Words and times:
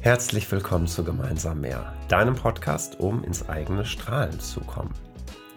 Herzlich 0.00 0.50
willkommen 0.52 0.86
zu 0.86 1.02
Gemeinsam 1.02 1.60
mehr, 1.60 1.92
deinem 2.08 2.36
Podcast, 2.36 3.00
um 3.00 3.24
ins 3.24 3.48
eigene 3.48 3.84
Strahlen 3.84 4.38
zu 4.38 4.60
kommen. 4.60 4.94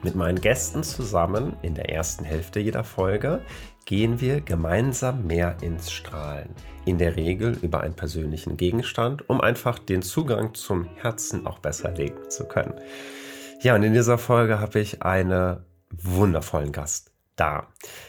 Mit 0.01 0.15
meinen 0.15 0.41
Gästen 0.41 0.83
zusammen 0.83 1.55
in 1.61 1.75
der 1.75 1.91
ersten 1.91 2.25
Hälfte 2.25 2.59
jeder 2.59 2.83
Folge 2.83 3.43
gehen 3.85 4.19
wir 4.19 4.41
gemeinsam 4.41 5.27
mehr 5.27 5.57
ins 5.61 5.91
Strahlen. 5.91 6.49
In 6.85 6.97
der 6.97 7.17
Regel 7.17 7.55
über 7.61 7.81
einen 7.81 7.93
persönlichen 7.93 8.57
Gegenstand, 8.57 9.29
um 9.29 9.41
einfach 9.41 9.77
den 9.77 10.01
Zugang 10.01 10.55
zum 10.55 10.85
Herzen 10.95 11.45
auch 11.45 11.59
besser 11.59 11.91
legen 11.91 12.29
zu 12.29 12.45
können. 12.47 12.73
Ja, 13.61 13.75
und 13.75 13.83
in 13.83 13.93
dieser 13.93 14.17
Folge 14.17 14.59
habe 14.59 14.79
ich 14.79 15.03
einen 15.03 15.63
wundervollen 15.91 16.71
Gast 16.71 17.11
da, 17.35 17.67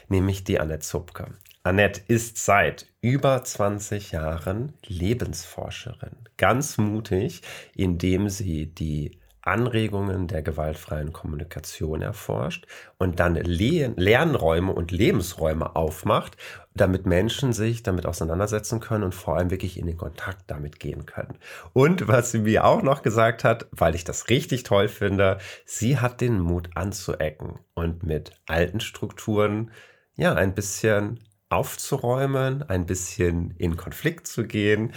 nämlich 0.09 0.45
die 0.45 0.59
Annette 0.59 0.80
Zupke. 0.80 1.27
Annette 1.65 2.01
ist 2.09 2.39
seit 2.39 2.87
über 3.02 3.45
20 3.45 4.11
Jahren 4.11 4.73
Lebensforscherin. 4.84 6.16
Ganz 6.37 6.77
mutig, 6.77 7.43
indem 7.77 8.29
sie 8.29 8.66
die 8.66 9.21
Anregungen 9.43 10.27
der 10.27 10.43
gewaltfreien 10.43 11.12
Kommunikation 11.12 12.02
erforscht 12.02 12.66
und 12.98 13.21
dann 13.21 13.37
Le 13.37 13.93
Lernräume 13.97 14.73
und 14.73 14.91
Lebensräume 14.91 15.77
aufmacht, 15.77 16.37
damit 16.75 17.07
Menschen 17.07 17.52
sich 17.52 17.85
damit 17.85 18.07
auseinandersetzen 18.07 18.80
können 18.80 19.05
und 19.05 19.15
vor 19.15 19.37
allem 19.37 19.51
wirklich 19.51 19.79
in 19.79 19.87
den 19.87 19.97
Kontakt 19.97 20.43
damit 20.49 20.80
gehen 20.80 21.07
können. 21.07 21.38
Und 21.73 22.09
was 22.09 22.33
sie 22.33 22.41
mir 22.41 22.65
auch 22.65 22.83
noch 22.83 23.02
gesagt 23.02 23.45
hat, 23.45 23.66
weil 23.71 23.95
ich 23.95 24.02
das 24.02 24.29
richtig 24.30 24.65
toll 24.65 24.88
finde, 24.88 25.38
sie 25.65 25.99
hat 25.99 26.21
den 26.21 26.41
Mut 26.41 26.71
anzuecken 26.74 27.60
und 27.74 28.02
mit 28.02 28.32
alten 28.47 28.80
Strukturen 28.80 29.71
ja 30.16 30.35
ein 30.35 30.54
bisschen 30.54 31.21
aufzuräumen, 31.52 32.68
ein 32.68 32.86
bisschen 32.86 33.54
in 33.58 33.76
Konflikt 33.76 34.26
zu 34.26 34.45
gehen. 34.45 34.92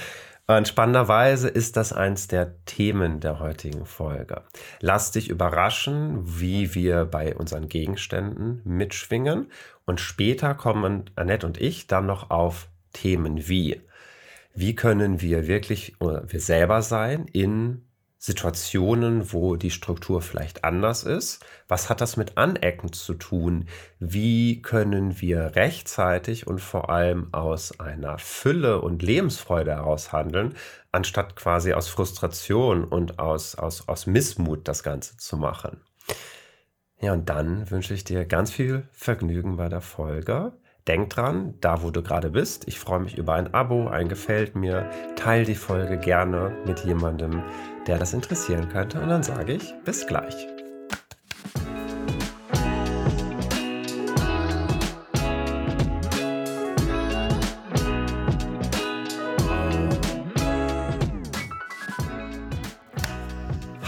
Und 0.47 0.67
spannenderweise 0.67 1.49
ist 1.49 1.75
das 1.75 1.91
eins 1.91 2.27
der 2.27 2.63
Themen 2.65 3.19
der 3.19 3.39
heutigen 3.39 3.85
Folge. 3.85 4.43
Lass 4.79 5.11
dich 5.11 5.29
überraschen, 5.29 6.21
wie 6.39 6.75
wir 6.75 7.05
bei 7.05 7.35
unseren 7.35 7.67
Gegenständen 7.67 8.61
mitschwingen. 8.63 9.51
Und 9.85 9.99
später 9.99 10.53
kommen 10.53 11.09
Annette 11.15 11.47
und 11.47 11.59
ich 11.59 11.87
dann 11.87 12.05
noch 12.05 12.29
auf 12.29 12.67
Themen 12.93 13.47
wie, 13.47 13.81
wie 14.53 14.75
können 14.75 15.19
wir 15.19 15.47
wirklich 15.47 15.95
wir 15.99 16.39
selber 16.39 16.81
sein 16.81 17.25
in 17.25 17.85
Situationen, 18.17 19.33
wo 19.33 19.55
die 19.55 19.71
Struktur 19.71 20.21
vielleicht 20.21 20.63
anders 20.63 21.03
ist? 21.03 21.45
Was 21.67 21.89
hat 21.89 22.01
das 22.01 22.17
mit 22.17 22.37
Anecken 22.37 22.91
zu 22.91 23.13
tun? 23.13 23.67
Wie 23.99 24.61
können 24.61 25.21
wir 25.21 25.55
rechtzeitig 25.55 26.47
und 26.47 26.59
vor 26.59 26.89
allem 26.89 27.33
aus 27.33 27.79
einer 27.79 28.17
Fülle 28.17 28.81
und 28.81 29.03
Lebensfreude 29.03 29.71
heraus 29.71 30.11
handeln, 30.11 30.55
anstatt 30.91 31.35
quasi 31.35 31.73
aus 31.73 31.87
Frustration 31.87 32.83
und 32.83 33.19
aus, 33.19 33.55
aus, 33.55 33.87
aus 33.87 34.07
Missmut 34.07 34.67
das 34.67 34.81
Ganze 34.81 35.17
zu 35.17 35.37
machen? 35.37 35.81
Ja, 37.01 37.13
und 37.13 37.29
dann 37.29 37.69
wünsche 37.69 37.93
ich 37.93 38.03
dir 38.05 38.25
ganz 38.25 38.51
viel 38.51 38.87
Vergnügen 38.91 39.57
bei 39.57 39.69
der 39.69 39.81
Folge. 39.81 40.53
Denk 40.87 41.09
dran, 41.09 41.55
da 41.61 41.81
wo 41.81 41.89
du 41.89 42.03
gerade 42.03 42.29
bist, 42.29 42.67
ich 42.67 42.79
freue 42.79 42.99
mich 42.99 43.17
über 43.17 43.33
ein 43.33 43.51
Abo, 43.55 43.87
ein 43.87 44.07
Gefällt 44.07 44.55
mir, 44.55 44.87
teile 45.15 45.43
die 45.43 45.55
Folge 45.55 45.97
gerne 45.97 46.55
mit 46.67 46.81
jemandem, 46.81 47.41
der 47.87 47.97
das 47.97 48.13
interessieren 48.13 48.69
könnte. 48.69 49.01
Und 49.01 49.09
dann 49.09 49.23
sage 49.23 49.53
ich 49.53 49.73
bis 49.83 50.05
gleich. 50.05 50.47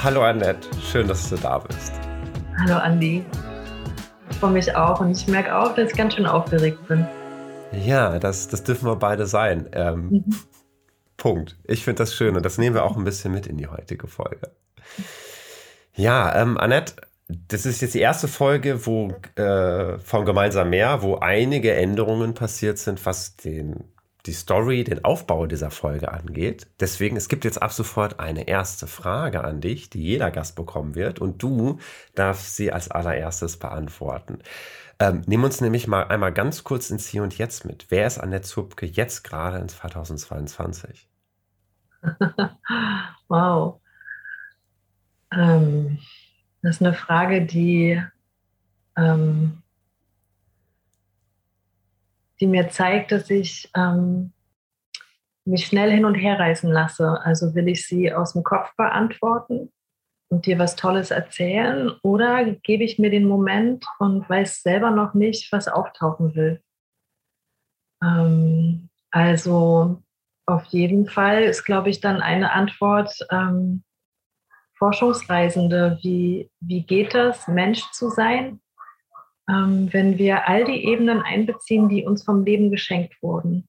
Hallo 0.04 0.24
Annette, 0.24 0.68
schön, 0.82 1.08
dass 1.08 1.30
du 1.30 1.36
da 1.36 1.60
bist. 1.60 1.94
Hallo 2.58 2.78
Andi, 2.78 3.24
freue 4.40 4.52
mich 4.52 4.76
auch 4.76 5.00
und 5.00 5.12
ich 5.12 5.28
merke 5.28 5.56
auch, 5.56 5.74
dass 5.76 5.92
ich 5.92 5.98
ganz 5.98 6.14
schön 6.16 6.26
aufgeregt 6.26 6.88
bin. 6.88 7.06
Ja, 7.72 8.20
das, 8.20 8.48
das 8.48 8.64
dürfen 8.64 8.88
wir 8.88 8.96
beide 8.96 9.26
sein. 9.26 9.68
Ähm, 9.74 10.10
mhm. 10.10 10.36
Punkt. 11.18 11.58
Ich 11.66 11.84
finde 11.84 12.04
das 12.04 12.16
schön 12.16 12.36
und 12.36 12.46
das 12.46 12.58
nehmen 12.58 12.76
wir 12.76 12.84
auch 12.84 12.96
ein 12.96 13.04
bisschen 13.04 13.34
mit 13.34 13.48
in 13.48 13.58
die 13.58 13.68
heutige 13.68 14.08
Folge. 14.08 14.52
Ja, 15.96 16.40
ähm, 16.40 16.58
Annette, 16.58 16.94
das 17.28 17.66
ist 17.66 17.82
jetzt 17.82 17.96
die 17.96 18.00
erste 18.00 18.28
Folge, 18.28 18.86
wo 18.86 19.14
äh, 19.36 19.98
von 19.98 20.26
Gemeinsam 20.26 20.70
mehr, 20.70 21.02
wo 21.02 21.16
einige 21.16 21.74
Änderungen 21.74 22.34
passiert 22.34 22.78
sind, 22.78 23.06
was 23.06 23.36
den, 23.36 23.84
die 24.28 24.34
Story, 24.34 24.84
den 24.84 25.04
Aufbau 25.04 25.48
dieser 25.48 25.72
Folge 25.72 26.12
angeht. 26.12 26.68
Deswegen, 26.80 27.18
es 27.18 27.30
gibt 27.30 27.46
jetzt 27.46 27.62
ab 27.62 27.72
sofort 27.72 28.20
eine 28.20 28.48
erste 28.48 28.86
Frage 28.86 29.44
an 29.44 29.62
dich, 29.62 29.90
die 29.90 30.04
jeder 30.04 30.30
Gast 30.30 30.56
bekommen 30.56 30.96
wird 30.96 31.20
und 31.20 31.42
du 31.42 31.80
darfst 32.14 32.56
sie 32.56 32.72
als 32.72 32.92
allererstes 32.92 33.58
beantworten. 33.58 34.40
Ähm, 35.00 35.24
nimm 35.28 35.44
uns 35.44 35.62
nämlich 35.62 35.88
mal 35.88 36.04
einmal 36.04 36.34
ganz 36.34 36.64
kurz 36.64 36.90
ins 36.90 37.08
Hier 37.08 37.24
und 37.24 37.38
Jetzt 37.38 37.66
mit. 37.66 37.88
Wer 37.90 38.08
ist 38.08 38.18
Annette 38.18 38.48
Zupke 38.48 38.86
jetzt 38.86 39.24
gerade 39.24 39.58
in 39.58 39.70
2022? 39.70 41.08
wow. 43.28 43.80
Ähm, 45.32 46.00
das 46.62 46.76
ist 46.76 46.82
eine 46.82 46.94
Frage, 46.94 47.46
die, 47.46 48.02
ähm, 48.96 49.62
die 52.40 52.48
mir 52.48 52.70
zeigt, 52.70 53.12
dass 53.12 53.30
ich 53.30 53.70
ähm, 53.76 54.34
mich 55.46 55.66
schnell 55.66 55.92
hin 55.92 56.06
und 56.06 56.16
her 56.16 56.40
reißen 56.40 56.72
lasse. 56.72 57.20
Also 57.24 57.56
will 57.56 57.68
ich 57.68 57.88
sie 57.88 58.14
aus 58.14 58.34
dem 58.34 58.44
Kopf 58.44 58.76
beantworten 58.76 59.72
und 60.30 60.46
dir 60.46 60.60
was 60.60 60.76
Tolles 60.76 61.12
erzählen 61.12 61.92
oder 62.04 62.46
gebe 62.46 62.84
ich 62.84 63.00
mir 63.00 63.10
den 63.10 63.28
Moment 63.28 63.86
und 64.00 64.30
weiß 64.30 64.62
selber 64.62 64.92
noch 64.92 65.14
nicht, 65.14 65.52
was 65.52 65.68
auftauchen 65.68 66.36
will. 66.36 66.62
Ähm, 68.04 68.90
also 69.10 70.04
auf 70.46 70.66
jeden 70.66 71.08
Fall 71.08 71.44
ist, 71.44 71.64
glaube 71.64 71.90
ich, 71.90 72.02
dann 72.02 72.22
eine 72.22 72.52
Antwort 72.52 73.14
ähm, 73.32 73.84
Forschungsreisende. 74.78 75.98
Wie, 76.02 76.52
wie 76.60 76.84
geht 76.84 77.14
das, 77.14 77.48
Mensch 77.48 77.90
zu 77.92 78.10
sein, 78.10 78.60
ähm, 79.50 79.92
wenn 79.92 80.18
wir 80.18 80.48
all 80.48 80.66
die 80.66 80.86
Ebenen 80.86 81.22
einbeziehen, 81.22 81.90
die 81.90 82.06
uns 82.06 82.24
vom 82.24 82.44
Leben 82.44 82.72
geschenkt 82.72 83.22
wurden? 83.22 83.68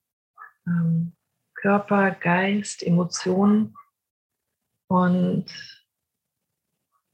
Ähm, 0.67 1.13
Körper, 1.55 2.11
Geist, 2.13 2.83
Emotionen. 2.83 3.75
Und 4.89 5.47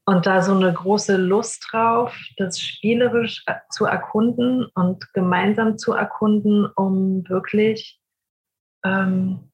und 0.07 0.27
da 0.27 0.43
so 0.43 0.53
eine 0.53 0.71
große 0.71 1.17
Lust 1.17 1.67
drauf, 1.71 2.15
das 2.37 2.59
spielerisch 2.59 3.43
zu 3.71 3.85
erkunden 3.85 4.65
und 4.75 5.11
gemeinsam 5.13 5.79
zu 5.79 5.93
erkunden, 5.93 6.67
um 6.75 7.27
wirklich 7.27 7.99
ähm, 8.83 9.51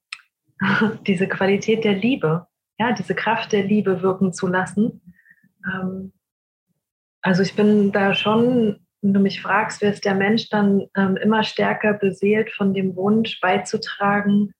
diese 1.07 1.29
Qualität 1.29 1.85
der 1.85 1.95
Liebe, 1.95 2.47
ja, 2.77 2.91
diese 2.91 3.15
Kraft 3.15 3.53
der 3.53 3.63
Liebe 3.63 4.01
wirken 4.01 4.33
zu 4.33 4.47
lassen. 4.47 5.13
Ähm, 5.65 6.11
also 7.21 7.43
ich 7.43 7.55
bin 7.55 7.93
da 7.93 8.13
schon, 8.13 8.80
wenn 9.01 9.13
du 9.13 9.19
mich 9.19 9.41
fragst, 9.41 9.81
wer 9.81 9.91
ist 9.91 10.05
der 10.05 10.15
Mensch, 10.15 10.49
dann 10.49 10.87
ähm, 10.95 11.17
immer 11.17 11.43
stärker 11.43 11.93
beseelt 11.93 12.51
von 12.51 12.73
dem 12.73 12.95
Wunsch 12.95 13.39
beizutragen, 13.39 14.53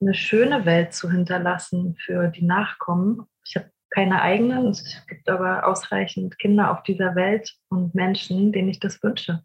eine 0.00 0.14
schöne 0.14 0.64
Welt 0.64 0.94
zu 0.94 1.10
hinterlassen 1.10 1.96
für 2.04 2.28
die 2.28 2.44
Nachkommen. 2.44 3.26
Ich 3.44 3.56
habe 3.56 3.70
keine 3.90 4.22
eigenen. 4.22 4.68
Es 4.68 5.04
gibt 5.08 5.28
aber 5.28 5.66
ausreichend 5.66 6.38
Kinder 6.38 6.70
auf 6.70 6.82
dieser 6.84 7.14
Welt 7.16 7.54
und 7.68 7.94
Menschen, 7.94 8.52
denen 8.52 8.68
ich 8.68 8.78
das 8.78 9.02
wünsche. 9.02 9.42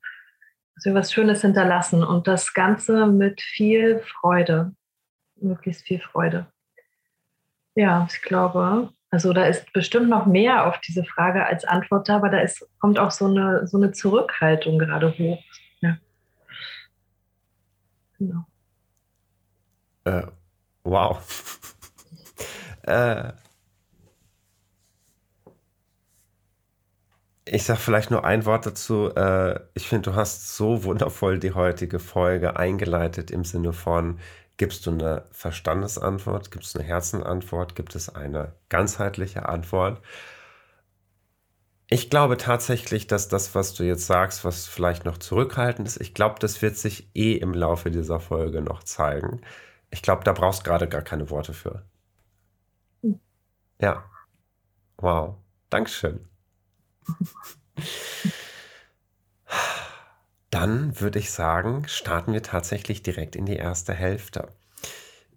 Dass 0.75 0.85
wir 0.85 0.93
was 0.93 1.11
Schönes 1.11 1.41
hinterlassen 1.41 2.03
und 2.03 2.27
das 2.27 2.53
Ganze 2.53 3.07
mit 3.07 3.41
viel 3.41 3.99
Freude, 3.99 4.73
möglichst 5.35 5.87
viel 5.87 5.99
Freude. 5.99 6.47
Ja, 7.73 8.07
ich 8.09 8.21
glaube, 8.21 8.93
also 9.15 9.31
da 9.31 9.45
ist 9.45 9.71
bestimmt 9.71 10.09
noch 10.09 10.25
mehr 10.25 10.67
auf 10.67 10.77
diese 10.81 11.05
Frage 11.05 11.45
als 11.45 11.63
Antwort 11.63 12.09
da, 12.09 12.17
aber 12.17 12.27
da 12.27 12.39
ist, 12.39 12.67
kommt 12.79 12.99
auch 12.99 13.11
so 13.11 13.27
eine, 13.27 13.65
so 13.65 13.77
eine 13.77 13.93
Zurückhaltung 13.93 14.77
gerade 14.77 15.17
hoch. 15.17 15.41
Ja. 15.79 15.97
Genau. 18.19 18.45
Äh, 20.03 20.23
wow. 20.83 21.17
äh, 22.81 23.31
Ich 27.47 27.63
sage 27.63 27.79
vielleicht 27.79 28.09
nur 28.09 28.25
ein 28.25 28.45
Wort 28.45 28.65
dazu. 28.65 29.13
Äh, 29.15 29.59
ich 29.75 29.87
finde, 29.87 30.09
du 30.09 30.15
hast 30.17 30.57
so 30.57 30.83
wundervoll 30.83 31.37
die 31.37 31.53
heutige 31.53 31.99
Folge 31.99 32.57
eingeleitet 32.57 33.29
im 33.29 33.45
Sinne 33.45 33.71
von, 33.71 34.19
gibst 34.57 34.85
du 34.85 34.91
eine 34.91 35.25
Verstandesantwort, 35.31 36.51
gibt 36.51 36.65
es 36.65 36.75
eine 36.75 36.85
Herzenantwort, 36.85 37.75
gibt 37.75 37.95
es 37.95 38.13
eine 38.13 38.53
ganzheitliche 38.69 39.47
Antwort? 39.47 40.01
Ich 41.89 42.09
glaube 42.09 42.37
tatsächlich, 42.37 43.05
dass 43.07 43.27
das, 43.27 43.53
was 43.53 43.73
du 43.75 43.83
jetzt 43.83 44.07
sagst, 44.07 44.43
was 44.43 44.65
vielleicht 44.65 45.05
noch 45.05 45.17
zurückhaltend 45.17 45.87
ist, 45.87 46.01
ich 46.01 46.13
glaube, 46.15 46.39
das 46.39 46.61
wird 46.61 46.77
sich 46.77 47.09
eh 47.13 47.33
im 47.33 47.53
Laufe 47.53 47.91
dieser 47.91 48.19
Folge 48.19 48.61
noch 48.61 48.83
zeigen. 48.83 49.41
Ich 49.91 50.01
glaube, 50.01 50.23
da 50.23 50.33
brauchst 50.33 50.63
gerade 50.63 50.87
gar 50.87 51.03
keine 51.03 51.29
Worte 51.29 51.53
für. 51.53 51.85
Ja. 53.79 54.05
Wow. 54.97 55.35
Dankeschön. 55.69 56.27
Dann 60.55 61.01
würde 61.01 61.19
ich 61.19 61.31
sagen, 61.31 61.83
starten 61.85 62.31
wir 62.31 62.41
tatsächlich 62.41 63.03
direkt 63.03 63.35
in 63.35 63.45
die 63.45 63.57
erste 63.57 63.93
Hälfte. 63.93 64.47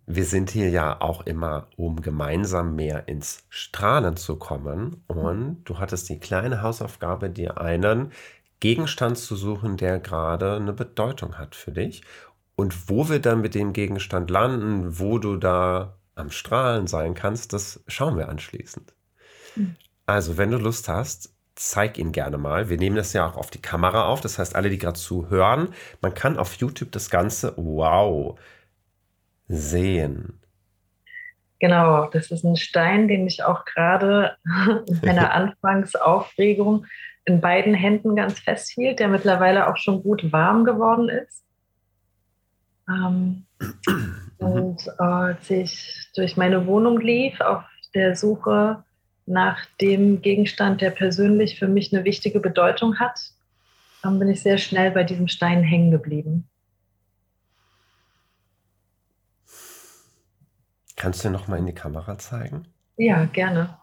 Wir 0.06 0.24
sind 0.24 0.48
hier 0.48 0.70
ja 0.70 1.00
auch 1.00 1.26
immer, 1.26 1.66
um 1.76 2.02
gemeinsam 2.02 2.76
mehr 2.76 3.08
ins 3.08 3.42
Strahlen 3.48 4.16
zu 4.16 4.36
kommen. 4.36 5.02
Und 5.08 5.64
du 5.64 5.80
hattest 5.80 6.08
die 6.08 6.20
kleine 6.20 6.62
Hausaufgabe, 6.62 7.30
dir 7.30 7.60
einen 7.60 8.12
Gegenstand 8.60 9.18
zu 9.18 9.34
suchen, 9.34 9.76
der 9.76 9.98
gerade 9.98 10.54
eine 10.54 10.72
Bedeutung 10.72 11.36
hat 11.36 11.56
für 11.56 11.72
dich. 11.72 12.04
Und 12.54 12.88
wo 12.88 13.08
wir 13.08 13.18
dann 13.18 13.40
mit 13.40 13.56
dem 13.56 13.72
Gegenstand 13.72 14.30
landen, 14.30 15.00
wo 15.00 15.18
du 15.18 15.36
da 15.36 15.96
am 16.14 16.30
Strahlen 16.30 16.86
sein 16.86 17.14
kannst, 17.14 17.52
das 17.52 17.82
schauen 17.88 18.16
wir 18.16 18.28
anschließend. 18.28 18.94
Mhm. 19.56 19.74
Also, 20.06 20.36
wenn 20.36 20.52
du 20.52 20.58
Lust 20.58 20.88
hast, 20.88 21.34
zeig 21.58 21.98
ihn 21.98 22.12
gerne 22.12 22.38
mal. 22.38 22.68
Wir 22.68 22.78
nehmen 22.78 22.96
das 22.96 23.12
ja 23.12 23.26
auch 23.26 23.36
auf 23.36 23.50
die 23.50 23.60
Kamera 23.60 24.06
auf. 24.06 24.20
Das 24.20 24.38
heißt, 24.38 24.54
alle, 24.54 24.70
die 24.70 24.78
gerade 24.78 24.98
zuhören, 24.98 25.74
man 26.00 26.14
kann 26.14 26.38
auf 26.38 26.54
YouTube 26.54 26.92
das 26.92 27.10
Ganze, 27.10 27.52
wow, 27.56 28.38
sehen. 29.48 30.40
Genau, 31.60 32.08
das 32.10 32.30
ist 32.30 32.44
ein 32.44 32.56
Stein, 32.56 33.08
den 33.08 33.26
ich 33.26 33.42
auch 33.42 33.64
gerade 33.64 34.36
in 34.86 35.00
meiner 35.02 35.32
Anfangsaufregung 35.34 36.86
in 37.24 37.40
beiden 37.40 37.74
Händen 37.74 38.14
ganz 38.14 38.38
festhielt, 38.38 39.00
der 39.00 39.08
mittlerweile 39.08 39.68
auch 39.68 39.76
schon 39.76 40.02
gut 40.02 40.32
warm 40.32 40.64
geworden 40.64 41.08
ist. 41.08 41.42
Ähm, 42.88 43.46
und 44.38 44.86
äh, 44.86 45.02
als 45.02 45.50
ich 45.50 46.10
durch 46.14 46.36
meine 46.36 46.66
Wohnung 46.66 47.00
lief, 47.00 47.40
auf 47.40 47.64
der 47.94 48.14
Suche 48.14 48.84
nach 49.28 49.66
dem 49.80 50.22
Gegenstand, 50.22 50.80
der 50.80 50.90
persönlich 50.90 51.58
für 51.58 51.68
mich 51.68 51.92
eine 51.92 52.04
wichtige 52.04 52.40
Bedeutung 52.40 52.98
hat, 52.98 53.32
dann 54.02 54.18
bin 54.18 54.28
ich 54.28 54.42
sehr 54.42 54.58
schnell 54.58 54.90
bei 54.90 55.04
diesem 55.04 55.28
Stein 55.28 55.62
hängen 55.62 55.90
geblieben. 55.90 56.48
Kannst 60.96 61.24
du 61.24 61.30
noch 61.30 61.46
mal 61.46 61.58
in 61.58 61.66
die 61.66 61.74
Kamera 61.74 62.18
zeigen? 62.18 62.66
Ja, 62.96 63.24
gerne. 63.26 63.78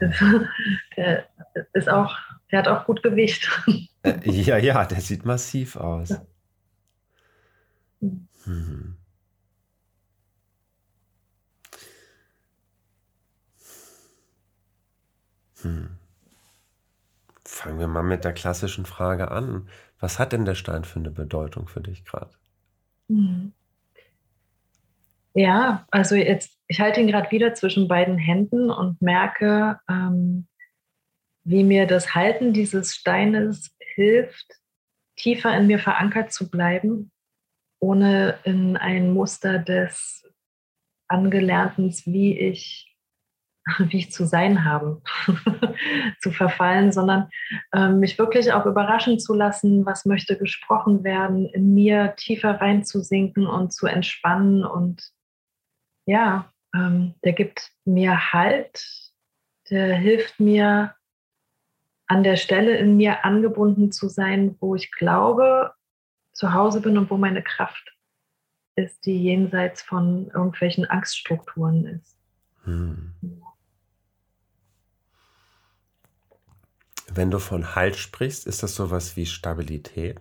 Der 0.96 1.26
ist 1.72 1.88
auch, 1.88 2.14
der 2.50 2.58
hat 2.58 2.68
auch 2.68 2.84
gut 2.84 3.02
Gewicht. 3.02 3.48
Äh, 4.02 4.30
ja, 4.30 4.58
ja, 4.58 4.84
der 4.84 5.00
sieht 5.00 5.24
massiv 5.24 5.76
aus. 5.76 6.20
Hm. 8.00 8.96
Hm. 15.66 15.88
Fangen 17.44 17.78
wir 17.78 17.88
mal 17.88 18.02
mit 18.02 18.24
der 18.24 18.32
klassischen 18.32 18.86
Frage 18.86 19.30
an. 19.30 19.68
Was 20.00 20.18
hat 20.18 20.32
denn 20.32 20.44
der 20.44 20.54
Stein 20.54 20.84
für 20.84 20.98
eine 20.98 21.10
Bedeutung 21.10 21.68
für 21.68 21.80
dich 21.80 22.04
gerade? 22.04 22.30
Mhm. 23.08 23.52
Ja, 25.34 25.86
also 25.90 26.14
jetzt, 26.14 26.58
ich 26.66 26.80
halte 26.80 27.00
ihn 27.00 27.08
gerade 27.08 27.30
wieder 27.30 27.54
zwischen 27.54 27.88
beiden 27.88 28.16
Händen 28.16 28.70
und 28.70 29.02
merke, 29.02 29.78
ähm, 29.88 30.46
wie 31.44 31.62
mir 31.62 31.86
das 31.86 32.14
Halten 32.14 32.52
dieses 32.52 32.94
Steines 32.94 33.76
hilft, 33.78 34.46
tiefer 35.16 35.56
in 35.56 35.66
mir 35.66 35.78
verankert 35.78 36.32
zu 36.32 36.50
bleiben, 36.50 37.12
ohne 37.80 38.38
in 38.44 38.76
ein 38.76 39.12
Muster 39.12 39.58
des 39.58 40.24
Angelernten, 41.06 41.94
wie 42.06 42.38
ich 42.38 42.85
wie 43.78 43.98
ich 43.98 44.12
zu 44.12 44.26
sein 44.26 44.64
habe, 44.64 45.02
zu 46.20 46.30
verfallen, 46.30 46.92
sondern 46.92 47.28
äh, 47.72 47.88
mich 47.88 48.18
wirklich 48.18 48.52
auch 48.52 48.66
überraschen 48.66 49.18
zu 49.18 49.34
lassen, 49.34 49.84
was 49.84 50.04
möchte 50.04 50.38
gesprochen 50.38 51.04
werden, 51.04 51.46
in 51.46 51.74
mir 51.74 52.14
tiefer 52.16 52.60
reinzusinken 52.60 53.46
und 53.46 53.72
zu 53.72 53.86
entspannen. 53.86 54.64
Und 54.64 55.10
ja, 56.04 56.52
ähm, 56.74 57.14
der 57.24 57.32
gibt 57.32 57.72
mir 57.84 58.32
Halt, 58.32 58.84
der 59.70 59.94
hilft 59.96 60.38
mir, 60.38 60.94
an 62.08 62.22
der 62.22 62.36
Stelle 62.36 62.76
in 62.76 62.96
mir 62.96 63.24
angebunden 63.24 63.90
zu 63.90 64.08
sein, 64.08 64.56
wo 64.60 64.76
ich 64.76 64.92
glaube, 64.92 65.72
zu 66.32 66.54
Hause 66.54 66.80
bin 66.80 66.96
und 66.98 67.10
wo 67.10 67.16
meine 67.16 67.42
Kraft 67.42 67.96
ist, 68.76 69.06
die 69.06 69.20
jenseits 69.20 69.82
von 69.82 70.28
irgendwelchen 70.28 70.84
Angststrukturen 70.84 71.86
ist. 71.86 72.16
Hm. 72.62 73.12
Wenn 77.16 77.30
du 77.30 77.38
von 77.38 77.74
Halt 77.74 77.96
sprichst, 77.96 78.46
ist 78.46 78.62
das 78.62 78.74
sowas 78.74 79.16
wie 79.16 79.24
Stabilität? 79.24 80.20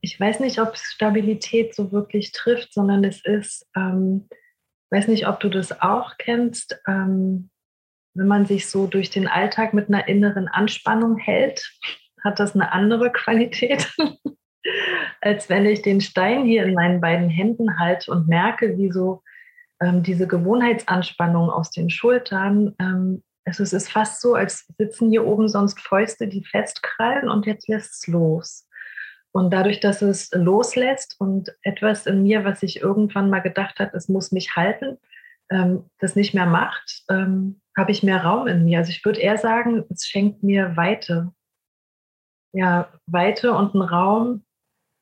Ich 0.00 0.18
weiß 0.18 0.40
nicht, 0.40 0.60
ob 0.60 0.78
Stabilität 0.78 1.74
so 1.74 1.92
wirklich 1.92 2.32
trifft, 2.32 2.72
sondern 2.72 3.04
es 3.04 3.22
ist, 3.22 3.68
ähm, 3.76 4.28
weiß 4.90 5.08
nicht, 5.08 5.28
ob 5.28 5.40
du 5.40 5.50
das 5.50 5.82
auch 5.82 6.16
kennst, 6.16 6.80
ähm, 6.86 7.50
wenn 8.14 8.26
man 8.26 8.46
sich 8.46 8.68
so 8.68 8.86
durch 8.86 9.10
den 9.10 9.28
Alltag 9.28 9.74
mit 9.74 9.88
einer 9.88 10.08
inneren 10.08 10.48
Anspannung 10.48 11.18
hält, 11.18 11.70
hat 12.24 12.40
das 12.40 12.54
eine 12.54 12.72
andere 12.72 13.12
Qualität, 13.12 13.92
als 15.20 15.50
wenn 15.50 15.66
ich 15.66 15.82
den 15.82 16.00
Stein 16.00 16.44
hier 16.46 16.64
in 16.64 16.74
meinen 16.74 17.02
beiden 17.02 17.28
Händen 17.28 17.78
halte 17.78 18.10
und 18.10 18.26
merke, 18.26 18.78
wie 18.78 18.90
so 18.90 19.22
ähm, 19.80 20.02
diese 20.02 20.26
Gewohnheitsanspannung 20.26 21.50
aus 21.50 21.70
den 21.70 21.90
Schultern 21.90 22.74
ähm, 22.78 23.22
also 23.44 23.62
es 23.62 23.72
ist 23.72 23.90
fast 23.90 24.20
so, 24.20 24.34
als 24.34 24.66
sitzen 24.78 25.10
hier 25.10 25.26
oben 25.26 25.48
sonst 25.48 25.80
Fäuste, 25.80 26.28
die 26.28 26.44
festkrallen 26.44 27.28
und 27.28 27.46
jetzt 27.46 27.68
lässt 27.68 27.94
es 27.94 28.06
los. 28.06 28.68
Und 29.32 29.52
dadurch, 29.52 29.80
dass 29.80 30.02
es 30.02 30.30
loslässt 30.32 31.16
und 31.18 31.54
etwas 31.62 32.06
in 32.06 32.22
mir, 32.22 32.44
was 32.44 32.62
ich 32.62 32.80
irgendwann 32.80 33.30
mal 33.30 33.40
gedacht 33.40 33.78
hat, 33.78 33.94
es 33.94 34.08
muss 34.08 34.32
mich 34.32 34.56
halten, 34.56 34.98
ähm, 35.50 35.88
das 35.98 36.16
nicht 36.16 36.34
mehr 36.34 36.46
macht, 36.46 37.04
ähm, 37.08 37.60
habe 37.76 37.92
ich 37.92 38.02
mehr 38.02 38.22
Raum 38.24 38.46
in 38.48 38.64
mir. 38.64 38.78
Also 38.78 38.90
ich 38.90 39.04
würde 39.04 39.20
eher 39.20 39.38
sagen, 39.38 39.84
es 39.88 40.06
schenkt 40.06 40.42
mir 40.42 40.76
Weite. 40.76 41.32
Ja, 42.52 42.92
Weite 43.06 43.52
und 43.52 43.74
einen 43.74 43.88
Raum, 43.88 44.44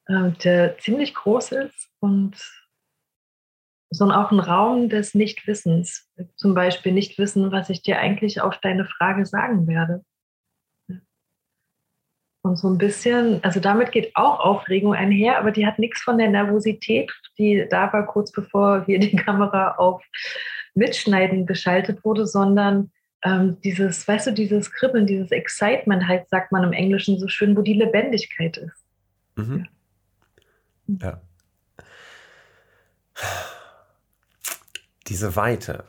äh, 0.06 0.30
der 0.44 0.76
ziemlich 0.78 1.14
groß 1.14 1.52
ist 1.52 1.88
und 2.00 2.36
sondern 3.90 4.18
auch 4.18 4.30
ein 4.30 4.40
Raum 4.40 4.88
des 4.88 5.14
Nichtwissens. 5.14 6.08
Zum 6.36 6.54
Beispiel 6.54 6.92
nicht 6.92 7.18
wissen, 7.18 7.52
was 7.52 7.70
ich 7.70 7.82
dir 7.82 7.98
eigentlich 7.98 8.40
auf 8.40 8.58
deine 8.58 8.84
Frage 8.84 9.24
sagen 9.24 9.66
werde. 9.66 10.04
Und 12.42 12.56
so 12.56 12.68
ein 12.68 12.78
bisschen, 12.78 13.42
also 13.42 13.60
damit 13.60 13.92
geht 13.92 14.14
auch 14.14 14.40
Aufregung 14.40 14.94
einher, 14.94 15.38
aber 15.38 15.50
die 15.50 15.66
hat 15.66 15.78
nichts 15.78 16.02
von 16.02 16.18
der 16.18 16.30
Nervosität, 16.30 17.12
die 17.36 17.66
da 17.68 17.92
war 17.92 18.06
kurz 18.06 18.30
bevor 18.30 18.84
hier 18.84 18.98
die 18.98 19.16
Kamera 19.16 19.72
auf 19.72 20.02
Mitschneiden 20.74 21.46
geschaltet 21.46 22.04
wurde, 22.04 22.26
sondern 22.26 22.92
ähm, 23.24 23.58
dieses, 23.62 24.06
weißt 24.06 24.28
du, 24.28 24.32
dieses 24.32 24.70
Kribbeln, 24.70 25.06
dieses 25.06 25.32
Excitement 25.32 26.06
halt, 26.06 26.28
sagt 26.28 26.52
man 26.52 26.62
im 26.62 26.72
Englischen 26.72 27.18
so 27.18 27.26
schön, 27.26 27.56
wo 27.56 27.62
die 27.62 27.74
Lebendigkeit 27.74 28.56
ist. 28.56 28.84
Mhm. 29.36 29.66
ja. 30.86 31.20
ja 33.20 33.47
diese 35.08 35.36
Weite, 35.36 35.84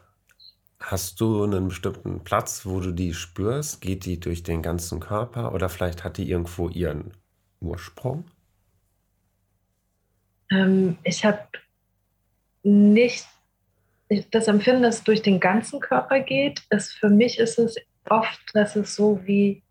hast 0.79 1.19
du 1.19 1.43
einen 1.43 1.67
bestimmten 1.67 2.23
Platz, 2.23 2.65
wo 2.65 2.79
du 2.79 2.91
die 2.91 3.13
spürst? 3.13 3.81
Geht 3.81 4.05
die 4.05 4.19
durch 4.19 4.43
den 4.43 4.61
ganzen 4.61 4.99
Körper 4.99 5.53
oder 5.53 5.69
vielleicht 5.69 6.03
hat 6.03 6.17
die 6.17 6.29
irgendwo 6.29 6.69
ihren 6.69 7.11
Ursprung? 7.59 8.25
Ähm, 10.51 10.97
ich 11.03 11.25
habe 11.25 11.47
nicht 12.63 13.27
das 14.31 14.47
Empfinden, 14.47 14.83
dass 14.83 14.97
es 14.97 15.03
durch 15.03 15.21
den 15.21 15.39
ganzen 15.39 15.79
Körper 15.79 16.19
geht. 16.21 16.63
Ist, 16.69 16.93
für 16.93 17.09
mich 17.09 17.37
ist 17.39 17.59
es 17.59 17.75
oft, 18.09 18.41
dass 18.53 18.75
es 18.75 18.95
so 18.95 19.19
wie, 19.25 19.61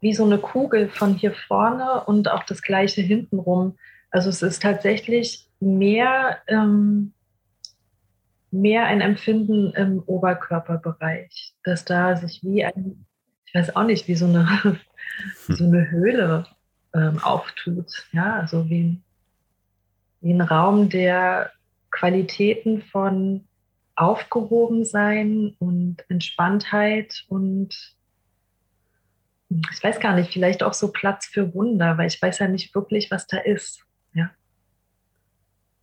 wie 0.00 0.14
so 0.14 0.24
eine 0.24 0.38
Kugel 0.38 0.88
von 0.88 1.14
hier 1.14 1.32
vorne 1.32 2.04
und 2.04 2.30
auch 2.30 2.42
das 2.44 2.62
gleiche 2.62 3.02
hintenrum. 3.02 3.78
Also 4.10 4.30
es 4.30 4.42
ist 4.42 4.62
tatsächlich 4.62 5.48
mehr 5.60 6.38
ähm, 6.48 7.12
mehr 8.60 8.86
ein 8.86 9.00
Empfinden 9.00 9.72
im 9.74 10.02
Oberkörperbereich, 10.06 11.54
dass 11.64 11.84
da 11.84 12.16
sich 12.16 12.42
wie 12.42 12.64
ein, 12.64 13.06
ich 13.46 13.54
weiß 13.54 13.76
auch 13.76 13.84
nicht, 13.84 14.08
wie 14.08 14.14
so 14.16 14.26
eine, 14.26 14.78
so 15.48 15.64
eine 15.64 15.90
Höhle 15.90 16.46
ähm, 16.94 17.18
auftut. 17.22 18.06
Ja, 18.12 18.36
also 18.40 18.68
wie, 18.68 19.00
wie 20.20 20.32
ein 20.32 20.40
Raum, 20.40 20.88
der 20.88 21.52
Qualitäten 21.90 22.82
von 22.82 23.46
Aufgehobensein 23.94 25.54
und 25.58 26.04
Entspanntheit 26.08 27.24
und 27.28 27.96
ich 29.48 29.82
weiß 29.82 30.00
gar 30.00 30.14
nicht, 30.14 30.32
vielleicht 30.32 30.62
auch 30.62 30.74
so 30.74 30.90
Platz 30.90 31.26
für 31.26 31.54
Wunder, 31.54 31.96
weil 31.96 32.08
ich 32.08 32.20
weiß 32.20 32.40
ja 32.40 32.48
nicht 32.48 32.74
wirklich, 32.74 33.10
was 33.10 33.26
da 33.26 33.38
ist. 33.38 33.86
Ja. 34.12 34.30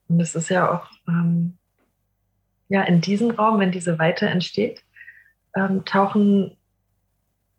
Und 0.09 0.19
es 0.19 0.35
ist 0.35 0.49
ja 0.49 0.69
auch 0.69 0.91
ähm, 1.07 1.57
ja, 2.73 2.81
in 2.81 3.01
diesen 3.01 3.29
Raum, 3.29 3.59
wenn 3.59 3.71
diese 3.71 3.99
Weite 3.99 4.25
entsteht, 4.25 4.83
ähm, 5.55 5.85
tauchen, 5.85 6.57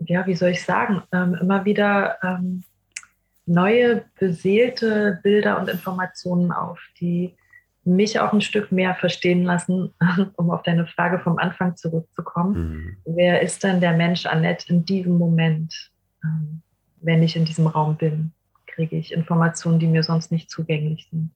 ja, 0.01 0.27
wie 0.27 0.35
soll 0.35 0.49
ich 0.49 0.65
sagen, 0.65 1.05
ähm, 1.13 1.37
immer 1.41 1.65
wieder 1.65 2.19
ähm, 2.25 2.65
neue 3.47 4.07
beseelte 4.19 5.21
Bilder 5.23 5.61
und 5.61 5.69
Informationen 5.69 6.51
auf, 6.51 6.81
die 6.99 7.37
mich 7.85 8.19
auch 8.19 8.33
ein 8.33 8.41
Stück 8.41 8.73
mehr 8.73 8.97
verstehen 8.97 9.45
lassen, 9.45 9.95
um 10.37 10.51
auf 10.51 10.65
deine 10.65 10.89
Frage 10.89 11.21
vom 11.21 11.39
Anfang 11.39 11.77
zurückzukommen. 11.77 12.57
Mhm. 12.57 12.97
Wer 13.15 13.41
ist 13.41 13.63
denn 13.63 13.81
der 13.81 13.93
Mensch 13.93 14.27
Annette 14.27 14.69
in 14.69 14.85
diesem 14.85 15.17
Moment, 15.17 15.93
ähm, 16.25 16.61
wenn 17.03 17.23
ich 17.23 17.37
in 17.37 17.45
diesem 17.45 17.69
Raum 17.69 17.97
bin? 17.97 18.33
Kriege 18.67 18.97
ich 18.97 19.13
Informationen, 19.13 19.79
die 19.79 19.87
mir 19.87 20.03
sonst 20.03 20.33
nicht 20.33 20.51
zugänglich 20.51 21.07
sind. 21.09 21.31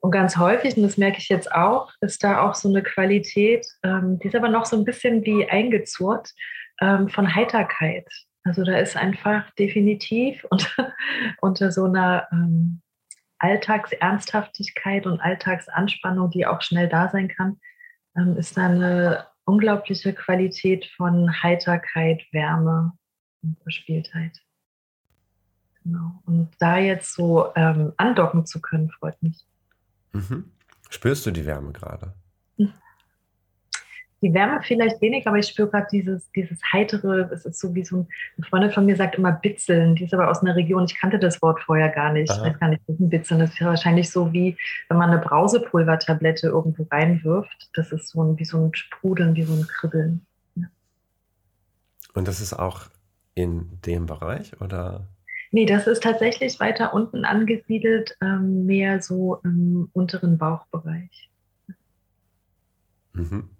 Und 0.00 0.12
ganz 0.12 0.38
häufig, 0.38 0.76
und 0.76 0.82
das 0.82 0.96
merke 0.96 1.18
ich 1.18 1.28
jetzt 1.28 1.52
auch, 1.52 1.92
ist 2.00 2.24
da 2.24 2.42
auch 2.42 2.54
so 2.54 2.68
eine 2.68 2.82
Qualität, 2.82 3.66
ähm, 3.82 4.18
die 4.18 4.28
ist 4.28 4.34
aber 4.34 4.48
noch 4.48 4.64
so 4.64 4.76
ein 4.76 4.84
bisschen 4.84 5.24
wie 5.24 5.48
eingezurrt, 5.48 6.32
ähm, 6.80 7.08
von 7.08 7.34
Heiterkeit. 7.34 8.08
Also 8.42 8.64
da 8.64 8.78
ist 8.78 8.96
einfach 8.96 9.50
definitiv 9.54 10.44
unter, 10.50 10.94
unter 11.40 11.70
so 11.70 11.84
einer 11.84 12.28
ähm, 12.32 12.80
Alltagsernsthaftigkeit 13.38 15.06
und 15.06 15.20
Alltagsanspannung, 15.20 16.30
die 16.30 16.46
auch 16.46 16.62
schnell 16.62 16.88
da 16.88 17.08
sein 17.08 17.28
kann, 17.28 17.60
ähm, 18.16 18.36
ist 18.36 18.56
da 18.56 18.66
eine 18.66 19.26
unglaubliche 19.44 20.14
Qualität 20.14 20.86
von 20.96 21.42
Heiterkeit, 21.42 22.22
Wärme 22.32 22.92
und 23.42 23.58
Verspieltheit. 23.62 24.38
Genau. 25.82 26.22
Und 26.26 26.50
da 26.58 26.78
jetzt 26.78 27.14
so 27.14 27.52
ähm, 27.54 27.92
andocken 27.96 28.46
zu 28.46 28.60
können, 28.60 28.90
freut 28.90 29.20
mich. 29.22 29.46
Mhm. 30.12 30.50
Spürst 30.88 31.24
du 31.26 31.30
die 31.30 31.46
Wärme 31.46 31.72
gerade? 31.72 32.14
die 34.22 34.34
Wärme 34.34 34.60
vielleicht 34.62 35.00
wenig, 35.00 35.26
aber 35.26 35.38
ich 35.38 35.46
spüre 35.46 35.68
gerade 35.68 35.86
dieses, 35.90 36.30
dieses 36.32 36.60
heitere, 36.72 37.30
es 37.32 37.46
ist 37.46 37.58
so 37.58 37.74
wie 37.74 37.84
so 37.84 37.98
ein, 37.98 38.08
eine 38.36 38.46
Freundin 38.46 38.70
von 38.70 38.84
mir 38.84 38.96
sagt 38.96 39.16
immer 39.16 39.32
Bitzeln, 39.32 39.94
die 39.94 40.04
ist 40.04 40.12
aber 40.12 40.30
aus 40.30 40.42
einer 40.42 40.56
Region, 40.56 40.84
ich 40.84 40.98
kannte 40.98 41.18
das 41.18 41.40
Wort 41.40 41.60
vorher 41.60 41.88
gar 41.88 42.12
nicht, 42.12 42.30
Aha. 42.30 42.38
ich 42.38 42.52
weiß 42.52 42.60
gar 42.60 42.68
nicht, 42.68 42.82
was 42.86 42.98
ein 42.98 43.08
Bitzeln 43.08 43.40
ist. 43.40 43.60
wahrscheinlich 43.60 44.10
so 44.10 44.32
wie, 44.32 44.56
wenn 44.88 44.98
man 44.98 45.10
eine 45.10 45.20
Brausepulvertablette 45.20 46.48
irgendwo 46.48 46.86
reinwirft, 46.90 47.70
das 47.74 47.92
ist 47.92 48.08
so 48.08 48.22
ein, 48.22 48.38
wie 48.38 48.44
so 48.44 48.58
ein 48.58 48.74
Sprudeln, 48.74 49.34
wie 49.36 49.44
so 49.44 49.54
ein 49.54 49.66
Kribbeln. 49.66 50.26
Ja. 50.56 50.66
Und 52.12 52.28
das 52.28 52.40
ist 52.40 52.52
auch 52.52 52.82
in 53.34 53.80
dem 53.86 54.04
Bereich, 54.04 54.60
oder? 54.60 55.06
Nee, 55.52 55.66
das 55.66 55.86
ist 55.86 56.02
tatsächlich 56.02 56.60
weiter 56.60 56.94
unten 56.94 57.24
angesiedelt, 57.24 58.16
ähm, 58.20 58.66
mehr 58.66 59.02
so 59.02 59.40
im 59.42 59.90
unteren 59.92 60.38
Bauchbereich. 60.38 61.30
Mhm. 63.12 63.50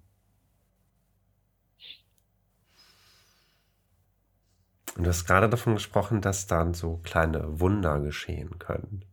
Und 4.97 5.05
du 5.05 5.09
hast 5.09 5.25
gerade 5.25 5.49
davon 5.49 5.75
gesprochen, 5.75 6.21
dass 6.21 6.47
dann 6.47 6.75
so 6.75 6.99
kleine 6.99 7.61
Wunder 7.61 8.01
geschehen 8.01 8.59
können. 8.59 9.05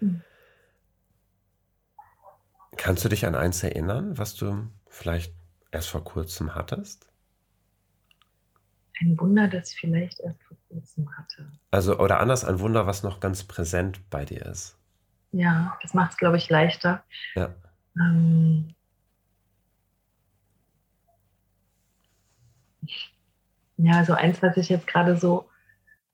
Mhm. 0.00 0.22
Kannst 2.76 3.04
du 3.04 3.08
dich 3.08 3.26
an 3.26 3.34
eins 3.34 3.62
erinnern, 3.62 4.16
was 4.18 4.34
du 4.34 4.68
vielleicht 4.88 5.34
erst 5.72 5.88
vor 5.88 6.04
kurzem 6.04 6.54
hattest? 6.54 7.07
Ein 9.00 9.18
Wunder, 9.18 9.48
das 9.48 9.72
ich 9.72 9.80
vielleicht 9.80 10.20
erst 10.20 10.42
vor 10.42 10.56
kurzem 10.68 11.16
hatte. 11.16 11.50
Also, 11.70 11.98
oder 11.98 12.20
anders, 12.20 12.44
ein 12.44 12.60
Wunder, 12.60 12.86
was 12.86 13.02
noch 13.02 13.20
ganz 13.20 13.44
präsent 13.44 14.08
bei 14.10 14.24
dir 14.24 14.44
ist. 14.46 14.76
Ja, 15.32 15.76
das 15.82 15.94
macht 15.94 16.12
es, 16.12 16.16
glaube 16.16 16.36
ich, 16.36 16.48
leichter. 16.48 17.04
Ja. 17.34 17.54
Ähm, 17.96 18.74
ja, 23.76 24.04
so 24.04 24.14
eins, 24.14 24.42
was 24.42 24.54
sich 24.54 24.68
jetzt 24.68 24.86
gerade 24.86 25.16
so 25.16 25.48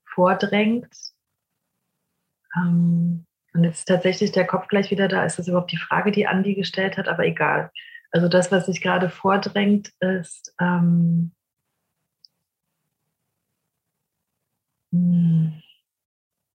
vordrängt. 0.05 0.93
Ähm, 2.55 3.25
und 3.53 3.63
jetzt 3.63 3.79
ist 3.79 3.87
tatsächlich 3.87 4.31
der 4.31 4.45
Kopf 4.45 4.67
gleich 4.67 4.91
wieder 4.91 5.07
da. 5.07 5.23
Ist 5.23 5.39
das 5.39 5.47
überhaupt 5.47 5.71
die 5.71 5.77
Frage, 5.77 6.11
die 6.11 6.27
Andi 6.27 6.55
gestellt 6.55 6.97
hat? 6.97 7.07
Aber 7.07 7.25
egal. 7.25 7.71
Also 8.11 8.27
das, 8.27 8.51
was 8.51 8.65
sich 8.65 8.81
gerade 8.81 9.09
vordrängt, 9.09 9.91
ist, 9.99 10.53
ähm, 10.59 11.31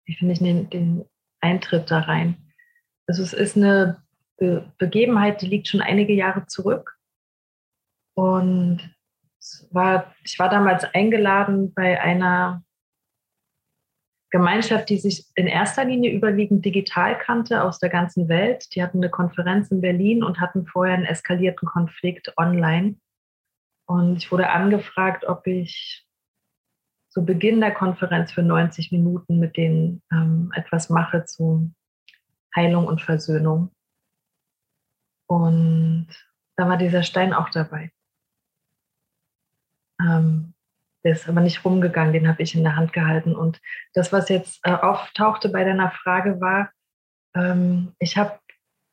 wie 0.05 0.15
finde 0.15 0.33
ich 0.33 0.39
den, 0.39 0.69
den, 0.69 1.05
Eintritt 1.43 1.89
da 1.89 2.01
rein? 2.01 2.37
Also 3.07 3.23
es 3.23 3.33
ist 3.33 3.57
eine 3.57 4.03
Be 4.37 4.71
Begebenheit, 4.77 5.41
die 5.41 5.47
liegt 5.47 5.67
schon 5.67 5.81
einige 5.81 6.13
Jahre 6.13 6.45
zurück. 6.45 6.97
Und 8.15 8.95
war, 9.71 10.13
ich 10.23 10.37
war 10.37 10.49
damals 10.49 10.83
eingeladen 10.93 11.73
bei 11.73 11.99
einer 11.99 12.63
Gemeinschaft, 14.29 14.89
die 14.89 14.97
sich 14.97 15.25
in 15.35 15.47
erster 15.47 15.83
Linie 15.83 16.11
überwiegend 16.11 16.63
digital 16.63 17.17
kannte 17.17 17.63
aus 17.63 17.79
der 17.79 17.89
ganzen 17.89 18.29
Welt. 18.29 18.73
Die 18.75 18.81
hatten 18.81 18.99
eine 18.99 19.09
Konferenz 19.09 19.69
in 19.71 19.81
Berlin 19.81 20.23
und 20.23 20.39
hatten 20.39 20.65
vorher 20.65 20.95
einen 20.95 21.05
eskalierten 21.05 21.67
Konflikt 21.67 22.33
online. 22.37 22.95
Und 23.87 24.17
ich 24.17 24.31
wurde 24.31 24.49
angefragt, 24.49 25.25
ob 25.25 25.45
ich 25.47 26.05
zu 27.11 27.25
Beginn 27.25 27.59
der 27.59 27.73
Konferenz 27.73 28.31
für 28.31 28.41
90 28.41 28.91
Minuten 28.91 29.37
mit 29.37 29.57
denen 29.57 30.01
ähm, 30.11 30.51
etwas 30.55 30.89
mache 30.89 31.25
zu 31.25 31.71
Heilung 32.55 32.87
und 32.87 33.01
Versöhnung. 33.01 33.71
Und 35.27 36.07
da 36.55 36.69
war 36.69 36.77
dieser 36.77 37.03
Stein 37.03 37.33
auch 37.33 37.49
dabei. 37.49 37.91
Ähm, 40.01 40.53
der 41.03 41.13
ist 41.13 41.27
aber 41.27 41.41
nicht 41.41 41.65
rumgegangen, 41.65 42.13
den 42.13 42.27
habe 42.27 42.41
ich 42.43 42.55
in 42.55 42.63
der 42.63 42.77
Hand 42.77 42.93
gehalten. 42.93 43.35
Und 43.35 43.59
das, 43.93 44.13
was 44.13 44.29
jetzt 44.29 44.59
äh, 44.63 44.71
auftauchte 44.71 45.49
bei 45.49 45.65
deiner 45.65 45.91
Frage, 45.91 46.39
war, 46.39 46.71
ähm, 47.35 47.93
ich 47.99 48.17
habe 48.17 48.39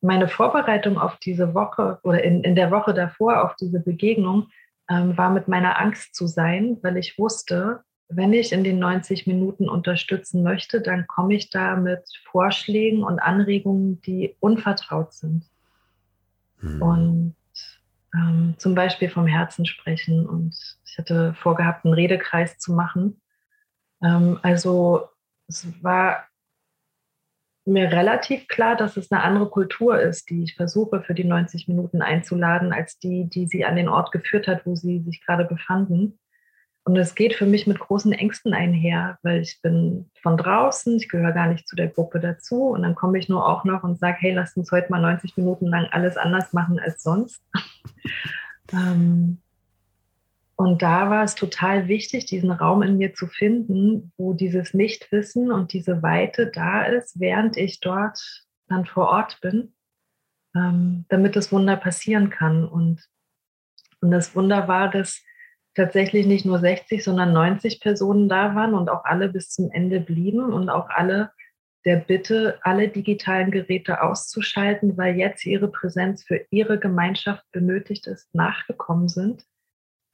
meine 0.00 0.28
Vorbereitung 0.28 0.98
auf 0.98 1.18
diese 1.18 1.54
Woche 1.54 2.00
oder 2.02 2.22
in, 2.24 2.42
in 2.42 2.56
der 2.56 2.70
Woche 2.72 2.94
davor 2.94 3.44
auf 3.44 3.54
diese 3.56 3.80
Begegnung 3.80 4.48
ähm, 4.90 5.16
war 5.16 5.30
mit 5.30 5.46
meiner 5.46 5.78
Angst 5.78 6.14
zu 6.14 6.26
sein, 6.26 6.78
weil 6.82 6.96
ich 6.96 7.18
wusste, 7.18 7.84
wenn 8.08 8.32
ich 8.32 8.52
in 8.52 8.64
den 8.64 8.78
90 8.78 9.26
Minuten 9.26 9.68
unterstützen 9.68 10.42
möchte, 10.42 10.80
dann 10.80 11.06
komme 11.06 11.34
ich 11.34 11.50
da 11.50 11.76
mit 11.76 12.02
Vorschlägen 12.24 13.04
und 13.04 13.18
Anregungen, 13.18 14.00
die 14.00 14.34
unvertraut 14.40 15.12
sind. 15.12 15.44
Hm. 16.60 16.82
Und 16.82 17.36
ähm, 18.14 18.54
zum 18.56 18.74
Beispiel 18.74 19.10
vom 19.10 19.26
Herzen 19.26 19.66
sprechen. 19.66 20.26
Und 20.26 20.56
ich 20.86 20.98
hatte 20.98 21.34
vorgehabt, 21.34 21.84
einen 21.84 21.94
Redekreis 21.94 22.58
zu 22.58 22.72
machen. 22.72 23.20
Ähm, 24.02 24.38
also 24.42 25.08
es 25.46 25.66
war 25.82 26.26
mir 27.66 27.92
relativ 27.92 28.48
klar, 28.48 28.76
dass 28.76 28.96
es 28.96 29.12
eine 29.12 29.22
andere 29.22 29.50
Kultur 29.50 30.00
ist, 30.00 30.30
die 30.30 30.42
ich 30.42 30.56
versuche 30.56 31.02
für 31.02 31.14
die 31.14 31.24
90 31.24 31.68
Minuten 31.68 32.00
einzuladen, 32.00 32.72
als 32.72 32.98
die, 32.98 33.28
die 33.28 33.46
sie 33.46 33.66
an 33.66 33.76
den 33.76 33.90
Ort 33.90 34.10
geführt 34.12 34.48
hat, 34.48 34.64
wo 34.64 34.74
sie 34.74 35.00
sich 35.00 35.20
gerade 35.24 35.44
befanden. 35.44 36.18
Und 36.88 36.96
es 36.96 37.14
geht 37.14 37.34
für 37.34 37.44
mich 37.44 37.66
mit 37.66 37.80
großen 37.80 38.12
Ängsten 38.12 38.54
einher, 38.54 39.18
weil 39.22 39.42
ich 39.42 39.60
bin 39.60 40.10
von 40.22 40.38
draußen, 40.38 40.96
ich 40.96 41.10
gehöre 41.10 41.32
gar 41.32 41.48
nicht 41.48 41.68
zu 41.68 41.76
der 41.76 41.88
Gruppe 41.88 42.18
dazu. 42.18 42.68
Und 42.68 42.80
dann 42.80 42.94
komme 42.94 43.18
ich 43.18 43.28
nur 43.28 43.46
auch 43.46 43.64
noch 43.64 43.82
und 43.82 43.98
sage, 43.98 44.16
hey, 44.20 44.32
lass 44.32 44.56
uns 44.56 44.72
heute 44.72 44.90
mal 44.90 45.02
90 45.02 45.36
Minuten 45.36 45.66
lang 45.66 45.86
alles 45.90 46.16
anders 46.16 46.54
machen 46.54 46.78
als 46.78 47.02
sonst. 47.02 47.42
ähm, 48.72 49.42
und 50.56 50.80
da 50.80 51.10
war 51.10 51.24
es 51.24 51.34
total 51.34 51.88
wichtig, 51.88 52.24
diesen 52.24 52.52
Raum 52.52 52.80
in 52.80 52.96
mir 52.96 53.12
zu 53.12 53.26
finden, 53.26 54.10
wo 54.16 54.32
dieses 54.32 54.72
Nichtwissen 54.72 55.52
und 55.52 55.74
diese 55.74 56.02
Weite 56.02 56.46
da 56.46 56.84
ist, 56.84 57.20
während 57.20 57.58
ich 57.58 57.80
dort 57.80 58.18
dann 58.66 58.86
vor 58.86 59.08
Ort 59.08 59.42
bin, 59.42 59.74
ähm, 60.56 61.04
damit 61.10 61.36
das 61.36 61.52
Wunder 61.52 61.76
passieren 61.76 62.30
kann. 62.30 62.66
Und, 62.66 63.06
und 64.00 64.10
das 64.10 64.34
Wunder 64.34 64.68
war, 64.68 64.90
dass 64.90 65.22
tatsächlich 65.78 66.26
nicht 66.26 66.44
nur 66.44 66.58
60, 66.58 67.02
sondern 67.02 67.32
90 67.32 67.80
Personen 67.80 68.28
da 68.28 68.54
waren 68.54 68.74
und 68.74 68.90
auch 68.90 69.04
alle 69.04 69.28
bis 69.28 69.50
zum 69.50 69.70
Ende 69.70 70.00
blieben 70.00 70.52
und 70.52 70.68
auch 70.68 70.90
alle 70.90 71.30
der 71.84 71.96
Bitte, 71.96 72.58
alle 72.62 72.88
digitalen 72.88 73.50
Geräte 73.50 74.02
auszuschalten, 74.02 74.98
weil 74.98 75.16
jetzt 75.16 75.46
ihre 75.46 75.68
Präsenz 75.68 76.24
für 76.24 76.44
ihre 76.50 76.78
Gemeinschaft 76.78 77.44
benötigt 77.52 78.06
ist, 78.06 78.34
nachgekommen 78.34 79.08
sind. 79.08 79.44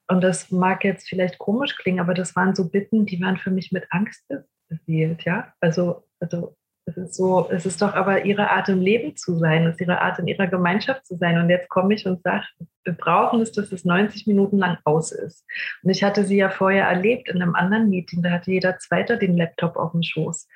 Und 0.07 0.23
das 0.23 0.51
mag 0.51 0.85
jetzt 0.85 1.09
vielleicht 1.09 1.39
komisch 1.39 1.77
klingen, 1.77 2.01
aber 2.01 2.15
das 2.15 2.37
waren 2.37 2.55
so 2.55 2.69
Bitten, 2.69 3.07
die 3.07 3.21
waren 3.21 3.39
für 3.39 3.51
mich 3.51 3.73
mit 3.73 3.87
Angst 3.91 4.23
beseelt, 4.69 5.25
ja. 5.25 5.53
Also, 5.61 6.05
also 6.21 6.55
es 6.87 6.97
ist 6.97 7.15
so, 7.15 7.49
es 7.51 7.65
ist 7.65 7.81
doch 7.81 7.95
aber 7.95 8.25
ihre 8.25 8.51
Art 8.51 8.69
im 8.69 8.81
Leben 8.81 9.17
zu 9.17 9.39
sein, 9.39 9.67
es 9.67 9.75
ist 9.75 9.81
ihre 9.81 10.03
Art 10.03 10.19
in 10.19 10.27
ihrer 10.27 10.47
Gemeinschaft 10.47 11.07
zu 11.07 11.17
sein. 11.17 11.39
Und 11.39 11.49
jetzt 11.49 11.69
komme 11.71 11.95
ich 11.95 12.07
und 12.07 12.23
sage, 12.23 12.45
wir 12.85 12.93
brauchen 12.93 13.41
es, 13.41 13.53
dass 13.53 13.73
es 13.73 13.85
90 13.85 14.27
Minuten 14.27 14.59
lang 14.59 14.79
aus 14.85 15.11
ist. 15.11 15.47
Und 15.83 15.91
ich 15.91 16.05
hatte 16.05 16.25
sie 16.25 16.37
ja 16.37 16.51
vorher 16.51 16.87
erlebt 16.87 17.29
in 17.29 17.41
einem 17.41 17.55
anderen 17.55 17.89
Meeting, 17.89 18.23
da 18.23 18.31
hatte 18.31 18.51
jeder 18.51 18.79
Zweite 18.79 19.19
den 19.19 19.37
Laptop 19.37 19.77
auf 19.77 19.93
dem 19.93 20.03
Schoß. 20.03 20.47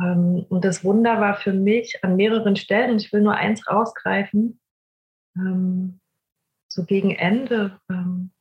Ähm, 0.00 0.44
und 0.48 0.64
das 0.64 0.82
Wunder 0.82 1.20
war 1.20 1.34
für 1.34 1.52
mich 1.52 2.02
an 2.02 2.16
mehreren 2.16 2.56
Stellen, 2.56 2.96
ich 2.96 3.12
will 3.12 3.20
nur 3.20 3.36
eins 3.36 3.68
rausgreifen, 3.70 4.58
ähm, 5.36 6.00
so 6.68 6.84
gegen 6.84 7.12
Ende 7.12 7.78
ähm, 7.88 8.32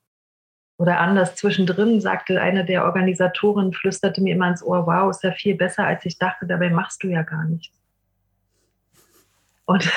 oder 0.77 0.99
anders 0.99 1.35
zwischendrin 1.35 2.01
sagte 2.01 2.41
eine 2.41 2.65
der 2.65 2.85
Organisatoren, 2.85 3.73
flüsterte 3.73 4.21
mir 4.21 4.35
immer 4.35 4.49
ins 4.49 4.63
Ohr, 4.63 4.85
wow, 4.87 5.09
ist 5.09 5.23
ja 5.23 5.31
viel 5.31 5.55
besser, 5.55 5.85
als 5.85 6.05
ich 6.05 6.17
dachte, 6.17 6.45
dabei 6.47 6.69
machst 6.69 7.03
du 7.03 7.07
ja 7.07 7.21
gar 7.21 7.45
nichts. 7.45 7.75
Und, 9.65 9.89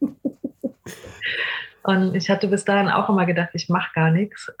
und 1.82 2.14
ich 2.14 2.30
hatte 2.30 2.48
bis 2.48 2.64
dahin 2.64 2.88
auch 2.88 3.08
immer 3.08 3.26
gedacht, 3.26 3.50
ich 3.52 3.68
mache 3.68 3.90
gar 3.94 4.10
nichts. 4.10 4.52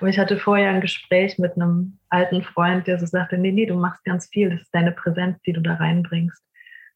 Und 0.00 0.08
ich 0.08 0.18
hatte 0.18 0.38
vorher 0.38 0.70
ein 0.70 0.80
Gespräch 0.80 1.38
mit 1.38 1.56
einem 1.56 1.98
alten 2.08 2.42
Freund, 2.42 2.86
der 2.86 2.98
so 3.00 3.06
sagte, 3.06 3.36
nee, 3.36 3.50
nee, 3.50 3.66
du 3.66 3.74
machst 3.74 4.04
ganz 4.04 4.28
viel, 4.28 4.50
das 4.50 4.62
ist 4.62 4.74
deine 4.74 4.92
Präsenz, 4.92 5.40
die 5.42 5.52
du 5.52 5.60
da 5.60 5.74
reinbringst. 5.74 6.40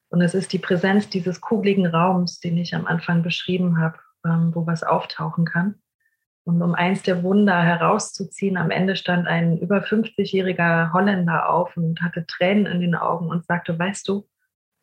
Und 0.09 0.23
es 0.23 0.35
ist 0.35 0.53
die 0.53 0.59
Präsenz 0.59 1.09
dieses 1.09 1.41
kugligen 1.41 1.87
Raums, 1.87 2.41
den 2.41 2.57
ich 2.59 2.75
am 2.75 2.87
Anfang 2.87 3.23
beschrieben 3.23 3.79
habe, 3.79 3.99
ähm, 4.25 4.55
wo 4.55 4.67
was 4.67 4.83
auftauchen 4.83 5.45
kann. 5.45 5.77
Und 6.45 6.63
um 6.63 6.75
eins 6.75 7.03
der 7.03 7.23
Wunder 7.23 7.63
herauszuziehen, 7.63 8.57
am 8.57 8.71
Ende 8.71 8.97
stand 8.97 9.27
ein 9.29 9.59
über 9.59 9.79
50-jähriger 9.85 10.93
Holländer 10.93 11.51
auf 11.51 11.77
und 11.77 12.01
hatte 12.01 12.27
Tränen 12.27 12.67
in 12.67 12.81
den 12.81 12.95
Augen 12.95 13.29
und 13.29 13.45
sagte, 13.45 13.79
weißt 13.79 14.09
du, 14.09 14.27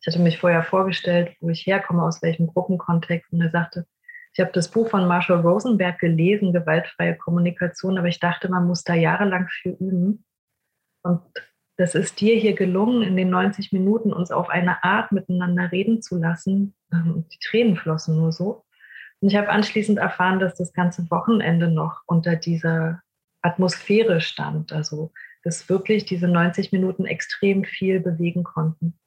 ich 0.00 0.06
hatte 0.06 0.22
mich 0.22 0.38
vorher 0.38 0.62
vorgestellt, 0.62 1.36
wo 1.40 1.50
ich 1.50 1.66
herkomme, 1.66 2.04
aus 2.04 2.22
welchem 2.22 2.46
Gruppenkontext. 2.46 3.32
Und 3.32 3.40
er 3.40 3.50
sagte, 3.50 3.86
ich 4.32 4.40
habe 4.40 4.52
das 4.52 4.70
Buch 4.70 4.88
von 4.88 5.08
Marshall 5.08 5.40
Rosenberg 5.40 5.98
gelesen, 5.98 6.52
Gewaltfreie 6.52 7.16
Kommunikation, 7.16 7.98
aber 7.98 8.06
ich 8.06 8.20
dachte, 8.20 8.48
man 8.48 8.66
muss 8.66 8.84
da 8.84 8.94
jahrelang 8.94 9.48
für 9.48 9.70
üben. 9.70 10.24
Und 11.02 11.20
das 11.76 11.94
ist 11.94 12.20
dir 12.20 12.36
hier 12.36 12.54
gelungen, 12.54 13.02
in 13.02 13.16
den 13.16 13.30
90 13.30 13.72
Minuten 13.72 14.12
uns 14.12 14.30
auf 14.30 14.48
eine 14.48 14.84
Art 14.84 15.12
miteinander 15.12 15.72
reden 15.72 16.02
zu 16.02 16.18
lassen. 16.18 16.74
Ähm, 16.92 17.24
die 17.32 17.38
Tränen 17.40 17.76
flossen 17.76 18.16
nur 18.16 18.32
so. 18.32 18.64
Und 19.20 19.30
ich 19.30 19.36
habe 19.36 19.48
anschließend 19.48 19.98
erfahren, 19.98 20.38
dass 20.38 20.56
das 20.56 20.72
ganze 20.72 21.10
Wochenende 21.10 21.68
noch 21.68 22.02
unter 22.06 22.36
dieser 22.36 23.02
Atmosphäre 23.42 24.20
stand. 24.20 24.72
Also, 24.72 25.12
dass 25.42 25.68
wirklich 25.68 26.04
diese 26.04 26.28
90 26.28 26.72
Minuten 26.72 27.04
extrem 27.04 27.64
viel 27.64 28.00
bewegen 28.00 28.44
konnten. 28.44 28.98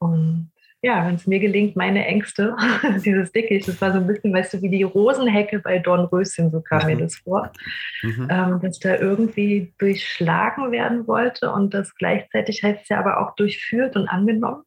Und 0.00 0.50
ja, 0.82 1.06
wenn 1.06 1.16
es 1.16 1.26
mir 1.26 1.40
gelingt, 1.40 1.76
meine 1.76 2.06
Ängste, 2.06 2.56
dieses 3.04 3.32
Dickicht, 3.32 3.68
das 3.68 3.80
war 3.82 3.92
so 3.92 3.98
ein 3.98 4.06
bisschen, 4.06 4.32
weißt 4.32 4.54
du, 4.54 4.62
wie 4.62 4.70
die 4.70 4.82
Rosenhecke 4.82 5.58
bei 5.58 5.78
Dornröschen, 5.78 6.50
so 6.50 6.62
kam 6.62 6.82
mhm. 6.82 6.86
mir 6.86 6.96
das 6.96 7.16
vor, 7.16 7.52
mhm. 8.02 8.28
ähm, 8.30 8.60
dass 8.62 8.78
da 8.78 8.96
irgendwie 8.96 9.74
durchschlagen 9.78 10.72
werden 10.72 11.06
wollte 11.06 11.52
und 11.52 11.74
das 11.74 11.94
gleichzeitig 11.94 12.62
heißt 12.62 12.82
es 12.82 12.88
ja 12.88 12.98
aber 12.98 13.20
auch 13.20 13.34
durchführt 13.36 13.94
und 13.96 14.08
angenommen. 14.08 14.62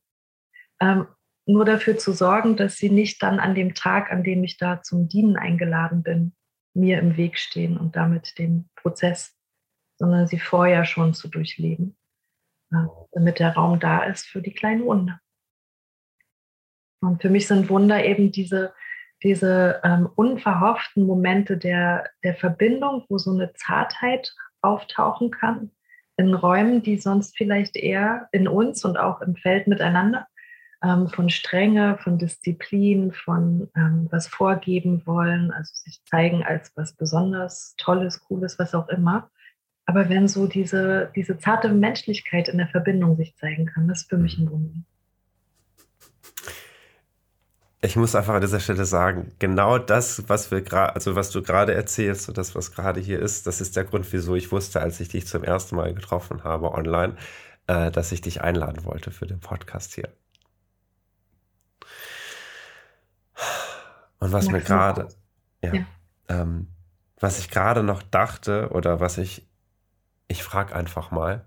Ähm, 0.79 1.07
nur 1.45 1.65
dafür 1.65 1.97
zu 1.97 2.13
sorgen, 2.13 2.55
dass 2.55 2.77
sie 2.77 2.89
nicht 2.89 3.21
dann 3.21 3.39
an 3.39 3.55
dem 3.55 3.73
Tag, 3.73 4.11
an 4.11 4.23
dem 4.23 4.43
ich 4.43 4.57
da 4.57 4.81
zum 4.81 5.09
Dienen 5.09 5.37
eingeladen 5.37 6.03
bin, 6.03 6.33
mir 6.73 6.99
im 6.99 7.17
Weg 7.17 7.37
stehen 7.37 7.77
und 7.77 7.95
damit 7.95 8.37
den 8.37 8.69
Prozess, 8.75 9.35
sondern 9.97 10.27
sie 10.27 10.39
vorher 10.39 10.85
schon 10.85 11.13
zu 11.13 11.27
durchleben, 11.27 11.97
äh, 12.71 12.85
damit 13.11 13.39
der 13.39 13.53
Raum 13.53 13.79
da 13.79 14.03
ist 14.03 14.25
für 14.25 14.41
die 14.41 14.53
kleinen 14.53 14.85
Wunder. 14.85 15.19
Und 17.01 17.21
für 17.21 17.29
mich 17.29 17.47
sind 17.47 17.69
Wunder 17.69 18.03
eben 18.05 18.31
diese, 18.31 18.73
diese 19.21 19.81
ähm, 19.83 20.09
unverhofften 20.15 21.05
Momente 21.05 21.57
der, 21.57 22.09
der 22.23 22.35
Verbindung, 22.35 23.05
wo 23.09 23.17
so 23.17 23.31
eine 23.31 23.53
Zartheit 23.53 24.33
auftauchen 24.61 25.29
kann 25.29 25.71
in 26.15 26.33
Räumen, 26.33 26.81
die 26.81 26.97
sonst 26.97 27.35
vielleicht 27.35 27.75
eher 27.75 28.29
in 28.31 28.47
uns 28.47 28.85
und 28.85 28.97
auch 28.97 29.21
im 29.21 29.35
Feld 29.35 29.67
miteinander 29.67 30.27
ähm, 30.83 31.07
von 31.07 31.29
Strenge, 31.29 31.97
von 32.03 32.17
Disziplin, 32.17 33.11
von 33.11 33.69
ähm, 33.75 34.07
was 34.11 34.27
vorgeben 34.27 35.01
wollen, 35.05 35.51
also 35.51 35.71
sich 35.73 36.03
zeigen 36.05 36.43
als 36.43 36.71
was 36.75 36.93
besonders 36.93 37.75
Tolles, 37.77 38.19
Cooles, 38.21 38.59
was 38.59 38.75
auch 38.75 38.89
immer. 38.89 39.29
Aber 39.85 40.09
wenn 40.09 40.27
so 40.27 40.47
diese, 40.47 41.11
diese 41.15 41.37
zarte 41.37 41.69
Menschlichkeit 41.69 42.47
in 42.47 42.57
der 42.57 42.67
Verbindung 42.67 43.17
sich 43.17 43.35
zeigen 43.35 43.65
kann, 43.65 43.87
das 43.87 44.03
ist 44.03 44.09
für 44.09 44.17
mich 44.17 44.37
ein 44.37 44.49
Wunder 44.49 44.83
ich 47.83 47.97
muss 47.97 48.15
einfach 48.15 48.35
an 48.35 48.41
dieser 48.41 48.61
Stelle 48.61 48.85
sagen, 48.85 49.33
genau 49.39 49.77
das, 49.77 50.29
was 50.29 50.51
wir 50.51 50.61
gerade, 50.61 50.95
also 50.95 51.15
was 51.15 51.31
du 51.31 51.41
gerade 51.41 51.73
erzählst 51.73 52.29
und 52.29 52.37
das, 52.37 52.55
was 52.55 52.71
gerade 52.71 53.01
hier 53.01 53.19
ist, 53.19 53.45
das 53.45 53.59
ist 53.59 53.75
der 53.75 53.83
Grund, 53.83 54.11
wieso 54.13 54.35
ich 54.35 54.53
wusste, 54.53 54.79
als 54.79 55.01
ich 55.01 55.09
dich 55.09 55.27
zum 55.27 55.43
ersten 55.43 55.75
Mal 55.75 55.93
getroffen 55.93 56.45
habe 56.45 56.71
online, 56.71 57.17
äh, 57.67 57.91
dass 57.91 58.13
ich 58.13 58.21
dich 58.21 58.41
einladen 58.41 58.85
wollte 58.85 59.11
für 59.11 59.27
den 59.27 59.41
Podcast 59.41 59.93
hier. 59.95 60.07
Und 64.23 64.31
was 64.31 64.47
mir 64.47 64.61
gerade, 64.61 65.09
ja, 65.61 65.73
ja. 65.73 65.85
Ähm, 66.29 66.69
was 67.19 67.39
ich 67.39 67.49
gerade 67.49 67.83
noch 67.83 68.01
dachte 68.01 68.69
oder 68.71 69.01
was 69.01 69.17
ich, 69.17 69.45
ich 70.29 70.43
frage 70.43 70.73
einfach 70.73 71.11
mal, 71.11 71.45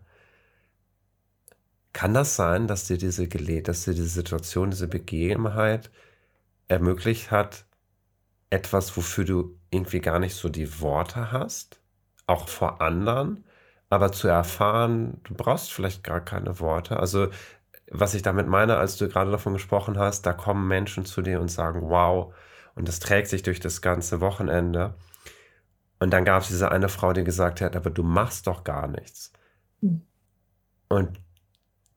kann 1.94 2.12
das 2.12 2.36
sein, 2.36 2.66
dass 2.66 2.84
dir 2.84 2.98
diese 2.98 3.26
dass 3.28 3.84
dir 3.84 3.94
diese 3.94 4.08
Situation, 4.08 4.70
diese 4.70 4.88
Begebenheit 4.88 5.90
ermöglicht 6.68 7.30
hat, 7.30 7.64
etwas, 8.50 8.94
wofür 8.94 9.24
du 9.24 9.58
irgendwie 9.70 10.00
gar 10.00 10.18
nicht 10.18 10.34
so 10.34 10.50
die 10.50 10.78
Worte 10.82 11.32
hast, 11.32 11.80
auch 12.26 12.46
vor 12.46 12.82
anderen, 12.82 13.46
aber 13.88 14.12
zu 14.12 14.28
erfahren, 14.28 15.22
du 15.24 15.32
brauchst 15.32 15.72
vielleicht 15.72 16.04
gar 16.04 16.20
keine 16.20 16.60
Worte. 16.60 17.00
Also 17.00 17.28
was 17.90 18.12
ich 18.12 18.20
damit 18.20 18.48
meine, 18.48 18.76
als 18.76 18.98
du 18.98 19.08
gerade 19.08 19.30
davon 19.30 19.54
gesprochen 19.54 19.98
hast, 19.98 20.26
da 20.26 20.34
kommen 20.34 20.68
Menschen 20.68 21.06
zu 21.06 21.22
dir 21.22 21.40
und 21.40 21.48
sagen, 21.50 21.88
wow, 21.88 22.34
und 22.76 22.86
das 22.86 23.00
trägt 23.00 23.28
sich 23.28 23.42
durch 23.42 23.58
das 23.58 23.82
ganze 23.82 24.20
Wochenende. 24.20 24.94
Und 25.98 26.10
dann 26.10 26.24
gab 26.24 26.42
es 26.42 26.48
diese 26.48 26.70
eine 26.70 26.88
Frau, 26.88 27.12
die 27.12 27.24
gesagt 27.24 27.60
hat, 27.60 27.74
aber 27.74 27.90
du 27.90 28.02
machst 28.02 28.46
doch 28.46 28.62
gar 28.64 28.86
nichts. 28.86 29.32
Mhm. 29.80 30.02
Und 30.88 31.18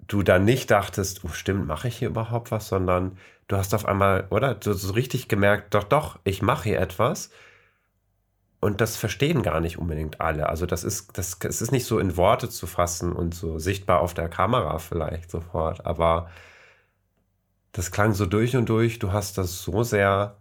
du 0.07 0.23
dann 0.23 0.45
nicht 0.45 0.71
dachtest, 0.71 1.23
oh 1.23 1.29
stimmt, 1.29 1.67
mache 1.67 1.89
ich 1.89 1.97
hier 1.97 2.07
überhaupt 2.07 2.49
was, 2.51 2.69
sondern 2.69 3.17
du 3.47 3.57
hast 3.57 3.75
auf 3.75 3.85
einmal, 3.85 4.25
oder? 4.31 4.55
Du 4.55 4.71
hast 4.71 4.81
so 4.81 4.93
richtig 4.93 5.27
gemerkt, 5.27 5.73
doch, 5.73 5.83
doch, 5.83 6.17
ich 6.23 6.41
mache 6.41 6.63
hier 6.63 6.79
etwas. 6.79 7.29
Und 8.61 8.81
das 8.81 8.95
verstehen 8.97 9.43
gar 9.43 9.59
nicht 9.59 9.77
unbedingt 9.77 10.19
alle. 10.21 10.49
Also 10.49 10.65
das 10.65 10.83
ist, 10.83 11.17
das, 11.17 11.37
es 11.43 11.61
ist 11.61 11.71
nicht 11.71 11.85
so 11.85 11.99
in 11.99 12.17
Worte 12.17 12.49
zu 12.49 12.67
fassen 12.67 13.13
und 13.13 13.35
so 13.35 13.59
sichtbar 13.59 13.99
auf 13.99 14.13
der 14.13 14.29
Kamera 14.29 14.79
vielleicht 14.79 15.29
sofort, 15.29 15.85
aber 15.85 16.29
das 17.71 17.91
klang 17.91 18.13
so 18.13 18.25
durch 18.25 18.55
und 18.55 18.67
durch. 18.67 18.99
Du 18.99 19.11
hast 19.13 19.37
das 19.37 19.61
so 19.61 19.83
sehr, 19.83 20.37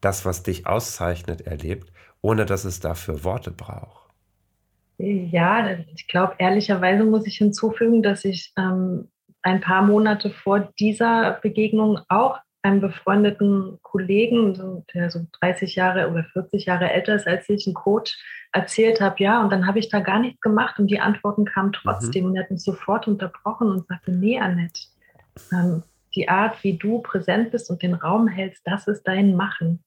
das, 0.00 0.24
was 0.24 0.42
dich 0.42 0.66
auszeichnet, 0.66 1.42
erlebt, 1.42 1.92
ohne 2.20 2.46
dass 2.46 2.64
es 2.64 2.80
dafür 2.80 3.24
Worte 3.24 3.50
braucht. 3.50 4.10
Ja, 4.98 5.76
ich 5.94 6.08
glaube, 6.08 6.34
ehrlicherweise 6.38 7.04
muss 7.04 7.26
ich 7.26 7.36
hinzufügen, 7.36 8.02
dass 8.02 8.24
ich 8.24 8.52
ähm, 8.56 9.08
ein 9.42 9.60
paar 9.60 9.82
Monate 9.82 10.30
vor 10.30 10.72
dieser 10.78 11.38
Begegnung 11.42 12.00
auch 12.08 12.38
einem 12.62 12.80
befreundeten 12.80 13.78
Kollegen, 13.82 14.84
der 14.92 15.10
so 15.10 15.26
30 15.40 15.76
Jahre 15.76 16.10
oder 16.10 16.24
40 16.24 16.66
Jahre 16.66 16.90
älter 16.90 17.14
ist 17.14 17.26
als 17.26 17.48
ich, 17.48 17.66
ein 17.66 17.74
Coach, 17.74 18.18
erzählt 18.52 19.00
habe, 19.00 19.22
ja, 19.22 19.42
und 19.42 19.52
dann 19.52 19.66
habe 19.66 19.78
ich 19.78 19.88
da 19.88 20.00
gar 20.00 20.18
nichts 20.18 20.40
gemacht 20.40 20.78
und 20.78 20.88
die 20.88 20.98
Antworten 20.98 21.44
kamen 21.44 21.72
trotzdem 21.72 22.24
mhm. 22.24 22.30
und 22.30 22.36
er 22.36 22.44
hat 22.44 22.50
mich 22.50 22.62
sofort 22.62 23.06
unterbrochen 23.06 23.70
und 23.70 23.86
sagte, 23.86 24.12
nee, 24.12 24.38
Annette, 24.38 24.80
ähm, 25.52 25.82
die 26.16 26.28
Art, 26.28 26.64
wie 26.64 26.76
du 26.76 27.00
präsent 27.00 27.52
bist 27.52 27.70
und 27.70 27.82
den 27.82 27.94
Raum 27.94 28.26
hältst, 28.26 28.62
das 28.66 28.88
ist 28.88 29.04
dein 29.04 29.36
Machen. 29.36 29.84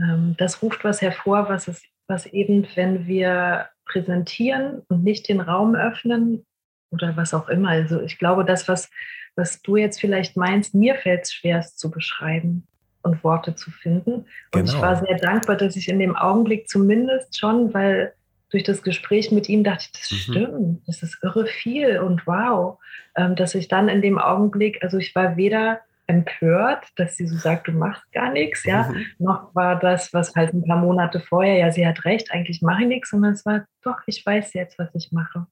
Ähm, 0.00 0.34
das 0.38 0.62
ruft 0.62 0.84
was 0.84 1.02
hervor, 1.02 1.48
was, 1.48 1.68
es, 1.68 1.82
was 2.06 2.26
eben, 2.26 2.66
wenn 2.74 3.06
wir 3.06 3.68
präsentieren 3.84 4.82
und 4.88 5.04
nicht 5.04 5.28
den 5.28 5.40
Raum 5.40 5.74
öffnen 5.74 6.46
oder 6.90 7.16
was 7.16 7.34
auch 7.34 7.48
immer. 7.48 7.70
Also 7.70 8.00
ich 8.00 8.18
glaube, 8.18 8.44
das, 8.44 8.68
was, 8.68 8.90
was 9.36 9.60
du 9.62 9.76
jetzt 9.76 10.00
vielleicht 10.00 10.36
meinst, 10.36 10.74
mir 10.74 10.94
fällt 10.94 11.24
es 11.24 11.34
schwer, 11.34 11.58
es 11.58 11.76
zu 11.76 11.90
beschreiben 11.90 12.66
und 13.02 13.22
Worte 13.22 13.54
zu 13.54 13.70
finden. 13.70 14.12
Und 14.12 14.26
genau. 14.52 14.72
ich 14.72 14.80
war 14.80 14.96
sehr 14.96 15.18
dankbar, 15.18 15.56
dass 15.56 15.76
ich 15.76 15.88
in 15.88 15.98
dem 15.98 16.16
Augenblick 16.16 16.68
zumindest 16.68 17.38
schon, 17.38 17.74
weil 17.74 18.14
durch 18.50 18.62
das 18.62 18.82
Gespräch 18.82 19.32
mit 19.32 19.48
ihm 19.48 19.64
dachte 19.64 19.84
ich, 19.84 19.92
das 19.92 20.10
mhm. 20.10 20.16
stimmt, 20.16 20.82
das 20.86 21.02
ist 21.02 21.18
irre 21.22 21.46
viel 21.46 21.98
und 21.98 22.26
wow, 22.26 22.78
ähm, 23.16 23.36
dass 23.36 23.54
ich 23.54 23.68
dann 23.68 23.88
in 23.88 24.02
dem 24.02 24.18
Augenblick, 24.18 24.82
also 24.82 24.98
ich 24.98 25.14
war 25.14 25.36
weder 25.36 25.80
empört, 26.06 26.86
dass 26.96 27.16
sie 27.16 27.26
so 27.26 27.36
sagt, 27.36 27.68
du 27.68 27.72
machst 27.72 28.12
gar 28.12 28.30
nichts, 28.30 28.64
ja. 28.64 28.88
Mhm. 28.88 29.06
Noch 29.18 29.54
war 29.54 29.78
das, 29.78 30.12
was 30.12 30.34
halt 30.34 30.52
ein 30.52 30.64
paar 30.64 30.78
Monate 30.78 31.20
vorher, 31.20 31.56
ja, 31.56 31.72
sie 31.72 31.86
hat 31.86 32.04
recht, 32.04 32.30
eigentlich 32.30 32.62
mache 32.62 32.82
ich 32.82 32.88
nichts, 32.88 33.10
sondern 33.10 33.32
es 33.32 33.46
war, 33.46 33.64
doch, 33.82 33.98
ich 34.06 34.24
weiß 34.24 34.52
jetzt, 34.52 34.78
was 34.78 34.94
ich 34.94 35.12
mache. 35.12 35.46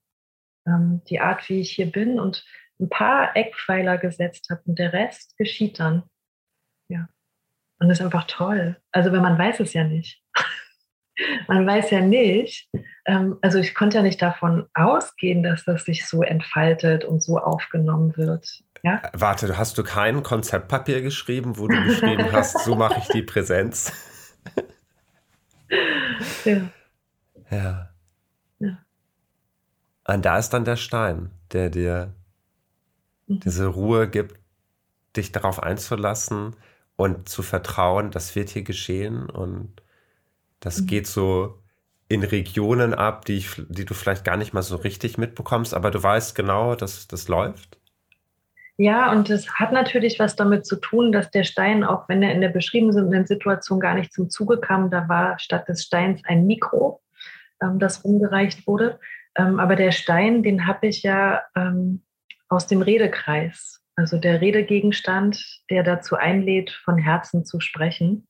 Ähm, 0.67 1.01
die 1.09 1.21
Art, 1.21 1.49
wie 1.49 1.61
ich 1.61 1.73
hier 1.73 1.91
bin 1.91 2.21
und 2.21 2.45
ein 2.81 2.89
paar 2.89 3.35
Eckpfeiler 3.37 3.97
gesetzt 3.99 4.49
habe 4.51 4.63
und 4.67 4.79
der 4.79 4.93
Rest 4.93 5.37
geschieht 5.39 5.81
dann. 5.81 6.03
Ja. 6.89 7.09
Und 7.79 7.89
das 7.89 7.99
ist 7.99 8.05
einfach 8.05 8.25
toll. 8.25 8.77
Also, 8.93 9.13
wenn 9.13 9.23
man 9.23 9.39
weiß 9.39 9.61
es 9.61 9.73
ja 9.73 9.85
nicht. 9.85 10.23
man 11.49 11.67
weiß 11.67 11.91
ja 11.91 12.01
nicht, 12.01 12.69
ähm, 13.05 13.39
also 13.43 13.59
ich 13.59 13.75
konnte 13.75 13.99
ja 13.99 14.03
nicht 14.03 14.23
davon 14.23 14.67
ausgehen, 14.75 15.43
dass 15.43 15.65
das 15.65 15.85
sich 15.85 16.07
so 16.07 16.23
entfaltet 16.23 17.05
und 17.05 17.23
so 17.23 17.39
aufgenommen 17.39 18.17
wird. 18.17 18.63
Ja? 18.83 19.03
Warte, 19.13 19.57
hast 19.59 19.79
du 19.79 19.85
kein 19.85 20.23
Konzeptpapier 20.23 21.03
geschrieben, 21.03 21.59
wo 21.59 21.69
du 21.69 21.83
geschrieben 21.85 22.33
hast, 22.33 22.65
so 22.65 22.75
mache 22.75 22.99
ich 22.99 23.09
die 23.09 23.23
Präsenz? 23.23 23.93
ja. 26.45 26.61
ja. 27.51 27.89
Ja. 28.59 28.79
Und 30.05 30.25
da 30.25 30.39
ist 30.39 30.51
dann 30.51 30.65
der 30.65 30.77
Stein, 30.77 31.31
der 31.53 31.71
dir 31.71 32.15
mhm. 33.27 33.41
diese 33.41 33.67
Ruhe 33.67 34.09
gibt, 34.09 34.39
dich 35.17 35.33
darauf 35.33 35.63
einzulassen 35.63 36.57
und 36.97 37.29
zu 37.29 37.43
vertrauen, 37.43 38.11
das 38.11 38.35
wird 38.35 38.51
hier 38.51 38.63
geschehen 38.63 39.29
und 39.29 39.82
das 40.63 40.81
mhm. 40.81 40.87
geht 40.87 41.07
so 41.07 41.59
in 42.09 42.23
Regionen 42.23 42.95
ab, 42.95 43.25
die, 43.25 43.39
ich, 43.39 43.51
die 43.69 43.85
du 43.85 43.95
vielleicht 43.95 44.25
gar 44.25 44.37
nicht 44.37 44.53
mal 44.53 44.63
so 44.63 44.77
richtig 44.77 45.19
mitbekommst, 45.19 45.75
aber 45.75 45.91
du 45.91 46.03
weißt 46.03 46.35
genau, 46.35 46.75
dass 46.75 47.09
das 47.09 47.29
läuft. 47.29 47.79
Ja, 48.79 49.13
und 49.13 49.29
es 49.31 49.49
hat 49.55 49.73
natürlich 49.73 50.19
was 50.19 50.35
damit 50.35 50.67
zu 50.67 50.77
tun, 50.77 51.13
dass 51.13 51.31
der 51.31 51.45
Stein, 51.45 51.85
auch 51.85 52.09
wenn 52.09 52.23
er 52.23 52.33
in 52.33 52.41
der 52.41 52.49
beschriebenen 52.49 53.27
Situation 53.27 53.81
gar 53.81 53.95
nicht 53.95 54.13
zum 54.13 54.31
Zuge 54.31 54.59
kam, 54.59 54.91
da 54.91 55.09
war 55.09 55.39
statt 55.39 55.69
des 55.69 55.85
Steins 55.85 56.23
ein 56.25 56.47
Mikro, 56.47 57.03
ähm, 57.63 57.79
das 57.79 58.05
rumgereicht 58.05 58.67
wurde. 58.67 58.99
Ähm, 59.37 59.61
aber 59.61 59.77
der 59.77 59.93
Stein, 59.93 60.43
den 60.43 60.67
habe 60.67 60.87
ich 60.87 61.03
ja 61.03 61.43
ähm, 61.55 62.03
aus 62.49 62.67
dem 62.67 62.83
Redekreis, 62.83 63.83
also 63.97 64.19
der 64.19 64.41
Redegegenstand, 64.41 65.63
der 65.71 65.83
dazu 65.83 66.17
einlädt, 66.17 66.71
von 66.71 66.99
Herzen 66.99 67.45
zu 67.45 67.61
sprechen. 67.61 68.27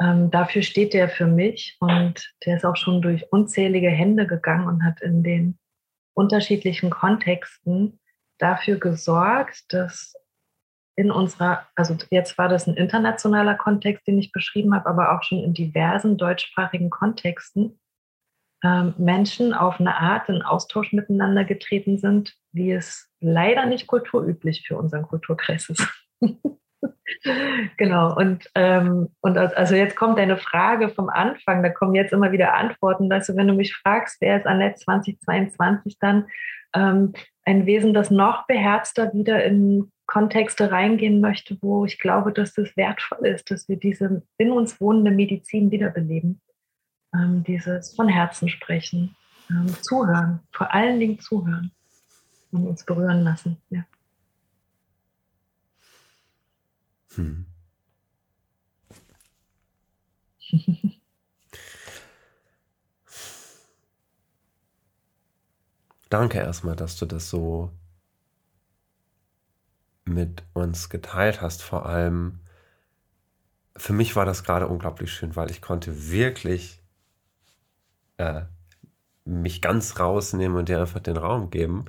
Ähm, 0.00 0.30
dafür 0.30 0.62
steht 0.62 0.92
der 0.92 1.08
für 1.08 1.26
mich 1.26 1.76
und 1.80 2.32
der 2.44 2.56
ist 2.56 2.64
auch 2.64 2.76
schon 2.76 3.00
durch 3.00 3.30
unzählige 3.32 3.90
Hände 3.90 4.26
gegangen 4.26 4.66
und 4.66 4.84
hat 4.84 5.00
in 5.00 5.22
den 5.22 5.58
unterschiedlichen 6.14 6.90
Kontexten 6.90 8.00
dafür 8.38 8.78
gesorgt, 8.78 9.72
dass 9.72 10.14
in 10.96 11.10
unserer, 11.10 11.66
also 11.74 11.96
jetzt 12.10 12.38
war 12.38 12.48
das 12.48 12.66
ein 12.66 12.74
internationaler 12.74 13.54
Kontext, 13.56 14.06
den 14.06 14.18
ich 14.18 14.32
beschrieben 14.32 14.74
habe, 14.74 14.88
aber 14.88 15.12
auch 15.12 15.22
schon 15.22 15.42
in 15.42 15.54
diversen 15.54 16.16
deutschsprachigen 16.16 16.90
Kontexten 16.90 17.80
ähm, 18.64 18.94
Menschen 18.96 19.54
auf 19.54 19.80
eine 19.80 19.96
Art 19.96 20.28
in 20.28 20.42
Austausch 20.42 20.92
miteinander 20.92 21.44
getreten 21.44 21.98
sind, 21.98 22.34
wie 22.52 22.72
es 22.72 23.10
leider 23.20 23.66
nicht 23.66 23.86
kulturüblich 23.86 24.66
für 24.66 24.76
unseren 24.76 25.02
Kulturkreis 25.02 25.68
ist. 25.68 25.86
genau, 27.76 28.16
und, 28.16 28.48
ähm, 28.54 29.08
und 29.20 29.38
also 29.38 29.74
jetzt 29.74 29.96
kommt 29.96 30.18
deine 30.18 30.36
Frage 30.36 30.88
vom 30.88 31.08
Anfang, 31.08 31.62
da 31.62 31.68
kommen 31.68 31.94
jetzt 31.94 32.12
immer 32.12 32.32
wieder 32.32 32.54
Antworten. 32.54 33.08
Du, 33.08 33.36
wenn 33.36 33.48
du 33.48 33.54
mich 33.54 33.74
fragst, 33.74 34.20
wer 34.20 34.38
ist 34.38 34.46
Annette 34.46 34.80
2022 34.80 35.98
dann 35.98 36.26
ähm, 36.74 37.12
ein 37.44 37.66
Wesen, 37.66 37.94
das 37.94 38.10
noch 38.10 38.46
beherzter 38.46 39.12
wieder 39.12 39.44
in 39.44 39.90
Kontexte 40.06 40.70
reingehen 40.70 41.20
möchte, 41.20 41.56
wo 41.62 41.84
ich 41.84 41.98
glaube, 41.98 42.32
dass 42.32 42.54
das 42.54 42.76
wertvoll 42.76 43.26
ist, 43.26 43.50
dass 43.50 43.68
wir 43.68 43.76
diese 43.76 44.22
in 44.38 44.50
uns 44.50 44.80
wohnende 44.80 45.10
Medizin 45.10 45.70
wiederbeleben. 45.70 46.40
Ähm, 47.14 47.44
dieses 47.44 47.94
von 47.94 48.08
Herzen 48.08 48.48
sprechen, 48.48 49.16
ähm, 49.48 49.68
zuhören, 49.82 50.40
vor 50.52 50.74
allen 50.74 50.98
Dingen 50.98 51.20
zuhören 51.20 51.70
und 52.50 52.66
uns 52.66 52.84
berühren 52.84 53.22
lassen. 53.22 53.58
Ja. 53.70 53.84
Hm. 57.16 57.46
Danke 66.08 66.38
erstmal, 66.38 66.76
dass 66.76 66.96
du 66.96 67.06
das 67.06 67.28
so 67.28 67.70
mit 70.04 70.42
uns 70.52 70.88
geteilt 70.88 71.40
hast. 71.40 71.62
Vor 71.62 71.86
allem 71.86 72.40
für 73.76 73.92
mich 73.92 74.16
war 74.16 74.24
das 74.24 74.44
gerade 74.44 74.68
unglaublich 74.68 75.12
schön, 75.12 75.36
weil 75.36 75.50
ich 75.50 75.60
konnte 75.60 76.10
wirklich 76.10 76.80
äh, 78.18 78.42
mich 79.24 79.62
ganz 79.62 79.98
rausnehmen 79.98 80.56
und 80.58 80.68
dir 80.68 80.80
einfach 80.80 81.00
den 81.00 81.16
Raum 81.16 81.50
geben. 81.50 81.86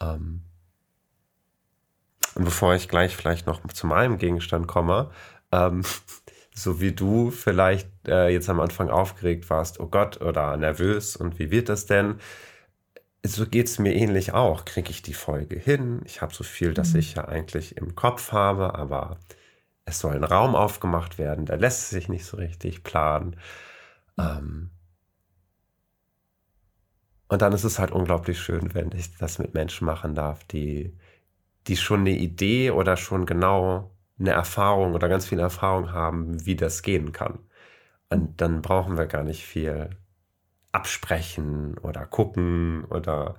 Ähm, 0.00 0.42
und 2.36 2.44
bevor 2.44 2.74
ich 2.74 2.88
gleich 2.88 3.16
vielleicht 3.16 3.46
noch 3.46 3.66
zu 3.68 3.86
meinem 3.86 4.18
Gegenstand 4.18 4.66
komme, 4.68 5.10
ähm, 5.52 5.82
so 6.54 6.80
wie 6.80 6.92
du 6.92 7.30
vielleicht 7.30 7.90
äh, 8.06 8.28
jetzt 8.28 8.48
am 8.48 8.60
Anfang 8.60 8.90
aufgeregt 8.90 9.48
warst, 9.50 9.80
oh 9.80 9.88
Gott, 9.88 10.20
oder 10.20 10.56
nervös 10.56 11.16
und 11.16 11.38
wie 11.38 11.50
wird 11.50 11.68
das 11.68 11.86
denn? 11.86 12.20
So 13.24 13.46
geht 13.46 13.66
es 13.66 13.78
mir 13.78 13.94
ähnlich 13.94 14.32
auch. 14.32 14.64
Kriege 14.64 14.90
ich 14.90 15.02
die 15.02 15.14
Folge 15.14 15.58
hin? 15.58 16.00
Ich 16.04 16.22
habe 16.22 16.32
so 16.32 16.44
viel, 16.44 16.74
dass 16.74 16.92
mhm. 16.92 17.00
ich 17.00 17.14
ja 17.14 17.26
eigentlich 17.26 17.76
im 17.76 17.96
Kopf 17.96 18.32
habe, 18.32 18.74
aber 18.74 19.18
es 19.84 19.98
soll 19.98 20.14
ein 20.14 20.24
Raum 20.24 20.54
aufgemacht 20.54 21.18
werden, 21.18 21.46
der 21.46 21.56
lässt 21.56 21.90
sich 21.90 22.08
nicht 22.08 22.24
so 22.26 22.36
richtig 22.36 22.84
planen. 22.84 23.36
Ähm, 24.18 24.70
und 27.28 27.42
dann 27.42 27.52
ist 27.52 27.64
es 27.64 27.78
halt 27.78 27.92
unglaublich 27.92 28.38
schön, 28.38 28.74
wenn 28.74 28.92
ich 28.92 29.16
das 29.16 29.38
mit 29.38 29.54
Menschen 29.54 29.86
machen 29.86 30.14
darf, 30.14 30.44
die 30.44 30.96
die 31.66 31.76
schon 31.76 32.00
eine 32.00 32.10
Idee 32.10 32.70
oder 32.70 32.96
schon 32.96 33.26
genau 33.26 33.90
eine 34.18 34.30
Erfahrung 34.30 34.94
oder 34.94 35.08
ganz 35.08 35.26
viel 35.26 35.40
Erfahrung 35.40 35.92
haben, 35.92 36.44
wie 36.46 36.56
das 36.56 36.82
gehen 36.82 37.12
kann. 37.12 37.38
Und 38.08 38.40
dann 38.40 38.62
brauchen 38.62 38.96
wir 38.96 39.06
gar 39.06 39.24
nicht 39.24 39.44
viel 39.44 39.90
absprechen 40.72 41.78
oder 41.78 42.06
gucken 42.06 42.84
oder 42.84 43.36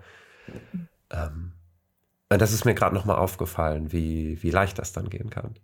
ähm, 1.11 1.53
das 2.29 2.51
ist 2.51 2.65
mir 2.65 2.73
gerade 2.73 2.95
nochmal 2.95 3.17
aufgefallen, 3.17 3.91
wie, 3.91 4.41
wie 4.43 4.49
leicht 4.49 4.79
das 4.79 4.91
dann 4.91 5.09
gehen 5.09 5.29
kann. 5.29 5.55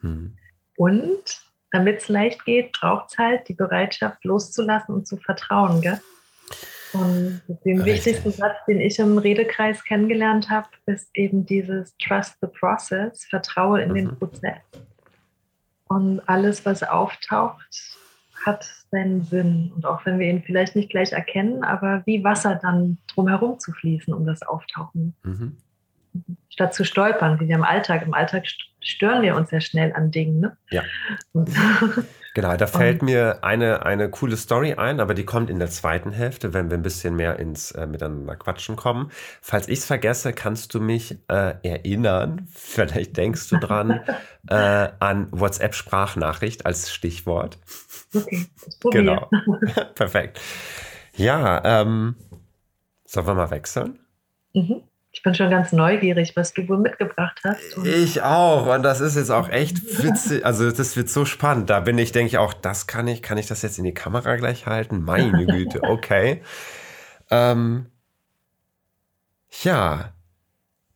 Hm. 0.00 0.36
Und 0.76 1.42
damit 1.72 2.02
es 2.02 2.08
leicht 2.08 2.44
geht, 2.44 2.72
braucht 2.72 3.10
es 3.10 3.18
halt 3.18 3.48
die 3.48 3.54
Bereitschaft 3.54 4.24
loszulassen 4.24 4.94
und 4.94 5.08
zu 5.08 5.16
vertrauen, 5.16 5.80
gell? 5.80 6.00
Und 6.92 7.42
den 7.64 7.80
Richtig. 7.80 8.06
wichtigsten 8.06 8.30
Satz, 8.32 8.56
den 8.66 8.80
ich 8.80 8.98
im 8.98 9.18
Redekreis 9.18 9.82
kennengelernt 9.84 10.50
habe, 10.50 10.68
ist 10.86 11.10
eben 11.14 11.44
dieses 11.44 11.96
Trust 11.98 12.36
the 12.40 12.48
Process, 12.48 13.24
Vertraue 13.24 13.82
in 13.82 13.90
mhm. 13.90 13.94
den 13.94 14.18
Prozess. 14.18 14.60
Und 15.88 16.20
alles, 16.28 16.64
was 16.64 16.82
auftaucht, 16.82 17.98
hat 18.44 18.64
seinen 18.90 19.24
Sinn. 19.24 19.72
Und 19.74 19.86
auch 19.86 20.04
wenn 20.06 20.18
wir 20.18 20.28
ihn 20.28 20.42
vielleicht 20.42 20.76
nicht 20.76 20.90
gleich 20.90 21.12
erkennen, 21.12 21.64
aber 21.64 22.02
wie 22.06 22.22
Wasser 22.22 22.58
dann 22.60 22.98
drumherum 23.08 23.58
zu 23.58 23.72
fließen, 23.72 24.12
um 24.14 24.26
das 24.26 24.42
Auftauchen. 24.42 25.14
Mhm. 25.22 25.56
Statt 26.48 26.74
zu 26.74 26.84
stolpern, 26.84 27.40
wie 27.40 27.48
wir 27.48 27.56
im 27.56 27.64
Alltag. 27.64 28.02
Im 28.02 28.14
Alltag 28.14 28.46
stören 28.80 29.22
wir 29.22 29.36
uns 29.36 29.50
ja 29.50 29.60
schnell 29.60 29.92
an 29.92 30.10
Dingen. 30.10 30.40
Ne? 30.40 30.56
Ja. 30.70 30.82
Genau, 32.36 32.54
da 32.54 32.66
fällt 32.66 33.00
mir 33.00 33.42
eine, 33.44 33.86
eine 33.86 34.10
coole 34.10 34.36
Story 34.36 34.74
ein, 34.74 35.00
aber 35.00 35.14
die 35.14 35.24
kommt 35.24 35.48
in 35.48 35.58
der 35.58 35.70
zweiten 35.70 36.12
Hälfte, 36.12 36.52
wenn 36.52 36.68
wir 36.68 36.76
ein 36.76 36.82
bisschen 36.82 37.16
mehr 37.16 37.38
ins 37.38 37.70
äh, 37.70 37.86
Miteinander 37.86 38.36
quatschen 38.36 38.76
kommen. 38.76 39.10
Falls 39.40 39.68
ich 39.68 39.78
es 39.78 39.86
vergesse, 39.86 40.34
kannst 40.34 40.74
du 40.74 40.80
mich 40.80 41.16
äh, 41.28 41.54
erinnern, 41.62 42.46
vielleicht 42.54 43.16
denkst 43.16 43.48
du 43.48 43.56
dran, 43.56 44.02
äh, 44.50 44.54
an 44.98 45.28
WhatsApp-Sprachnachricht 45.30 46.66
als 46.66 46.92
Stichwort. 46.92 47.56
Okay, 48.14 48.46
das 48.62 48.80
genau. 48.92 49.30
Perfekt. 49.94 50.38
Ja, 51.14 51.62
ähm, 51.64 52.16
sollen 53.06 53.28
wir 53.28 53.34
mal 53.34 53.50
wechseln? 53.50 53.98
Mhm. 54.52 54.82
Ich 55.16 55.22
bin 55.22 55.34
schon 55.34 55.48
ganz 55.48 55.72
neugierig, 55.72 56.36
was 56.36 56.52
du 56.52 56.68
wohl 56.68 56.76
mitgebracht 56.76 57.40
hast. 57.42 57.78
Und 57.78 57.86
ich 57.86 58.20
auch. 58.20 58.66
Und 58.66 58.82
das 58.82 59.00
ist 59.00 59.16
jetzt 59.16 59.30
auch 59.30 59.48
echt 59.48 60.04
witzig. 60.04 60.44
Also, 60.44 60.70
das 60.70 60.94
wird 60.94 61.08
so 61.08 61.24
spannend. 61.24 61.70
Da 61.70 61.80
bin 61.80 61.96
ich, 61.96 62.12
denke 62.12 62.26
ich 62.26 62.36
auch, 62.36 62.52
das 62.52 62.86
kann 62.86 63.08
ich, 63.08 63.22
kann 63.22 63.38
ich 63.38 63.46
das 63.46 63.62
jetzt 63.62 63.78
in 63.78 63.84
die 63.84 63.94
Kamera 63.94 64.36
gleich 64.36 64.66
halten? 64.66 65.00
Meine 65.00 65.46
Güte, 65.46 65.82
okay. 65.84 66.42
ähm, 67.30 67.86
ja, 69.62 70.12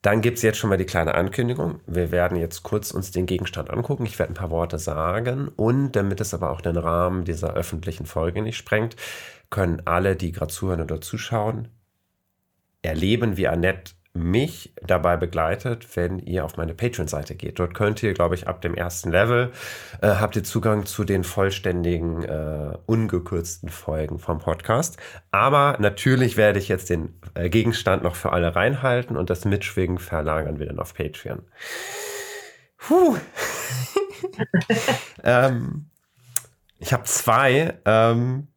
dann 0.03 0.21
gibt 0.21 0.37
es 0.37 0.43
jetzt 0.43 0.59
schon 0.59 0.69
mal 0.69 0.77
die 0.77 0.85
kleine 0.85 1.15
Ankündigung. 1.15 1.79
Wir 1.87 2.11
werden 2.11 2.37
jetzt 2.37 2.61
kurz 2.61 2.91
uns 2.91 3.09
den 3.09 3.25
Gegenstand 3.25 3.71
angucken. 3.71 4.05
Ich 4.05 4.19
werde 4.19 4.33
ein 4.33 4.35
paar 4.35 4.51
Worte 4.51 4.77
sagen. 4.77 5.47
Und 5.47 5.93
damit 5.93 6.21
es 6.21 6.35
aber 6.35 6.51
auch 6.51 6.61
den 6.61 6.77
Rahmen 6.77 7.25
dieser 7.25 7.55
öffentlichen 7.55 8.05
Folge 8.05 8.43
nicht 8.43 8.57
sprengt, 8.57 8.95
können 9.49 9.81
alle, 9.85 10.15
die 10.15 10.31
gerade 10.31 10.53
zuhören 10.53 10.81
oder 10.81 11.01
zuschauen, 11.01 11.69
erleben, 12.83 13.35
wie 13.35 13.47
Annette 13.47 13.93
mich 14.13 14.73
dabei 14.85 15.15
begleitet, 15.15 15.95
wenn 15.95 16.19
ihr 16.19 16.43
auf 16.43 16.57
meine 16.57 16.73
Patreon-Seite 16.73 17.35
geht. 17.35 17.59
Dort 17.59 17.73
könnt 17.73 18.03
ihr, 18.03 18.13
glaube 18.13 18.35
ich, 18.35 18.47
ab 18.47 18.61
dem 18.61 18.75
ersten 18.75 19.09
Level 19.09 19.51
äh, 20.01 20.07
habt 20.07 20.35
ihr 20.35 20.43
Zugang 20.43 20.85
zu 20.85 21.05
den 21.05 21.23
vollständigen, 21.23 22.23
äh, 22.23 22.77
ungekürzten 22.85 23.69
Folgen 23.69 24.19
vom 24.19 24.39
Podcast. 24.39 24.97
Aber 25.31 25.77
natürlich 25.79 26.35
werde 26.35 26.59
ich 26.59 26.67
jetzt 26.67 26.89
den 26.89 27.19
äh, 27.35 27.49
Gegenstand 27.49 28.03
noch 28.03 28.15
für 28.15 28.33
alle 28.33 28.53
reinhalten 28.53 29.15
und 29.15 29.29
das 29.29 29.45
Mitschwingen 29.45 29.97
verlagern 29.97 30.59
wir 30.59 30.65
dann 30.65 30.79
auf 30.79 30.93
Patreon. 30.93 31.43
Puh. 32.77 33.15
ähm, 35.23 35.85
ich 36.79 36.91
habe 36.91 37.03
zwei 37.03 37.75
ähm, 37.85 38.47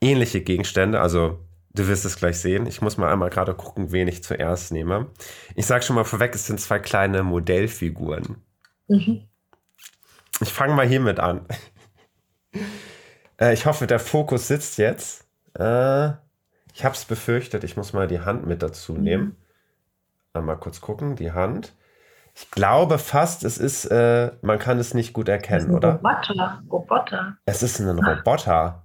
ähnliche 0.00 0.40
Gegenstände, 0.40 1.00
also 1.00 1.38
Du 1.74 1.88
wirst 1.88 2.04
es 2.04 2.16
gleich 2.16 2.38
sehen. 2.38 2.66
Ich 2.66 2.82
muss 2.82 2.98
mal 2.98 3.12
einmal 3.12 3.30
gerade 3.30 3.54
gucken, 3.54 3.90
wen 3.90 4.06
ich 4.06 4.22
zuerst 4.22 4.72
nehme. 4.72 5.08
Ich 5.56 5.66
sage 5.66 5.82
schon 5.82 5.96
mal 5.96 6.04
vorweg, 6.04 6.34
es 6.34 6.46
sind 6.46 6.60
zwei 6.60 6.78
kleine 6.78 7.24
Modellfiguren. 7.24 8.36
Mhm. 8.86 9.24
Ich 10.40 10.52
fange 10.52 10.74
mal 10.74 10.86
hiermit 10.86 11.18
an. 11.18 11.46
äh, 13.40 13.52
ich 13.52 13.66
hoffe, 13.66 13.88
der 13.88 13.98
Fokus 13.98 14.46
sitzt 14.46 14.78
jetzt. 14.78 15.26
Äh, 15.58 16.10
ich 16.72 16.84
habe 16.84 16.94
es 16.94 17.04
befürchtet, 17.04 17.64
ich 17.64 17.76
muss 17.76 17.92
mal 17.92 18.06
die 18.06 18.20
Hand 18.20 18.46
mit 18.46 18.62
dazu 18.62 18.94
mhm. 18.94 19.02
nehmen. 19.02 19.36
Einmal 20.32 20.58
kurz 20.58 20.80
gucken, 20.80 21.16
die 21.16 21.32
Hand. 21.32 21.74
Ich 22.36 22.50
glaube 22.50 22.98
fast, 22.98 23.44
es 23.44 23.58
ist, 23.58 23.84
äh, 23.86 24.32
man 24.42 24.58
kann 24.58 24.78
es 24.78 24.94
nicht 24.94 25.12
gut 25.12 25.28
erkennen, 25.28 25.72
oder? 25.72 25.96
Roboter. 25.96 26.62
Roboter. 26.70 27.36
Es 27.46 27.62
ist 27.62 27.80
ein 27.80 27.98
Roboter. 27.98 28.83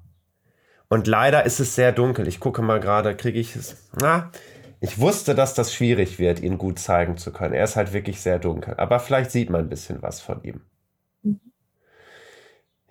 Und 0.90 1.08
leider 1.08 1.46
ist 1.46 1.60
es 1.60 1.76
sehr 1.76 1.92
dunkel. 1.92 2.28
Ich 2.28 2.40
gucke 2.40 2.62
mal 2.62 2.80
gerade, 2.80 3.16
kriege 3.16 3.40
ich 3.40 3.56
es. 3.56 3.90
Na, 4.00 4.32
ich 4.82 5.00
wusste, 5.00 5.36
dass 5.36 5.54
das 5.54 5.74
schwierig 5.74 6.20
wird, 6.20 6.40
ihn 6.40 6.58
gut 6.58 6.80
zeigen 6.80 7.18
zu 7.18 7.32
können. 7.32 7.54
Er 7.54 7.64
ist 7.64 7.76
halt 7.76 7.94
wirklich 7.94 8.22
sehr 8.22 8.40
dunkel. 8.40 8.76
Aber 8.78 9.00
vielleicht 9.00 9.32
sieht 9.32 9.50
man 9.50 9.62
ein 9.62 9.70
bisschen 9.70 10.02
was 10.02 10.20
von 10.20 10.44
ihm. 10.44 10.62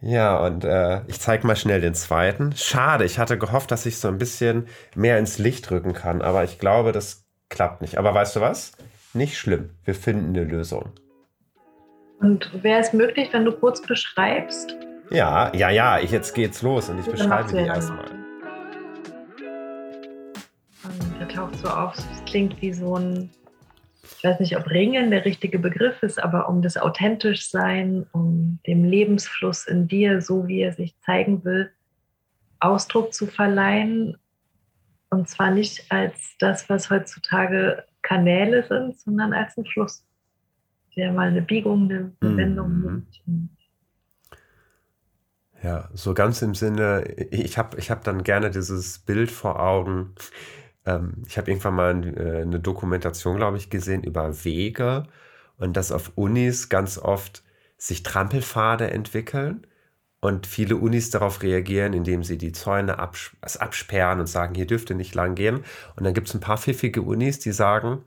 Ja, 0.01 0.39
und 0.39 0.65
äh, 0.65 1.01
ich 1.09 1.19
zeige 1.19 1.45
mal 1.47 1.57
schnell 1.57 1.81
den 1.81 1.95
zweiten. 1.95 2.53
Schade, 2.55 3.05
ich 3.05 3.19
hatte 3.19 3.37
gehofft, 3.37 3.73
dass 3.73 3.85
ich 3.85 3.99
so 3.99 4.07
ein 4.07 4.19
bisschen 4.19 4.69
mehr 4.95 5.19
ins 5.19 5.39
Licht 5.39 5.69
rücken 5.73 5.93
kann, 5.93 6.23
aber 6.23 6.45
ich 6.45 6.61
glaube, 6.61 6.93
das 6.93 7.25
klappt 7.49 7.81
nicht. 7.81 7.99
Aber 7.99 8.15
weißt 8.15 8.37
du 8.37 8.41
was? 8.41 8.73
Nicht 9.13 9.37
schlimm. 9.37 9.71
Wir 9.85 9.97
finden 9.97 10.37
eine 10.37 10.45
Lösung. 10.45 10.93
Und 12.21 12.63
wäre 12.63 12.81
es 12.81 12.93
möglich, 12.93 13.31
wenn 13.33 13.45
du 13.45 13.53
kurz 13.53 13.83
beschreibst? 13.83 14.77
Ja, 15.11 15.55
ja, 15.55 15.71
ja. 15.71 15.99
Ich, 16.01 16.11
jetzt 16.11 16.35
geht's 16.35 16.63
los 16.63 16.89
und 16.89 16.99
ich 16.99 17.07
beschreibe 17.07 17.51
die 17.53 17.65
erstmal. 17.65 18.07
Der 21.19 21.29
taucht 21.29 21.57
so 21.57 21.69
auf. 21.69 21.97
Es 21.97 22.25
klingt 22.27 22.61
wie 22.61 22.73
so 22.73 22.97
ein, 22.97 23.31
ich 24.03 24.25
weiß 24.25 24.41
nicht, 24.41 24.57
ob 24.57 24.69
Ringen 24.69 25.11
der 25.11 25.25
richtige 25.25 25.59
Begriff 25.59 26.03
ist, 26.03 26.23
aber 26.23 26.49
um 26.49 26.61
das 26.63 26.77
authentisch 26.77 27.51
sein, 27.51 28.07
um 28.13 28.59
dem 28.67 28.85
Lebensfluss 28.85 29.67
in 29.67 29.89
dir, 29.89 30.21
so 30.21 30.47
wie 30.47 30.61
er 30.61 30.73
sich 30.73 30.95
zeigen 31.01 31.45
will, 31.45 31.71
Ausdruck 32.61 33.15
zu 33.15 33.27
verleihen. 33.27 34.17
Und 35.11 35.29
zwar 35.29 35.51
nicht 35.51 35.91
als 35.91 36.37
das, 36.39 36.69
was 36.69 36.91
heutzutage 36.91 37.85
Kanäle 38.03 38.63
sind, 38.67 38.99
sondern 38.99 39.33
als 39.33 39.57
ein 39.57 39.65
Fluss, 39.65 40.05
der 40.97 41.13
mal 41.13 41.29
eine 41.29 41.43
Biegung, 41.43 41.91
eine 41.91 42.13
Wendung 42.21 43.07
mhm. 43.25 43.49
Ja, 45.63 45.89
so 45.93 46.15
ganz 46.15 46.41
im 46.43 46.55
Sinne, 46.55 47.05
ich 47.31 47.59
habe 47.59 47.79
ich 47.79 47.91
hab 47.91 48.05
dann 48.05 48.23
gerne 48.23 48.51
dieses 48.51 48.99
Bild 49.01 49.31
vor 49.31 49.61
Augen. 49.61 50.15
Ähm, 50.87 51.23
ich 51.27 51.37
habe 51.37 51.51
irgendwann 51.51 51.75
mal 51.75 52.17
äh, 52.17 52.43
eine 52.43 52.61
Dokumentation, 52.61 53.37
glaube 53.37 53.57
ich, 53.57 53.71
gesehen 53.71 54.05
über 54.05 54.45
Wege 54.45 55.05
und 55.59 55.77
dass 55.77 55.93
auf 55.93 56.13
Unis 56.15 56.69
ganz 56.69 56.99
oft 56.99 57.43
sich 57.77 58.03
Trampelpfade 58.05 58.91
entwickeln 58.91 59.67
und 60.21 60.47
viele 60.47 60.77
Unis 60.77 61.11
darauf 61.11 61.43
reagieren, 61.43 61.93
indem 61.93 62.25
sie 62.25 62.39
die 62.39 62.53
Zäune 62.53 62.99
abs 62.99 63.33
absperren 63.59 64.21
und 64.21 64.27
sagen, 64.29 64.55
hier 64.55 64.67
dürft 64.67 64.91
ihr 64.91 64.97
nicht 64.97 65.15
lang 65.15 65.35
gehen. 65.35 65.65
Und 65.97 66.05
dann 66.05 66.15
gibt 66.15 66.29
es 66.29 66.35
ein 66.35 66.41
paar 66.41 66.59
pfiffige 66.59 67.03
Unis, 67.03 67.39
die 67.41 67.53
sagen, 67.53 68.05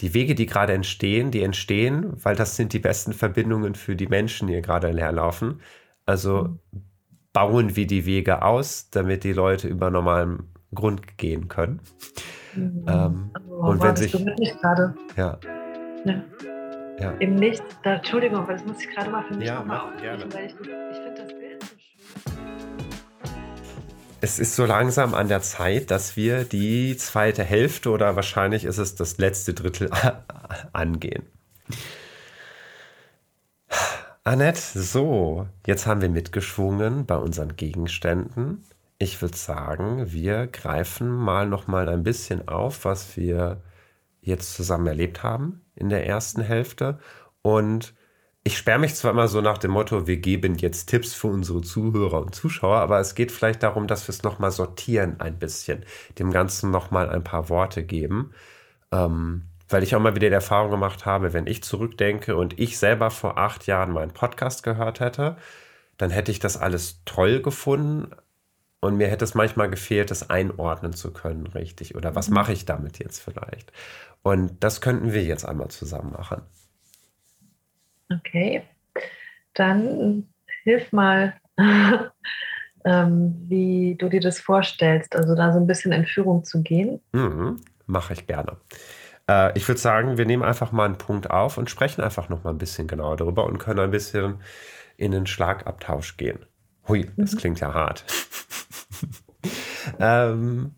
die 0.00 0.14
Wege, 0.14 0.34
die 0.34 0.46
gerade 0.46 0.74
entstehen, 0.74 1.30
die 1.30 1.42
entstehen, 1.42 2.12
weil 2.22 2.36
das 2.36 2.56
sind 2.56 2.72
die 2.72 2.78
besten 2.78 3.12
Verbindungen 3.14 3.74
für 3.74 3.96
die 3.96 4.08
Menschen, 4.08 4.46
die 4.48 4.54
hier 4.54 4.62
gerade 4.62 4.88
herlaufen. 4.94 5.60
Also 6.06 6.58
bauen 7.32 7.76
wir 7.76 7.86
die 7.86 8.06
Wege 8.06 8.42
aus, 8.42 8.88
damit 8.90 9.24
die 9.24 9.32
Leute 9.32 9.68
über 9.68 9.90
normalem 9.90 10.48
Grund 10.74 11.18
gehen 11.18 11.48
können. 11.48 11.80
Mhm. 12.54 12.86
Ähm, 12.88 13.30
oh, 13.48 13.66
und 13.66 13.82
wenn 13.82 13.96
sich 13.96 14.12
gerade. 14.12 14.94
Ja. 15.16 15.38
ja. 16.04 16.22
Ja. 16.98 17.10
Im 17.18 17.34
Nichts, 17.34 17.62
da, 17.82 17.96
Entschuldigung, 17.96 18.38
aber 18.38 18.54
das 18.54 18.64
muss 18.64 18.80
ich 18.80 18.88
gerade 18.88 19.10
mal 19.10 19.22
für 19.24 19.34
mich 19.34 19.48
ja, 19.48 19.56
nochmal 19.56 19.80
aufnehmen, 19.80 20.32
weil 20.32 20.46
ich, 20.46 20.52
ich 20.52 20.96
finde 20.96 21.22
das 21.22 21.28
Bild 21.28 21.62
so 21.62 21.68
schön. 21.76 22.36
Es 24.22 24.38
ist 24.38 24.56
so 24.56 24.64
langsam 24.64 25.12
an 25.12 25.28
der 25.28 25.42
Zeit, 25.42 25.90
dass 25.90 26.16
wir 26.16 26.44
die 26.44 26.96
zweite 26.96 27.44
Hälfte 27.44 27.90
oder 27.90 28.16
wahrscheinlich 28.16 28.64
ist 28.64 28.78
es 28.78 28.94
das 28.94 29.18
letzte 29.18 29.52
Drittel 29.52 29.90
angehen. 30.72 31.26
Annette, 34.26 34.58
so, 34.82 35.46
jetzt 35.68 35.86
haben 35.86 36.00
wir 36.00 36.08
mitgeschwungen 36.08 37.06
bei 37.06 37.16
unseren 37.16 37.54
Gegenständen. 37.54 38.64
Ich 38.98 39.22
würde 39.22 39.36
sagen, 39.36 40.10
wir 40.10 40.48
greifen 40.48 41.08
mal 41.08 41.48
noch 41.48 41.68
mal 41.68 41.88
ein 41.88 42.02
bisschen 42.02 42.48
auf, 42.48 42.84
was 42.84 43.16
wir 43.16 43.62
jetzt 44.20 44.54
zusammen 44.54 44.88
erlebt 44.88 45.22
haben 45.22 45.64
in 45.76 45.90
der 45.90 46.08
ersten 46.08 46.42
Hälfte. 46.42 46.98
Und 47.42 47.94
ich 48.42 48.58
sperre 48.58 48.80
mich 48.80 48.96
zwar 48.96 49.12
immer 49.12 49.28
so 49.28 49.40
nach 49.40 49.58
dem 49.58 49.70
Motto, 49.70 50.08
wir 50.08 50.16
geben 50.16 50.56
jetzt 50.56 50.86
Tipps 50.86 51.14
für 51.14 51.28
unsere 51.28 51.60
Zuhörer 51.60 52.20
und 52.20 52.34
Zuschauer, 52.34 52.78
aber 52.78 52.98
es 52.98 53.14
geht 53.14 53.30
vielleicht 53.30 53.62
darum, 53.62 53.86
dass 53.86 54.08
wir 54.08 54.12
es 54.12 54.24
nochmal 54.24 54.50
sortieren 54.50 55.20
ein 55.20 55.38
bisschen, 55.38 55.84
dem 56.18 56.32
Ganzen 56.32 56.72
nochmal 56.72 57.10
ein 57.10 57.22
paar 57.22 57.48
Worte 57.48 57.84
geben. 57.84 58.32
Ähm, 58.90 59.44
weil 59.68 59.82
ich 59.82 59.94
auch 59.94 60.00
mal 60.00 60.14
wieder 60.14 60.28
die 60.28 60.34
Erfahrung 60.34 60.70
gemacht 60.70 61.06
habe, 61.06 61.32
wenn 61.32 61.46
ich 61.46 61.62
zurückdenke 61.62 62.36
und 62.36 62.58
ich 62.58 62.78
selber 62.78 63.10
vor 63.10 63.38
acht 63.38 63.66
Jahren 63.66 63.92
meinen 63.92 64.12
Podcast 64.12 64.62
gehört 64.62 65.00
hätte, 65.00 65.36
dann 65.96 66.10
hätte 66.10 66.30
ich 66.30 66.38
das 66.38 66.56
alles 66.56 67.02
toll 67.04 67.40
gefunden 67.40 68.14
und 68.80 68.96
mir 68.96 69.08
hätte 69.08 69.24
es 69.24 69.34
manchmal 69.34 69.70
gefehlt, 69.70 70.10
das 70.10 70.30
einordnen 70.30 70.92
zu 70.92 71.12
können, 71.12 71.46
richtig. 71.48 71.96
Oder 71.96 72.14
was 72.14 72.28
mhm. 72.28 72.34
mache 72.34 72.52
ich 72.52 72.64
damit 72.64 72.98
jetzt 72.98 73.20
vielleicht? 73.20 73.72
Und 74.22 74.62
das 74.62 74.80
könnten 74.80 75.12
wir 75.12 75.24
jetzt 75.24 75.44
einmal 75.44 75.68
zusammen 75.68 76.12
machen. 76.12 76.42
Okay, 78.12 78.62
dann 79.54 80.28
hilf 80.62 80.92
mal, 80.92 81.34
ähm, 82.84 83.34
wie 83.48 83.96
du 83.98 84.08
dir 84.08 84.20
das 84.20 84.38
vorstellst, 84.38 85.16
also 85.16 85.34
da 85.34 85.52
so 85.52 85.58
ein 85.58 85.66
bisschen 85.66 85.92
in 85.92 86.06
Führung 86.06 86.44
zu 86.44 86.62
gehen. 86.62 87.00
Mhm, 87.12 87.60
Mache 87.86 88.14
ich 88.14 88.26
gerne. 88.26 88.56
Äh, 89.28 89.56
ich 89.56 89.66
würde 89.68 89.80
sagen, 89.80 90.18
wir 90.18 90.26
nehmen 90.26 90.42
einfach 90.42 90.72
mal 90.72 90.84
einen 90.84 90.98
Punkt 90.98 91.30
auf 91.30 91.58
und 91.58 91.70
sprechen 91.70 92.02
einfach 92.02 92.28
noch 92.28 92.44
mal 92.44 92.50
ein 92.50 92.58
bisschen 92.58 92.86
genauer 92.86 93.16
darüber 93.16 93.44
und 93.44 93.58
können 93.58 93.80
ein 93.80 93.90
bisschen 93.90 94.40
in 94.96 95.12
den 95.12 95.26
Schlagabtausch 95.26 96.16
gehen. 96.16 96.46
Hui, 96.88 97.10
das 97.16 97.32
mhm. 97.32 97.38
klingt 97.38 97.60
ja 97.60 97.74
hart. 97.74 98.04
ähm, 100.00 100.74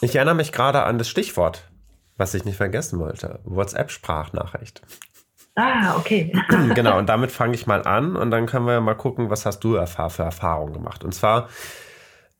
ich 0.00 0.16
erinnere 0.16 0.34
mich 0.34 0.52
gerade 0.52 0.82
an 0.82 0.98
das 0.98 1.08
Stichwort, 1.08 1.70
was 2.16 2.34
ich 2.34 2.44
nicht 2.44 2.56
vergessen 2.56 2.98
wollte. 2.98 3.40
WhatsApp-Sprachnachricht. 3.44 4.82
Ah, 5.54 5.96
okay. 5.96 6.32
genau, 6.74 6.98
und 6.98 7.08
damit 7.08 7.30
fange 7.30 7.54
ich 7.54 7.66
mal 7.66 7.82
an 7.82 8.16
und 8.16 8.30
dann 8.30 8.46
können 8.46 8.66
wir 8.66 8.80
mal 8.80 8.94
gucken, 8.94 9.30
was 9.30 9.46
hast 9.46 9.60
du 9.60 9.74
für 9.84 10.22
Erfahrungen 10.22 10.72
gemacht. 10.72 11.04
Und 11.04 11.12
zwar, 11.12 11.48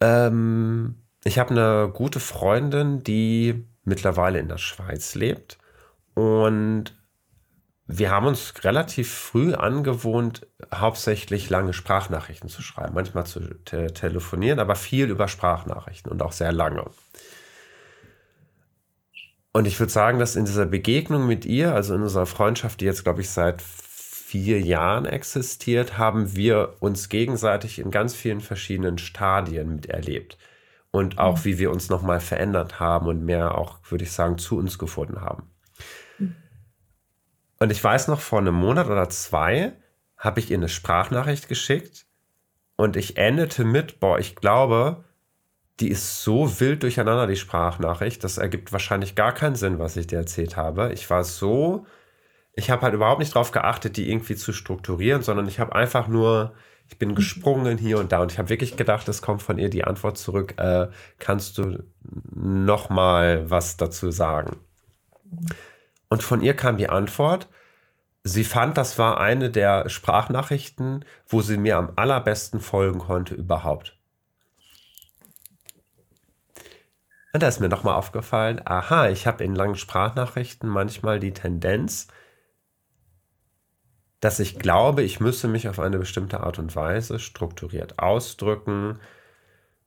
ähm, 0.01 0.97
ich 1.25 1.39
habe 1.39 1.51
eine 1.51 1.91
gute 1.93 2.21
Freundin, 2.21 3.05
die 3.05 3.67
mittlerweile 3.85 4.39
in 4.39 4.49
der 4.49 4.59
Schweiz 4.59 5.15
lebt 5.15 5.59
und 6.15 6.95
wir 7.87 8.11
haben 8.11 8.27
uns 8.27 8.55
relativ 8.65 9.13
früh 9.13 9.55
angewohnt, 9.55 10.47
hauptsächlich 10.73 11.51
lange 11.51 11.73
Sprachnachrichten 11.73 12.49
zu 12.49 12.63
schreiben, 12.63 12.95
manchmal 12.95 13.27
zu 13.27 13.41
te 13.65 13.93
telefonieren, 13.93 14.61
aber 14.61 14.77
viel 14.77 15.11
über 15.11 15.29
Sprachnachrichten 15.29 16.11
und 16.11 16.23
auch 16.23 16.33
sehr 16.33 16.53
lange. 16.53 16.85
Und 19.53 19.67
ich 19.67 19.79
würde 19.79 19.93
sagen, 19.93 20.19
dass 20.19 20.37
in 20.37 20.47
dieser 20.47 20.65
Begegnung 20.65 21.27
mit 21.27 21.45
ihr, 21.45 21.75
also 21.75 21.95
in 21.95 22.03
unserer 22.03 22.27
Freundschaft, 22.27 22.81
die 22.81 22.87
jetzt, 22.87 23.05
glaube 23.05 23.21
ich, 23.21 23.29
seit 23.29 23.61
vier 23.61 24.61
Jahren 24.63 25.05
existiert, 25.05 25.99
haben 25.99 26.35
wir 26.35 26.77
uns 26.81 27.11
gegenseitig 27.11 27.79
in 27.79 27.91
ganz 27.91 28.15
vielen 28.15 28.41
verschiedenen 28.41 28.97
Stadien 28.97 29.75
miterlebt. 29.75 30.39
Und 30.93 31.19
auch, 31.19 31.39
mhm. 31.39 31.45
wie 31.45 31.59
wir 31.59 31.73
uns 31.73 31.89
nochmal 31.89 32.21
verändert 32.21 32.79
haben 32.79 33.09
und 33.09 33.25
mehr 33.25 33.59
auch, 33.59 33.79
würde 33.89 34.05
ich 34.05 34.13
sagen, 34.13 34.39
zu 34.39 34.57
uns 34.57 34.79
gefunden 34.79 35.21
haben. 35.21 35.51
Mhm. 36.19 36.37
Und 37.59 37.73
ich 37.73 37.83
weiß 37.83 38.07
noch, 38.09 38.21
vor 38.21 38.39
einem 38.39 38.55
Monat 38.55 38.87
oder 38.87 39.09
zwei 39.09 39.73
habe 40.17 40.39
ich 40.39 40.51
ihr 40.51 40.59
eine 40.59 40.69
Sprachnachricht 40.69 41.49
geschickt 41.49 42.07
und 42.77 42.97
ich 42.97 43.17
endete 43.17 43.65
mit, 43.65 43.99
boah, 43.99 44.19
ich 44.19 44.37
glaube, 44.37 45.05
die 45.81 45.89
ist 45.89 46.23
so 46.23 46.61
wild 46.61 46.83
durcheinander, 46.83 47.27
die 47.27 47.37
Sprachnachricht. 47.37 48.23
Das 48.23 48.39
ergibt 48.39 48.73
wahrscheinlich 48.73 49.15
gar 49.15 49.33
keinen 49.33 49.57
Sinn, 49.57 49.79
was 49.79 49.97
ich 49.97 50.07
dir 50.07 50.19
erzählt 50.19 50.57
habe. 50.57 50.93
Ich 50.93 51.09
war 51.11 51.25
so, 51.25 51.87
ich 52.53 52.71
habe 52.71 52.83
halt 52.83 52.95
überhaupt 52.95 53.19
nicht 53.19 53.35
darauf 53.35 53.51
geachtet, 53.51 53.97
die 53.97 54.11
irgendwie 54.11 54.37
zu 54.37 54.53
strukturieren, 54.53 55.23
sondern 55.23 55.49
ich 55.49 55.59
habe 55.59 55.75
einfach 55.75 56.07
nur, 56.07 56.55
ich 56.93 56.99
bin 56.99 57.15
gesprungen 57.15 57.79
hier 57.79 57.99
und 57.99 58.13
da 58.13 58.21
und 58.21 58.33
ich 58.33 58.39
habe 58.39 58.51
wirklich 58.51 58.77
gedacht, 58.77 59.09
es 59.09 59.23
kommt 59.23 59.41
von 59.41 59.57
ihr 59.57 59.71
die 59.71 59.85
Antwort 59.85 60.19
zurück. 60.19 60.59
Äh, 60.59 60.89
kannst 61.19 61.57
du 61.57 61.83
noch 62.35 62.91
mal 62.91 63.49
was 63.51 63.79
dazu 63.79 64.11
sagen? 64.11 64.59
Und 66.11 66.23
von 66.23 66.43
ihr 66.43 66.55
kam 66.55 66.77
die 66.77 66.91
Antwort. 66.91 67.49
Sie 68.25 68.45
fand, 68.45 68.77
das 68.77 68.99
war 68.99 69.19
eine 69.19 69.51
der 69.51 69.89
Sprachnachrichten, 69.89 71.07
wo 71.27 71.41
sie 71.41 71.57
mir 71.57 71.79
am 71.79 71.93
allerbesten 71.97 72.61
folgen 72.61 72.99
konnte 72.99 73.35
überhaupt. 73.35 73.99
Und 77.33 77.43
da 77.43 77.49
ist 77.49 77.61
mir 77.61 77.71
nochmal 77.71 77.95
aufgefallen, 77.95 78.61
aha, 78.67 79.09
ich 79.09 79.27
habe 79.27 79.43
in 79.43 79.55
langen 79.55 79.77
Sprachnachrichten 79.77 80.69
manchmal 80.69 81.21
die 81.21 81.33
Tendenz, 81.33 82.09
dass 84.23 84.39
ich 84.39 84.61
glaube, 84.61 85.03
ich 85.03 85.19
müsse 85.19 85.49
mich 85.49 85.69
auf 85.69 85.81
eine 85.81 85.99
bestimmte 85.99 86.41
Art 86.45 86.61
und 86.61 86.77
Weise 86.77 87.19
strukturiert 87.19 87.99
ausdrücken, 87.99 89.01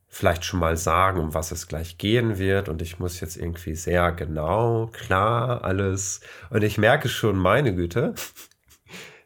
vielleicht 0.09 0.43
schon 0.43 0.59
mal 0.59 0.75
sagen, 0.75 1.21
um 1.21 1.33
was 1.33 1.51
es 1.51 1.67
gleich 1.67 1.97
gehen 1.97 2.37
wird. 2.37 2.67
Und 2.67 2.81
ich 2.81 2.99
muss 2.99 3.21
jetzt 3.21 3.37
irgendwie 3.37 3.75
sehr 3.75 4.11
genau, 4.11 4.87
klar 4.87 5.63
alles. 5.63 6.19
Und 6.49 6.65
ich 6.65 6.77
merke 6.77 7.07
schon, 7.07 7.37
meine 7.37 7.73
Güte, 7.73 8.13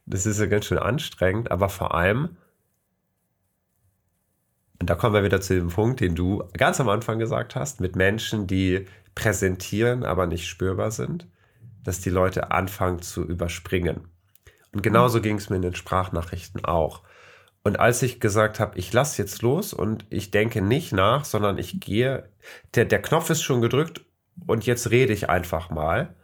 das 0.05 0.27
ist 0.27 0.39
ja 0.39 0.45
ganz 0.45 0.65
schön 0.65 0.77
anstrengend, 0.77 1.49
aber 1.49 1.69
vor 1.69 1.95
allem, 1.95 2.37
und 4.79 4.91
da 4.91 4.93
kommen 4.93 5.15
wir 5.15 5.23
wieder 5.23 5.41
zu 5.41 5.55
dem 5.55 5.69
Punkt, 5.69 6.01
den 6.01 6.13
du 6.13 6.43
ganz 6.55 6.79
am 6.79 6.87
Anfang 6.87 7.17
gesagt 7.17 7.55
hast, 7.55 7.81
mit 7.81 7.95
Menschen, 7.95 8.45
die 8.45 8.85
präsentieren, 9.15 10.03
aber 10.03 10.27
nicht 10.27 10.47
spürbar 10.47 10.91
sind, 10.91 11.27
dass 11.83 11.99
die 11.99 12.11
Leute 12.11 12.51
anfangen 12.51 13.01
zu 13.01 13.23
überspringen. 13.23 14.07
Und 14.73 14.83
genauso 14.83 15.21
ging 15.21 15.37
es 15.37 15.49
mir 15.49 15.57
in 15.57 15.61
den 15.61 15.75
Sprachnachrichten 15.75 16.63
auch. 16.65 17.03
Und 17.63 17.79
als 17.79 18.01
ich 18.01 18.19
gesagt 18.19 18.59
habe, 18.59 18.77
ich 18.77 18.93
lasse 18.93 19.21
jetzt 19.21 19.41
los 19.41 19.73
und 19.73 20.05
ich 20.09 20.31
denke 20.31 20.61
nicht 20.61 20.93
nach, 20.93 21.25
sondern 21.25 21.57
ich 21.57 21.79
gehe, 21.79 22.29
der, 22.75 22.85
der 22.85 23.01
Knopf 23.01 23.29
ist 23.29 23.41
schon 23.41 23.61
gedrückt 23.61 24.01
und 24.47 24.65
jetzt 24.65 24.91
rede 24.91 25.13
ich 25.13 25.29
einfach 25.29 25.69
mal. 25.69 26.15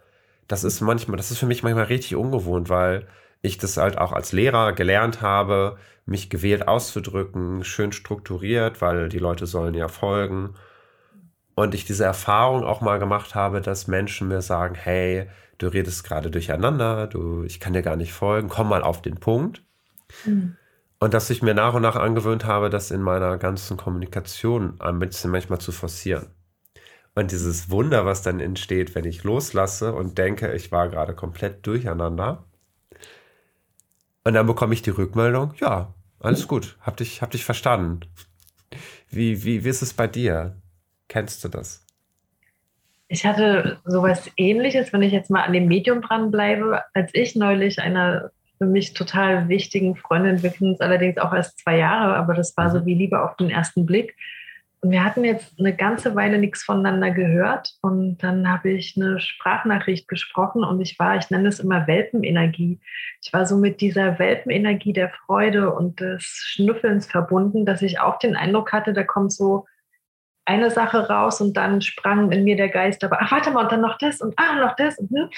Das 0.48 0.64
ist 0.64 0.82
manchmal, 0.82 1.18
das 1.18 1.32
ist 1.32 1.40
für 1.40 1.46
mich 1.46 1.64
manchmal 1.64 1.86
richtig 1.86 2.16
ungewohnt, 2.16 2.70
weil 2.70 3.08
ich 3.42 3.58
das 3.58 3.78
halt 3.78 3.98
auch 3.98 4.12
als 4.12 4.32
Lehrer 4.32 4.74
gelernt 4.74 5.22
habe, 5.22 5.78
mich 6.06 6.30
gewählt 6.30 6.68
auszudrücken, 6.68 7.64
schön 7.64 7.92
strukturiert, 7.92 8.82
weil 8.82 9.10
die 9.10 9.20
Leute 9.20 9.46
sollen 9.46 9.74
ja 9.74 9.88
folgen. 9.88 10.56
Und 11.56 11.74
ich 11.74 11.86
diese 11.86 12.04
Erfahrung 12.04 12.64
auch 12.64 12.82
mal 12.82 13.00
gemacht 13.00 13.34
habe, 13.34 13.62
dass 13.62 13.88
Menschen 13.88 14.28
mir 14.28 14.42
sagen, 14.42 14.76
hey, 14.76 15.28
du 15.58 15.68
redest 15.68 16.04
gerade 16.04 16.30
durcheinander, 16.30 17.08
du, 17.08 17.44
ich 17.44 17.60
kann 17.60 17.74
dir 17.74 17.82
gar 17.82 17.96
nicht 17.96 18.14
folgen, 18.14 18.50
komm 18.50 18.70
mal 18.70 18.84
auf 18.84 19.02
den 19.02 19.16
Punkt. 19.16 19.64
Mhm. 20.26 20.58
Und 21.00 21.14
dass 21.14 21.30
ich 21.30 21.42
mir 21.42 21.54
nach 21.54 21.74
und 21.74 21.82
nach 21.82 21.96
angewöhnt 21.96 22.46
habe, 22.46 22.70
das 22.70 22.92
in 22.92 23.02
meiner 23.02 23.38
ganzen 23.38 23.78
Kommunikation 23.78 24.80
ein 24.80 25.00
bisschen 25.00 25.32
manchmal 25.32 25.60
zu 25.60 25.72
forcieren. 25.72 26.28
Und 27.16 27.32
dieses 27.32 27.70
Wunder, 27.70 28.06
was 28.06 28.22
dann 28.22 28.42
entsteht, 28.42 28.94
wenn 28.94 29.06
ich 29.06 29.24
loslasse 29.24 29.94
und 29.94 30.18
denke, 30.18 30.52
ich 30.54 30.72
war 30.72 30.90
gerade 30.90 31.14
komplett 31.14 31.66
durcheinander. 31.66 32.44
Und 34.26 34.34
dann 34.34 34.48
bekomme 34.48 34.74
ich 34.74 34.82
die 34.82 34.90
Rückmeldung, 34.90 35.54
ja, 35.58 35.94
alles 36.20 36.48
gut, 36.48 36.78
hab 36.82 36.98
dich, 36.98 37.22
hab 37.22 37.32
dich 37.32 37.46
verstanden. 37.46 38.02
Wie, 39.10 39.44
wie, 39.44 39.64
wie 39.64 39.70
ist 39.70 39.84
es 39.84 39.94
bei 39.94 40.08
dir? 40.08 40.56
Kennst 41.08 41.44
du 41.44 41.50
das? 41.50 41.86
Ich 43.08 43.26
hatte 43.26 43.80
sowas 43.86 44.32
ähnliches, 44.36 44.92
wenn 44.92 45.04
ich 45.04 45.14
jetzt 45.14 45.30
mal 45.30 45.44
an 45.44 45.54
dem 45.54 45.68
Medium 45.68 46.02
dranbleibe, 46.02 46.82
als 46.94 47.12
ich 47.14 47.36
neulich 47.36 47.80
einer 47.80 48.32
für 48.58 48.66
mich 48.66 48.94
total 48.94 49.48
wichtigen 49.48 49.96
Freundin, 49.96 50.42
wir 50.42 50.50
kennen 50.50 50.72
uns 50.72 50.82
allerdings 50.82 51.18
auch 51.18 51.34
erst 51.34 51.60
zwei 51.60 51.78
Jahre, 51.78 52.16
aber 52.16 52.34
das 52.34 52.56
war 52.58 52.72
so 52.72 52.80
mhm. 52.80 52.86
wie 52.86 52.96
Liebe 52.96 53.22
auf 53.22 53.36
den 53.38 53.50
ersten 53.50 53.86
Blick. 53.86 54.16
Und 54.82 54.92
wir 54.92 55.04
hatten 55.04 55.24
jetzt 55.24 55.60
eine 55.60 55.76
ganze 55.76 56.14
Weile 56.14 56.38
nichts 56.38 56.64
voneinander 56.64 57.10
gehört. 57.10 57.74
Und 57.82 58.18
dann 58.20 58.48
habe 58.48 58.70
ich 58.70 58.96
eine 58.96 59.20
Sprachnachricht 59.20 60.08
gesprochen 60.08 60.64
und 60.64 60.80
ich 60.80 61.00
war, 61.00 61.18
ich 61.18 61.32
nenne 61.32 61.48
es 61.48 61.60
immer 61.60 61.88
Welpenenergie. 61.88 62.80
Ich 63.20 63.34
war 63.34 63.48
so 63.48 63.58
mit 63.58 63.82
dieser 63.82 64.20
Welpenenergie 64.20 64.94
der 64.94 65.10
Freude 65.10 65.74
und 65.74 66.02
des 66.02 66.22
Schnüffelns 66.22 67.08
verbunden, 67.08 67.66
dass 67.66 67.82
ich 67.82 68.00
auch 68.00 68.20
den 68.20 68.36
Eindruck 68.36 68.74
hatte, 68.74 68.94
da 68.94 69.04
kommt 69.04 69.34
so 69.34 69.66
eine 70.46 70.70
Sache 70.70 71.10
raus 71.10 71.42
und 71.42 71.58
dann 71.58 71.82
sprang 71.82 72.32
in 72.32 72.44
mir 72.44 72.56
der 72.56 72.70
Geist, 72.70 73.04
aber 73.04 73.18
ach, 73.22 73.32
warte 73.32 73.52
mal, 73.52 73.64
und 73.64 73.72
dann 73.72 73.82
noch 73.82 73.98
das 73.98 74.22
und 74.22 74.34
ach, 74.38 74.56
noch 74.60 74.76
das. 74.76 74.98
Und, 74.98 75.12
ne? 75.12 75.30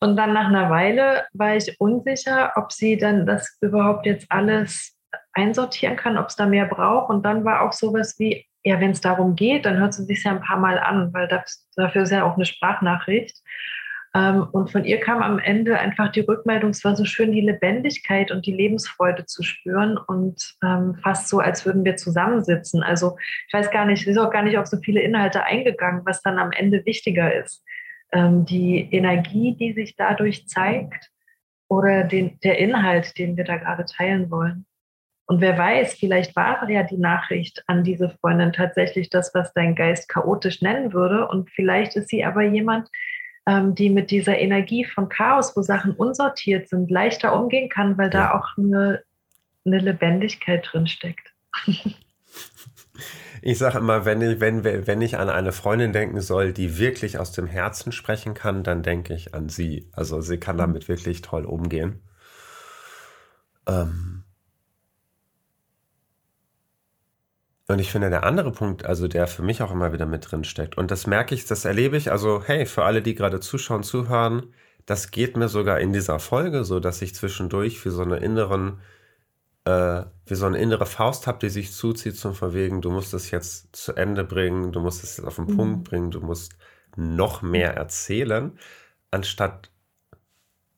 und 0.00 0.16
dann 0.16 0.32
nach 0.34 0.46
einer 0.46 0.70
Weile 0.70 1.24
war 1.32 1.56
ich 1.56 1.74
unsicher, 1.80 2.52
ob 2.56 2.70
sie 2.70 2.96
dann 2.96 3.26
das 3.26 3.56
überhaupt 3.60 4.06
jetzt 4.06 4.26
alles 4.30 4.94
einsortieren 5.32 5.96
kann, 5.96 6.18
ob 6.18 6.28
es 6.28 6.36
da 6.36 6.46
mehr 6.46 6.66
braucht. 6.66 7.10
Und 7.10 7.24
dann 7.24 7.44
war 7.44 7.62
auch 7.62 7.72
sowas 7.72 8.18
wie, 8.18 8.46
ja, 8.64 8.80
wenn 8.80 8.90
es 8.90 9.00
darum 9.00 9.34
geht, 9.34 9.66
dann 9.66 9.78
hört 9.78 9.94
sie 9.94 10.04
sich 10.04 10.22
ja 10.24 10.32
ein 10.32 10.42
paar 10.42 10.58
Mal 10.58 10.78
an, 10.78 11.12
weil 11.12 11.28
das, 11.28 11.66
dafür 11.76 12.02
ist 12.02 12.12
ja 12.12 12.24
auch 12.24 12.36
eine 12.36 12.44
Sprachnachricht. 12.44 13.38
Ähm, 14.14 14.46
und 14.52 14.70
von 14.70 14.84
ihr 14.84 15.00
kam 15.00 15.22
am 15.22 15.38
Ende 15.38 15.78
einfach 15.78 16.12
die 16.12 16.20
Rückmeldung, 16.20 16.70
es 16.70 16.84
war 16.84 16.94
so 16.96 17.04
schön, 17.04 17.32
die 17.32 17.40
Lebendigkeit 17.40 18.30
und 18.30 18.44
die 18.44 18.52
Lebensfreude 18.52 19.24
zu 19.24 19.42
spüren 19.42 19.96
und 19.96 20.54
ähm, 20.62 20.96
fast 21.02 21.28
so, 21.28 21.38
als 21.38 21.64
würden 21.64 21.84
wir 21.84 21.96
zusammensitzen. 21.96 22.82
Also 22.82 23.16
ich 23.48 23.54
weiß 23.54 23.70
gar 23.70 23.86
nicht, 23.86 24.04
sie 24.04 24.10
ist 24.10 24.18
auch 24.18 24.30
gar 24.30 24.42
nicht 24.42 24.58
auf 24.58 24.66
so 24.66 24.76
viele 24.78 25.00
Inhalte 25.00 25.44
eingegangen, 25.44 26.02
was 26.04 26.20
dann 26.20 26.38
am 26.38 26.52
Ende 26.52 26.84
wichtiger 26.84 27.34
ist. 27.34 27.64
Ähm, 28.12 28.44
die 28.44 28.88
Energie, 28.92 29.56
die 29.56 29.72
sich 29.72 29.96
dadurch 29.96 30.46
zeigt 30.46 31.10
oder 31.68 32.04
den, 32.04 32.38
der 32.40 32.58
Inhalt, 32.58 33.16
den 33.16 33.38
wir 33.38 33.44
da 33.44 33.56
gerade 33.56 33.86
teilen 33.86 34.30
wollen. 34.30 34.66
Und 35.26 35.40
wer 35.40 35.56
weiß, 35.56 35.94
vielleicht 35.94 36.36
war 36.36 36.68
ja 36.68 36.82
die 36.82 36.98
Nachricht 36.98 37.64
an 37.66 37.84
diese 37.84 38.10
Freundin 38.10 38.52
tatsächlich 38.52 39.08
das, 39.08 39.32
was 39.32 39.54
dein 39.54 39.74
Geist 39.74 40.10
chaotisch 40.10 40.60
nennen 40.60 40.92
würde. 40.92 41.26
Und 41.28 41.48
vielleicht 41.50 41.96
ist 41.96 42.08
sie 42.08 42.22
aber 42.22 42.42
jemand, 42.42 42.90
ähm, 43.46 43.74
die 43.74 43.90
mit 43.90 44.10
dieser 44.10 44.38
Energie 44.38 44.84
von 44.84 45.08
Chaos, 45.08 45.56
wo 45.56 45.62
Sachen 45.62 45.92
unsortiert 45.92 46.68
sind, 46.68 46.90
leichter 46.90 47.38
umgehen 47.38 47.68
kann, 47.68 47.98
weil 47.98 48.10
da 48.10 48.32
auch 48.32 48.56
eine, 48.56 49.02
eine 49.64 49.78
Lebendigkeit 49.78 50.68
drin 50.70 50.86
steckt. 50.86 51.32
Ich 53.44 53.58
sage 53.58 53.78
immer, 53.78 54.04
wenn 54.04 54.22
ich, 54.22 54.38
wenn, 54.38 54.62
wenn 54.62 55.02
ich 55.02 55.18
an 55.18 55.28
eine 55.28 55.50
Freundin 55.50 55.92
denken 55.92 56.20
soll, 56.20 56.52
die 56.52 56.78
wirklich 56.78 57.18
aus 57.18 57.32
dem 57.32 57.48
Herzen 57.48 57.90
sprechen 57.90 58.34
kann, 58.34 58.62
dann 58.62 58.84
denke 58.84 59.14
ich 59.14 59.34
an 59.34 59.48
sie. 59.48 59.90
Also 59.92 60.20
sie 60.20 60.38
kann 60.38 60.58
damit 60.58 60.88
wirklich 60.88 61.22
toll 61.22 61.44
umgehen. 61.44 62.02
Ähm, 63.66 64.21
Und 67.68 67.78
ich 67.78 67.92
finde, 67.92 68.10
der 68.10 68.24
andere 68.24 68.50
Punkt, 68.52 68.84
also 68.84 69.06
der 69.06 69.26
für 69.26 69.42
mich 69.42 69.62
auch 69.62 69.70
immer 69.70 69.92
wieder 69.92 70.06
mit 70.06 70.30
drin 70.30 70.44
steckt, 70.44 70.76
und 70.76 70.90
das 70.90 71.06
merke 71.06 71.34
ich, 71.34 71.46
das 71.46 71.64
erlebe 71.64 71.96
ich, 71.96 72.10
also 72.10 72.42
hey, 72.44 72.66
für 72.66 72.84
alle, 72.84 73.02
die 73.02 73.14
gerade 73.14 73.40
zuschauen, 73.40 73.82
zuhören, 73.82 74.52
das 74.84 75.12
geht 75.12 75.36
mir 75.36 75.48
sogar 75.48 75.78
in 75.80 75.92
dieser 75.92 76.18
Folge 76.18 76.64
so, 76.64 76.80
dass 76.80 77.02
ich 77.02 77.14
zwischendurch 77.14 77.84
wie 77.84 77.90
so 77.90 78.02
eine 78.02 78.16
inneren, 78.16 78.80
äh, 79.64 80.02
wie 80.26 80.34
so 80.34 80.46
eine 80.46 80.58
innere 80.58 80.86
Faust 80.86 81.28
habe, 81.28 81.38
die 81.38 81.50
sich 81.50 81.72
zuzieht 81.72 82.16
zum 82.16 82.34
Verwegen, 82.34 82.80
du 82.80 82.90
musst 82.90 83.14
es 83.14 83.30
jetzt 83.30 83.74
zu 83.76 83.94
Ende 83.94 84.24
bringen, 84.24 84.72
du 84.72 84.80
musst 84.80 85.04
es 85.04 85.18
jetzt 85.18 85.26
auf 85.26 85.36
den 85.36 85.46
mhm. 85.46 85.56
Punkt 85.56 85.84
bringen, 85.84 86.10
du 86.10 86.20
musst 86.20 86.56
noch 86.96 87.42
mehr 87.42 87.74
erzählen, 87.74 88.58
anstatt 89.12 89.70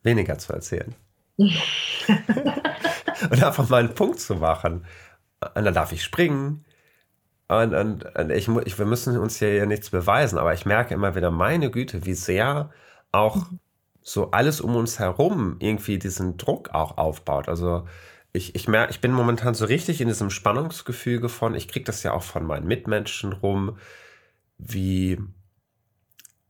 weniger 0.03 0.37
zu 0.39 0.53
erzählen. 0.53 0.95
und 3.31 3.43
einfach 3.43 3.69
mal 3.69 3.81
einen 3.81 3.95
Punkt 3.95 4.21
zu 4.21 4.37
machen. 4.37 4.85
Und 5.55 5.65
dann 5.65 5.75
darf 5.75 5.93
ich 5.93 6.03
springen, 6.03 6.65
und, 7.49 7.75
und, 7.75 8.17
und 8.17 8.31
ich, 8.31 8.49
ich, 8.49 8.79
wir 8.79 8.87
müssen 8.87 9.19
uns 9.19 9.37
hier 9.39 9.55
ja 9.55 9.67
nichts 9.67 9.91
beweisen, 9.91 10.39
aber 10.39 10.55
ich 10.55 10.65
merke 10.65 10.95
immer 10.95 11.15
wieder, 11.15 11.31
meine 11.31 11.71
Güte, 11.71 12.07
wie 12.07 12.15
sehr 12.15 12.71
auch 13.13 13.37
mhm. 13.37 13.59
so 14.01 14.31
alles 14.31 14.61
um 14.61 14.77
uns 14.77 14.99
herum 14.99 15.57
irgendwie 15.59 15.99
diesen 15.99 16.37
Druck 16.39 16.71
auch 16.71 16.97
aufbaut. 16.97 17.49
Also 17.49 17.87
ich, 18.33 18.55
ich, 18.55 18.67
merke, 18.67 18.93
ich 18.93 19.01
bin 19.01 19.13
momentan 19.13 19.55
so 19.55 19.67
richtig 19.67 20.01
in 20.01 20.09
diesem 20.09 20.31
Spannungsgefüge 20.31 21.29
von, 21.29 21.55
ich 21.55 21.69
kriege 21.69 21.85
das 21.85 22.03
ja 22.03 22.13
auch 22.13 22.23
von 22.23 22.47
meinen 22.47 22.67
Mitmenschen 22.67 23.33
rum, 23.33 23.79
wie, 24.59 25.21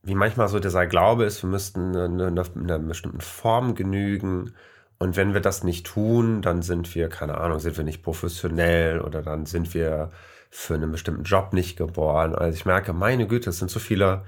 wie 0.03 0.15
manchmal 0.15 0.49
so 0.49 0.61
dieser 0.61 0.87
Glaube 0.87 1.25
ist, 1.25 1.43
wir 1.43 1.51
müssten 1.51 1.95
in 1.95 2.21
einer, 2.21 2.45
einer 2.57 2.79
bestimmten 2.79 3.21
Form 3.21 3.75
genügen. 3.75 4.55
Und 4.99 5.17
wenn 5.17 5.35
wir 5.35 5.41
das 5.41 5.65
nicht 5.65 5.87
tun, 5.87 6.41
dann 6.41 6.63
sind 6.63 6.95
wir, 6.95 7.09
keine 7.09 7.39
Ahnung, 7.39 7.59
sind 7.59 7.77
wir 7.77 7.85
nicht 7.85 8.03
professionell 8.03 9.01
oder 9.01 9.23
dann 9.23 9.45
sind 9.45 9.75
wir 9.75 10.11
für 10.57 10.75
einen 10.75 10.93
bestimmten 10.93 11.25
Job 11.25 11.53
nicht 11.53 11.77
geboren. 11.77 12.33
Also 12.33 12.57
ich 12.57 12.65
merke, 12.65 12.93
meine 12.93 13.27
Güte, 13.27 13.51
es 13.51 13.59
sind 13.59 13.73
so 13.73 13.81
viele, 13.81 14.25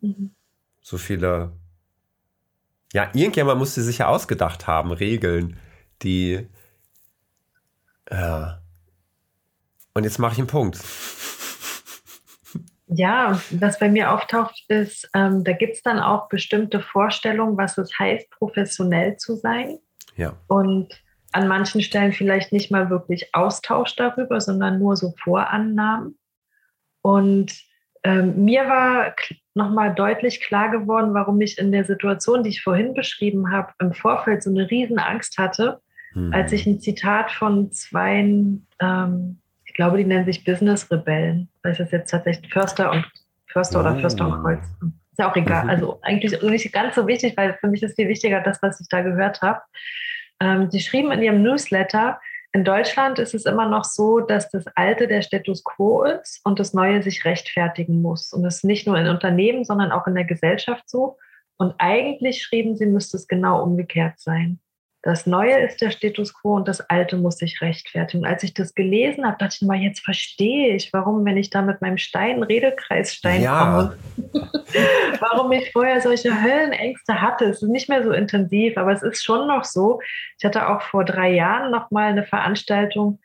mhm. 0.00 0.34
so 0.80 0.98
viele, 0.98 1.52
ja, 2.92 3.10
irgendjemand 3.14 3.60
musste 3.60 3.80
sich 3.82 3.98
ja 3.98 4.08
ausgedacht 4.08 4.66
haben, 4.66 4.90
Regeln, 4.90 5.56
die, 6.02 6.48
ja. 8.10 8.60
Und 9.94 10.02
jetzt 10.02 10.18
mache 10.18 10.32
ich 10.32 10.38
einen 10.38 10.48
Punkt. 10.48 10.78
Ja, 12.86 13.40
was 13.50 13.80
bei 13.80 13.88
mir 13.88 14.12
auftaucht, 14.12 14.62
ist, 14.68 15.10
ähm, 15.14 15.42
da 15.42 15.52
gibt 15.52 15.74
es 15.74 15.82
dann 15.82 15.98
auch 15.98 16.28
bestimmte 16.28 16.80
Vorstellungen, 16.80 17.56
was 17.56 17.76
es 17.78 17.98
heißt, 17.98 18.30
professionell 18.30 19.16
zu 19.16 19.34
sein. 19.36 19.78
Ja. 20.16 20.36
Und 20.46 20.94
an 21.34 21.48
manchen 21.48 21.82
Stellen 21.82 22.12
vielleicht 22.12 22.52
nicht 22.52 22.70
mal 22.70 22.90
wirklich 22.90 23.34
Austausch 23.34 23.96
darüber, 23.96 24.40
sondern 24.40 24.78
nur 24.78 24.96
so 24.96 25.14
Vorannahmen. 25.22 26.16
Und 27.02 27.52
ähm, 28.04 28.44
mir 28.44 28.68
war 28.68 29.14
nochmal 29.54 29.92
deutlich 29.94 30.40
klar 30.40 30.70
geworden, 30.70 31.12
warum 31.12 31.40
ich 31.40 31.58
in 31.58 31.72
der 31.72 31.84
Situation, 31.84 32.44
die 32.44 32.50
ich 32.50 32.62
vorhin 32.62 32.94
beschrieben 32.94 33.50
habe, 33.50 33.72
im 33.80 33.92
Vorfeld 33.92 34.44
so 34.44 34.50
eine 34.50 34.70
Riesenangst 34.70 35.36
hatte, 35.36 35.80
hm. 36.12 36.32
als 36.32 36.52
ich 36.52 36.66
ein 36.66 36.78
Zitat 36.78 37.32
von 37.32 37.72
zwei, 37.72 38.20
ähm, 38.80 39.38
ich 39.64 39.74
glaube, 39.74 39.96
die 39.96 40.04
nennen 40.04 40.26
sich 40.26 40.44
Business-Rebellen, 40.44 41.48
weil 41.64 41.72
es 41.72 41.80
ist 41.80 41.90
jetzt 41.90 42.12
tatsächlich 42.12 42.52
Förster 42.52 42.92
und 42.92 43.10
Förster 43.48 43.80
oder 43.80 43.98
Förster 43.98 44.28
und 44.28 44.40
Kreuz. 44.40 44.64
Ist 44.82 45.18
ja 45.18 45.28
auch 45.28 45.36
egal. 45.36 45.64
Mhm. 45.64 45.70
Also 45.70 45.98
eigentlich 46.02 46.40
nicht 46.42 46.72
ganz 46.72 46.94
so 46.94 47.08
wichtig, 47.08 47.36
weil 47.36 47.54
für 47.54 47.66
mich 47.66 47.82
ist 47.82 47.96
viel 47.96 48.08
wichtiger 48.08 48.40
das, 48.40 48.62
was 48.62 48.80
ich 48.80 48.88
da 48.88 49.02
gehört 49.02 49.42
habe. 49.42 49.60
Ähm, 50.40 50.70
die 50.70 50.80
schrieben 50.80 51.12
in 51.12 51.22
ihrem 51.22 51.42
Newsletter, 51.42 52.20
in 52.54 52.62
Deutschland 52.62 53.18
ist 53.18 53.34
es 53.34 53.46
immer 53.46 53.68
noch 53.68 53.82
so, 53.82 54.20
dass 54.20 54.48
das 54.48 54.64
Alte 54.76 55.08
der 55.08 55.22
Status 55.22 55.64
quo 55.64 56.04
ist 56.04 56.40
und 56.44 56.60
das 56.60 56.72
Neue 56.72 57.02
sich 57.02 57.24
rechtfertigen 57.24 58.00
muss. 58.00 58.32
Und 58.32 58.44
das 58.44 58.58
ist 58.58 58.64
nicht 58.64 58.86
nur 58.86 58.96
in 58.96 59.08
Unternehmen, 59.08 59.64
sondern 59.64 59.90
auch 59.90 60.06
in 60.06 60.14
der 60.14 60.24
Gesellschaft 60.24 60.88
so. 60.88 61.18
Und 61.56 61.74
eigentlich 61.78 62.42
schrieben 62.42 62.76
sie, 62.76 62.86
müsste 62.86 63.16
es 63.16 63.26
genau 63.26 63.60
umgekehrt 63.60 64.20
sein. 64.20 64.60
Das 65.04 65.26
Neue 65.26 65.58
ist 65.58 65.82
der 65.82 65.90
Status 65.90 66.32
quo 66.32 66.56
und 66.56 66.66
das 66.66 66.80
Alte 66.88 67.18
muss 67.18 67.36
sich 67.36 67.60
rechtfertigen. 67.60 68.24
Als 68.24 68.42
ich 68.42 68.54
das 68.54 68.74
gelesen 68.74 69.26
habe, 69.26 69.36
dachte 69.38 69.58
ich 69.60 69.68
mal, 69.68 69.76
jetzt 69.76 70.00
verstehe 70.00 70.74
ich, 70.74 70.94
warum, 70.94 71.26
wenn 71.26 71.36
ich 71.36 71.50
da 71.50 71.60
mit 71.60 71.82
meinem 71.82 71.98
Stein, 71.98 72.42
Redekreisstein 72.42 73.42
ja. 73.42 73.60
komme, 73.60 73.98
warum 75.20 75.52
ich 75.52 75.70
vorher 75.72 76.00
solche 76.00 76.42
Höllenängste 76.42 77.20
hatte. 77.20 77.44
Es 77.44 77.62
ist 77.62 77.68
nicht 77.68 77.90
mehr 77.90 78.02
so 78.02 78.12
intensiv, 78.12 78.78
aber 78.78 78.92
es 78.92 79.02
ist 79.02 79.22
schon 79.22 79.46
noch 79.46 79.64
so. 79.64 80.00
Ich 80.38 80.44
hatte 80.46 80.70
auch 80.70 80.80
vor 80.80 81.04
drei 81.04 81.34
Jahren 81.34 81.70
noch 81.70 81.90
mal 81.90 82.08
eine 82.08 82.24
Veranstaltung, 82.24 83.18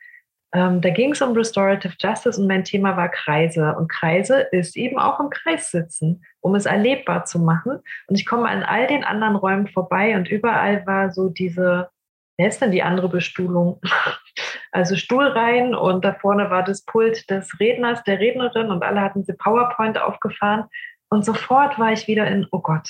ähm, 0.52 0.80
da 0.80 0.90
ging 0.90 1.12
es 1.12 1.22
um 1.22 1.32
Restorative 1.32 1.94
Justice 2.00 2.40
und 2.40 2.48
mein 2.48 2.64
Thema 2.64 2.96
war 2.96 3.08
Kreise. 3.08 3.74
Und 3.76 3.88
Kreise 3.88 4.40
ist 4.52 4.76
eben 4.76 4.98
auch 4.98 5.20
im 5.20 5.30
Kreis 5.30 5.70
sitzen, 5.70 6.24
um 6.40 6.54
es 6.54 6.66
erlebbar 6.66 7.24
zu 7.24 7.38
machen. 7.38 7.78
Und 8.08 8.18
ich 8.18 8.26
komme 8.26 8.48
an 8.48 8.64
all 8.64 8.86
den 8.88 9.04
anderen 9.04 9.36
Räumen 9.36 9.68
vorbei 9.68 10.16
und 10.16 10.28
überall 10.28 10.84
war 10.86 11.12
so 11.12 11.28
diese, 11.28 11.90
wer 12.36 12.48
ist 12.48 12.60
denn 12.60 12.72
die 12.72 12.82
andere 12.82 13.08
Bestuhlung? 13.08 13.80
Also 14.72 14.94
Stuhlreihen 14.94 15.74
und 15.74 16.04
da 16.04 16.14
vorne 16.14 16.48
war 16.48 16.62
das 16.62 16.84
Pult 16.84 17.28
des 17.28 17.58
Redners, 17.58 18.04
der 18.04 18.20
Rednerin 18.20 18.70
und 18.70 18.84
alle 18.84 19.00
hatten 19.00 19.24
sie 19.24 19.32
PowerPoint 19.32 20.00
aufgefahren. 20.00 20.66
Und 21.08 21.24
sofort 21.24 21.76
war 21.80 21.92
ich 21.92 22.06
wieder 22.06 22.28
in, 22.28 22.46
oh 22.52 22.60
Gott, 22.60 22.88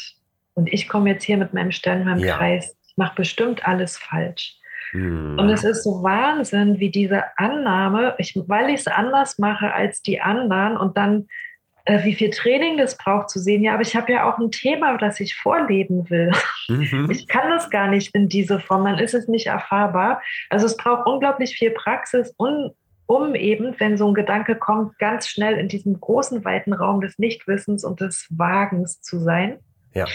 und 0.53 0.71
ich 0.71 0.91
komme 0.91 1.09
jetzt 1.09 1.25
hier 1.25 1.39
mit 1.39 1.55
meinem 1.55 1.73
Stern 1.73 2.01
in 2.01 2.05
meinem 2.05 2.19
ja. 2.19 2.37
Kreis. 2.37 2.77
Ich 2.87 2.99
mache 2.99 3.15
bestimmt 3.15 3.67
alles 3.67 3.97
falsch. 3.97 4.60
Und 4.93 5.39
hm. 5.39 5.49
es 5.51 5.65
ist 5.65 5.85
so 5.85 6.03
Wahnsinn, 6.03 6.81
wie 6.81 6.91
diese 6.91 7.25
Annahme, 7.37 8.15
ich, 8.19 8.35
weil 8.47 8.71
ich 8.71 8.81
es 8.81 8.87
anders 8.87 9.39
mache 9.39 9.73
als 9.73 10.03
die 10.03 10.21
anderen 10.21 10.77
und 10.77 10.97
dann, 10.97 11.29
äh, 11.85 12.03
wie 12.05 12.15
viel 12.15 12.31
Training 12.31 12.77
das 12.77 12.97
braucht 12.97 13.31
zu 13.31 13.39
sehen, 13.39 13.63
ja, 13.63 13.75
aber 13.75 13.83
ich 13.83 13.95
habe 13.95 14.13
ja 14.13 14.31
auch 14.31 14.39
ein 14.39 14.51
Thema, 14.51 14.97
das 14.99 15.21
ich 15.21 15.37
vorleben 15.37 16.11
will. 16.11 16.33
Mhm. 16.69 17.09
Ich 17.11 17.29
kann 17.29 17.51
das 17.51 17.71
gar 17.71 17.89
nicht 17.89 18.15
in 18.15 18.29
diese 18.29 18.59
Form, 18.59 18.85
dann 18.85 18.99
ist 18.99 19.15
es 19.15 19.29
nicht 19.29 19.47
erfahrbar. 19.47 20.23
Also 20.49 20.67
es 20.67 20.77
braucht 20.77 21.07
unglaublich 21.07 21.57
viel 21.57 21.71
Praxis 21.71 22.35
und 22.37 22.73
um 23.07 23.35
eben, 23.35 23.75
wenn 23.79 23.97
so 23.97 24.07
ein 24.07 24.15
Gedanke 24.15 24.55
kommt, 24.55 24.97
ganz 25.01 25.27
schnell 25.27 25.59
in 25.59 25.67
diesem 25.67 25.99
großen, 25.99 26.45
weiten 26.45 26.73
Raum 26.73 27.01
des 27.01 27.19
Nichtwissens 27.19 27.85
und 27.85 28.01
des 28.01 28.29
Wagens 28.31 29.01
zu 29.03 29.19
sein. 29.19 29.59
Ja 29.95 30.07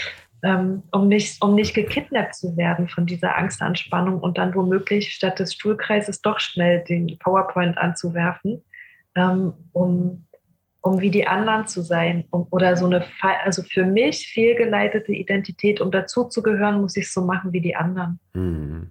ähm, 0.42 0.82
um, 0.92 1.08
nicht, 1.08 1.42
um 1.42 1.54
nicht 1.54 1.74
gekidnappt 1.74 2.34
zu 2.34 2.56
werden 2.56 2.88
von 2.88 3.06
dieser 3.06 3.36
Angstanspannung 3.36 4.20
und 4.20 4.38
dann 4.38 4.54
womöglich 4.54 5.12
statt 5.12 5.38
des 5.38 5.54
Stuhlkreises 5.54 6.20
doch 6.20 6.40
schnell 6.40 6.84
den 6.84 7.18
PowerPoint 7.18 7.78
anzuwerfen, 7.78 8.62
ähm, 9.14 9.54
um, 9.72 10.26
um 10.82 11.00
wie 11.00 11.10
die 11.10 11.26
anderen 11.26 11.66
zu 11.66 11.82
sein. 11.82 12.24
Um, 12.30 12.46
oder 12.50 12.76
so 12.76 12.86
eine, 12.86 13.04
also 13.44 13.62
für 13.62 13.84
mich 13.84 14.28
fehlgeleitete 14.28 15.12
Identität, 15.12 15.80
um 15.80 15.90
dazuzugehören, 15.90 16.80
muss 16.80 16.96
ich 16.96 17.06
es 17.06 17.14
so 17.14 17.24
machen 17.24 17.52
wie 17.52 17.60
die 17.60 17.74
anderen. 17.74 18.20
Mhm. 18.34 18.90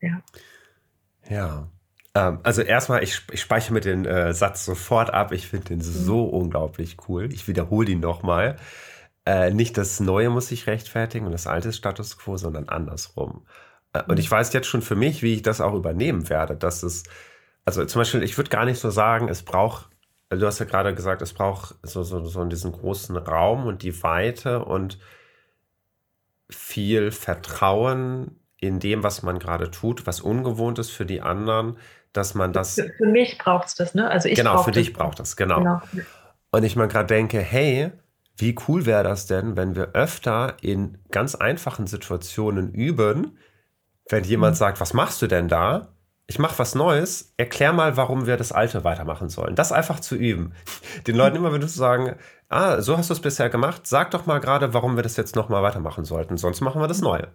Ja. 0.00 0.22
Ja. 1.28 1.68
Ähm, 2.14 2.40
also 2.42 2.62
erstmal, 2.62 3.02
ich, 3.02 3.22
ich 3.32 3.40
speichere 3.40 3.72
mir 3.72 3.80
den 3.80 4.04
äh, 4.04 4.32
Satz 4.32 4.64
sofort 4.64 5.12
ab. 5.12 5.32
Ich 5.32 5.48
finde 5.48 5.66
den 5.66 5.78
mhm. 5.78 5.82
so 5.82 6.24
unglaublich 6.24 6.96
cool. 7.08 7.32
Ich 7.32 7.48
wiederhole 7.48 7.90
ihn 7.90 8.00
nochmal. 8.00 8.56
Äh, 9.26 9.52
nicht 9.52 9.78
das 9.78 10.00
Neue 10.00 10.30
muss 10.30 10.48
sich 10.48 10.66
rechtfertigen 10.66 11.26
und 11.26 11.32
das 11.32 11.46
Alte 11.46 11.70
ist 11.70 11.76
Status 11.76 12.18
quo, 12.18 12.36
sondern 12.36 12.68
andersrum. 12.68 13.46
Äh, 13.92 14.02
und 14.08 14.18
ich 14.18 14.30
mhm. 14.30 14.36
weiß 14.36 14.52
jetzt 14.52 14.66
schon 14.66 14.82
für 14.82 14.96
mich, 14.96 15.22
wie 15.22 15.34
ich 15.34 15.42
das 15.42 15.60
auch 15.60 15.74
übernehmen 15.74 16.28
werde, 16.28 16.56
dass 16.56 16.82
es, 16.82 17.04
also 17.64 17.84
zum 17.86 18.00
Beispiel, 18.00 18.22
ich 18.22 18.36
würde 18.36 18.50
gar 18.50 18.66
nicht 18.66 18.78
so 18.78 18.90
sagen, 18.90 19.28
es 19.28 19.42
braucht, 19.42 19.88
du 20.28 20.46
hast 20.46 20.58
ja 20.58 20.66
gerade 20.66 20.94
gesagt, 20.94 21.22
es 21.22 21.32
braucht 21.32 21.76
so, 21.82 22.02
so, 22.02 22.24
so 22.24 22.44
diesen 22.44 22.72
großen 22.72 23.16
Raum 23.16 23.66
und 23.66 23.82
die 23.82 24.02
Weite 24.02 24.64
und 24.64 24.98
viel 26.50 27.10
Vertrauen 27.10 28.38
in 28.58 28.80
dem, 28.80 29.02
was 29.02 29.22
man 29.22 29.38
gerade 29.38 29.70
tut, 29.70 30.06
was 30.06 30.20
ungewohnt 30.20 30.78
ist 30.78 30.90
für 30.90 31.06
die 31.06 31.22
anderen, 31.22 31.78
dass 32.12 32.34
man 32.34 32.52
das. 32.52 32.74
Für, 32.74 32.90
für 32.90 33.06
mich 33.06 33.38
braucht 33.38 33.68
es 33.68 33.74
das, 33.74 33.94
ne? 33.94 34.08
Also 34.10 34.28
ich 34.28 34.36
genau, 34.36 34.62
für 34.62 34.70
dich 34.70 34.92
braucht 34.92 35.18
das, 35.18 35.36
genau. 35.36 35.58
genau. 35.58 35.80
Und 36.50 36.62
ich 36.62 36.76
mal 36.76 36.88
gerade 36.88 37.06
denke, 37.06 37.40
hey, 37.40 37.90
wie 38.36 38.56
cool 38.66 38.86
wäre 38.86 39.04
das 39.04 39.26
denn, 39.26 39.56
wenn 39.56 39.76
wir 39.76 39.92
öfter 39.92 40.56
in 40.60 40.98
ganz 41.10 41.34
einfachen 41.34 41.86
Situationen 41.86 42.72
üben, 42.72 43.38
wenn 44.08 44.24
jemand 44.24 44.54
mhm. 44.54 44.58
sagt, 44.58 44.80
was 44.80 44.92
machst 44.92 45.22
du 45.22 45.26
denn 45.26 45.48
da? 45.48 45.88
Ich 46.26 46.38
mache 46.38 46.58
was 46.58 46.74
Neues, 46.74 47.34
erklär 47.36 47.72
mal, 47.72 47.96
warum 47.96 48.26
wir 48.26 48.36
das 48.36 48.50
Alte 48.50 48.82
weitermachen 48.82 49.28
sollen. 49.28 49.54
Das 49.54 49.72
einfach 49.72 50.00
zu 50.00 50.16
üben. 50.16 50.54
Den 51.06 51.16
Leuten 51.16 51.36
immer 51.36 51.52
wieder 51.52 51.68
zu 51.68 51.76
sagen, 51.78 52.16
ah, 52.48 52.80
so 52.80 52.96
hast 52.96 53.10
du 53.10 53.14
es 53.14 53.20
bisher 53.20 53.50
gemacht, 53.50 53.86
sag 53.86 54.10
doch 54.10 54.24
mal 54.24 54.40
gerade, 54.40 54.72
warum 54.72 54.96
wir 54.96 55.02
das 55.02 55.16
jetzt 55.16 55.36
nochmal 55.36 55.62
weitermachen 55.62 56.04
sollten, 56.04 56.38
sonst 56.38 56.60
machen 56.60 56.80
wir 56.80 56.88
das 56.88 57.02
Neue. 57.02 57.28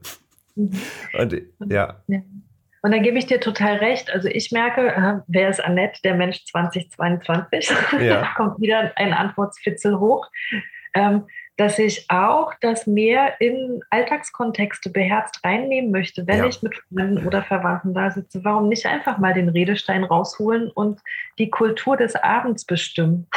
Mhm. 0.56 0.82
Und, 1.18 1.34
ja. 1.72 2.02
ja. 2.08 2.20
Und 2.82 2.91
da 2.91 2.97
gebe 2.97 3.18
ich 3.20 3.28
dir 3.28 3.39
total 3.39 3.78
recht. 3.78 4.12
Also 4.12 4.28
ich 4.28 4.52
merke, 4.52 4.88
äh, 4.88 5.20
wer 5.28 5.50
ist 5.50 5.64
Annette, 5.64 6.02
der 6.04 6.16
Mensch 6.16 6.45
2022? 6.45 7.70
Ja. 8.00 8.22
da 8.22 8.28
kommt 8.36 8.60
wieder 8.60 8.91
ein 8.95 9.14
Antwortspitzel 9.14 10.00
hoch 10.00 10.28
dass 11.60 11.78
ich 11.78 12.06
auch 12.10 12.54
das 12.62 12.88
mehr 12.88 13.42
in 13.42 13.82
Alltagskontexte 13.90 14.90
beherzt 14.90 15.44
reinnehmen 15.44 15.92
möchte, 15.92 16.26
wenn 16.26 16.38
ja. 16.38 16.46
ich 16.46 16.62
mit 16.62 16.74
Freunden 16.76 17.28
oder 17.28 17.44
Verwandten 17.44 17.94
da 17.94 18.12
sitze. 18.12 18.46
Warum 18.46 18.70
nicht 18.70 18.86
einfach 18.86 19.18
mal 19.18 19.34
den 19.34 19.50
Redestein 19.50 20.06
rausholen 20.06 20.72
und 20.72 21.02
die 21.38 21.50
Kultur 21.50 21.98
des 21.98 22.16
Abends 22.16 22.64
bestimmen? 22.64 23.28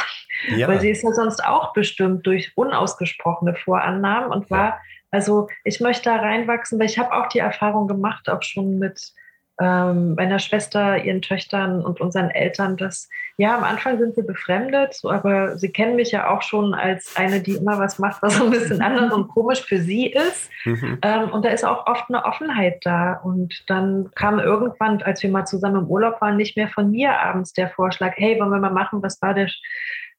Ja. 0.55 0.69
Weil 0.69 0.79
sie 0.79 0.89
ist 0.89 1.03
ja 1.03 1.11
sonst 1.11 1.43
auch 1.43 1.73
bestimmt 1.73 2.25
durch 2.25 2.53
unausgesprochene 2.55 3.55
Vorannahmen 3.55 4.31
und 4.31 4.49
war, 4.49 4.79
also 5.11 5.49
ich 5.65 5.81
möchte 5.81 6.05
da 6.05 6.15
reinwachsen, 6.15 6.79
weil 6.79 6.87
ich 6.87 6.97
habe 6.97 7.13
auch 7.13 7.27
die 7.27 7.39
Erfahrung 7.39 7.89
gemacht, 7.89 8.29
auch 8.29 8.41
schon 8.41 8.79
mit 8.79 9.13
ähm, 9.61 10.15
meiner 10.15 10.39
Schwester, 10.39 11.03
ihren 11.03 11.21
Töchtern 11.21 11.81
und 11.81 12.01
unseren 12.01 12.29
Eltern, 12.31 12.75
dass 12.75 13.07
ja, 13.37 13.55
am 13.55 13.63
Anfang 13.63 13.97
sind 13.99 14.15
sie 14.15 14.23
befremdet, 14.23 14.99
aber 15.03 15.57
sie 15.57 15.71
kennen 15.71 15.95
mich 15.95 16.11
ja 16.11 16.29
auch 16.29 16.41
schon 16.41 16.73
als 16.73 17.15
eine, 17.15 17.39
die 17.39 17.53
immer 17.53 17.79
was 17.79 17.99
macht, 17.99 18.21
was 18.21 18.37
so 18.37 18.45
ein 18.45 18.51
bisschen 18.51 18.81
anders 18.81 19.13
und 19.13 19.27
komisch 19.27 19.61
für 19.61 19.79
sie 19.79 20.07
ist. 20.07 20.49
Mhm. 20.65 20.99
Ähm, 21.01 21.29
und 21.31 21.45
da 21.45 21.49
ist 21.49 21.65
auch 21.65 21.87
oft 21.87 22.05
eine 22.09 22.25
Offenheit 22.25 22.79
da. 22.83 23.13
Und 23.23 23.63
dann 23.67 24.11
kam 24.15 24.39
irgendwann, 24.39 25.01
als 25.01 25.23
wir 25.23 25.29
mal 25.29 25.45
zusammen 25.45 25.83
im 25.83 25.87
Urlaub 25.87 26.21
waren, 26.21 26.37
nicht 26.37 26.57
mehr 26.57 26.69
von 26.69 26.91
mir 26.91 27.19
abends 27.19 27.53
der 27.53 27.69
Vorschlag, 27.69 28.13
hey, 28.17 28.39
wollen 28.39 28.51
wir 28.51 28.59
mal 28.59 28.71
machen, 28.71 29.01
was 29.01 29.21
war 29.21 29.33
der 29.33 29.49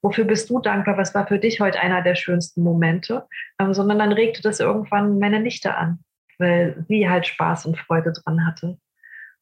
wofür 0.02 0.24
bist 0.24 0.50
du 0.50 0.60
dankbar, 0.60 0.98
was 0.98 1.14
war 1.14 1.26
für 1.26 1.38
dich 1.38 1.60
heute 1.60 1.80
einer 1.80 2.02
der 2.02 2.14
schönsten 2.14 2.62
Momente, 2.62 3.26
ähm, 3.58 3.72
sondern 3.72 3.98
dann 3.98 4.12
regte 4.12 4.42
das 4.42 4.60
irgendwann 4.60 5.18
meine 5.18 5.40
Nichte 5.40 5.74
an, 5.76 6.00
weil 6.38 6.84
sie 6.88 7.08
halt 7.08 7.26
Spaß 7.26 7.64
und 7.64 7.78
Freude 7.78 8.12
dran 8.12 8.46
hatte. 8.46 8.76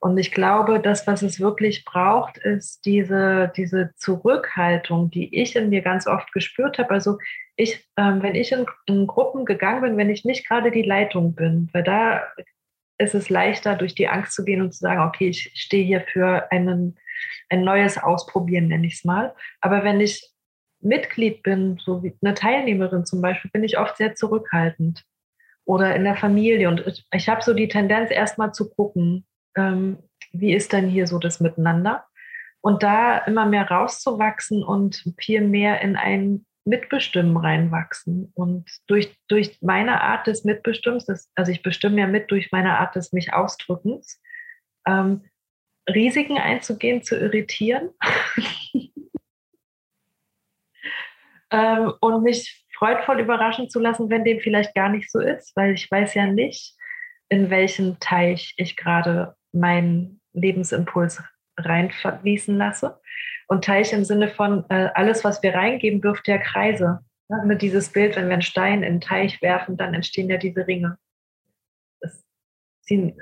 Und 0.02 0.18
ich 0.18 0.32
glaube, 0.32 0.80
das, 0.80 1.06
was 1.06 1.22
es 1.22 1.38
wirklich 1.38 1.84
braucht, 1.84 2.36
ist 2.36 2.84
diese, 2.86 3.52
diese 3.56 3.92
Zurückhaltung, 3.94 5.12
die 5.12 5.32
ich 5.40 5.54
in 5.54 5.68
mir 5.68 5.80
ganz 5.80 6.08
oft 6.08 6.32
gespürt 6.32 6.78
habe. 6.78 6.90
Also 6.90 7.18
ich, 7.54 7.88
ähm, 7.96 8.20
wenn 8.20 8.34
ich 8.34 8.50
in, 8.50 8.66
in, 8.86 9.06
Gruppen 9.06 9.44
gegangen 9.44 9.80
bin, 9.82 9.96
wenn 9.96 10.10
ich 10.10 10.24
nicht 10.24 10.48
gerade 10.48 10.72
die 10.72 10.82
Leitung 10.82 11.36
bin, 11.36 11.70
weil 11.72 11.84
da 11.84 12.20
ist 12.98 13.14
es 13.14 13.30
leichter, 13.30 13.76
durch 13.76 13.94
die 13.94 14.08
Angst 14.08 14.32
zu 14.34 14.44
gehen 14.44 14.60
und 14.60 14.72
zu 14.72 14.80
sagen, 14.80 15.02
okay, 15.02 15.28
ich 15.28 15.52
stehe 15.54 15.84
hier 15.84 16.00
für 16.00 16.50
einen, 16.50 16.98
ein 17.48 17.62
neues 17.62 17.96
Ausprobieren, 17.96 18.66
nenne 18.66 18.88
ich 18.88 18.94
es 18.94 19.04
mal. 19.04 19.36
Aber 19.60 19.84
wenn 19.84 20.00
ich 20.00 20.32
Mitglied 20.80 21.44
bin, 21.44 21.78
so 21.78 22.02
wie 22.02 22.12
eine 22.22 22.34
Teilnehmerin 22.34 23.06
zum 23.06 23.22
Beispiel, 23.22 23.52
bin 23.52 23.62
ich 23.62 23.78
oft 23.78 23.96
sehr 23.98 24.16
zurückhaltend. 24.16 25.04
Oder 25.64 25.94
in 25.94 26.02
der 26.02 26.16
Familie. 26.16 26.68
Und 26.68 26.84
ich, 26.88 27.06
ich 27.12 27.28
habe 27.28 27.40
so 27.40 27.54
die 27.54 27.68
Tendenz, 27.68 28.10
erstmal 28.10 28.52
zu 28.52 28.68
gucken, 28.68 29.24
ähm, 29.56 29.98
wie 30.32 30.54
ist 30.54 30.72
denn 30.72 30.88
hier 30.88 31.06
so 31.06 31.18
das 31.18 31.40
Miteinander? 31.40 32.06
Und 32.60 32.82
da 32.82 33.18
immer 33.18 33.46
mehr 33.46 33.68
rauszuwachsen 33.68 34.62
und 34.62 35.04
viel 35.18 35.40
mehr 35.40 35.80
in 35.80 35.96
ein 35.96 36.46
Mitbestimmen 36.64 37.36
reinwachsen. 37.36 38.30
Und 38.34 38.70
durch, 38.86 39.16
durch 39.28 39.58
meine 39.60 40.00
Art 40.00 40.26
des 40.26 40.44
Mitbestimmens, 40.44 41.06
das, 41.06 41.30
also 41.34 41.50
ich 41.50 41.62
bestimme 41.62 42.00
ja 42.00 42.06
mit 42.06 42.30
durch 42.30 42.52
meine 42.52 42.78
Art 42.78 42.94
des 42.94 43.12
mich 43.12 43.32
Ausdrückens, 43.32 44.20
ähm, 44.86 45.22
Risiken 45.88 46.38
einzugehen, 46.38 47.02
zu 47.02 47.16
irritieren 47.18 47.90
ähm, 51.50 51.92
und 52.00 52.22
mich 52.22 52.64
freudvoll 52.76 53.20
überraschen 53.20 53.68
zu 53.68 53.80
lassen, 53.80 54.08
wenn 54.10 54.24
dem 54.24 54.40
vielleicht 54.40 54.74
gar 54.74 54.88
nicht 54.88 55.10
so 55.10 55.18
ist, 55.18 55.56
weil 55.56 55.74
ich 55.74 55.90
weiß 55.90 56.14
ja 56.14 56.26
nicht, 56.26 56.76
in 57.28 57.50
welchen 57.50 57.98
Teich 57.98 58.54
ich 58.56 58.76
gerade 58.76 59.34
meinen 59.52 60.20
Lebensimpuls 60.32 61.22
reinfließen 61.56 62.56
lasse. 62.56 63.00
Und 63.48 63.64
Teich 63.64 63.92
im 63.92 64.04
Sinne 64.04 64.28
von, 64.28 64.64
äh, 64.70 64.88
alles, 64.94 65.24
was 65.24 65.42
wir 65.42 65.54
reingeben, 65.54 66.02
wirft 66.02 66.28
ja 66.28 66.38
Kreise. 66.38 67.00
Ja, 67.28 67.44
mit 67.44 67.62
dieses 67.62 67.90
Bild, 67.90 68.16
wenn 68.16 68.26
wir 68.26 68.34
einen 68.34 68.42
Stein 68.42 68.82
in 68.82 68.94
den 68.94 69.00
Teich 69.00 69.42
werfen, 69.42 69.76
dann 69.76 69.94
entstehen 69.94 70.28
ja 70.28 70.38
diese 70.38 70.66
Ringe. 70.66 70.98
Es, 72.00 72.24
ziehen, 72.82 73.14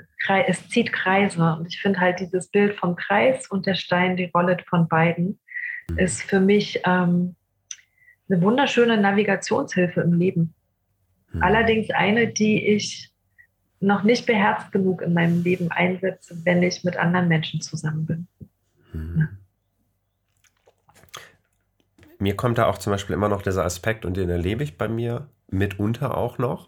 es 0.47 0.69
zieht 0.69 0.93
Kreise. 0.93 1.55
Und 1.59 1.67
ich 1.67 1.81
finde 1.81 1.99
halt 1.99 2.19
dieses 2.19 2.49
Bild 2.49 2.75
vom 2.75 2.95
Kreis 2.95 3.47
und 3.47 3.65
der 3.65 3.75
Stein, 3.75 4.15
die 4.15 4.31
Rolle 4.33 4.57
von 4.67 4.87
beiden, 4.87 5.39
mhm. 5.89 5.97
ist 5.97 6.23
für 6.23 6.39
mich 6.39 6.81
ähm, 6.85 7.35
eine 8.29 8.41
wunderschöne 8.41 8.97
Navigationshilfe 8.97 10.01
im 10.01 10.13
Leben. 10.13 10.55
Mhm. 11.31 11.43
Allerdings 11.43 11.89
eine, 11.91 12.27
die 12.27 12.65
ich 12.65 13.10
noch 13.81 14.03
nicht 14.03 14.25
beherzt 14.25 14.71
genug 14.71 15.01
in 15.01 15.13
meinem 15.13 15.43
Leben 15.43 15.71
einsetze, 15.71 16.37
wenn 16.43 16.63
ich 16.63 16.83
mit 16.83 16.97
anderen 16.97 17.27
Menschen 17.27 17.61
zusammen 17.61 18.05
bin. 18.05 18.27
Mhm. 18.93 19.19
Ja 19.19 19.27
mir 22.21 22.35
kommt 22.35 22.59
da 22.59 22.67
auch 22.67 22.77
zum 22.77 22.91
Beispiel 22.91 23.15
immer 23.15 23.29
noch 23.29 23.41
dieser 23.41 23.65
Aspekt 23.65 24.05
und 24.05 24.15
den 24.15 24.29
erlebe 24.29 24.63
ich 24.63 24.77
bei 24.77 24.87
mir 24.87 25.27
mitunter 25.47 26.15
auch 26.15 26.37
noch. 26.37 26.67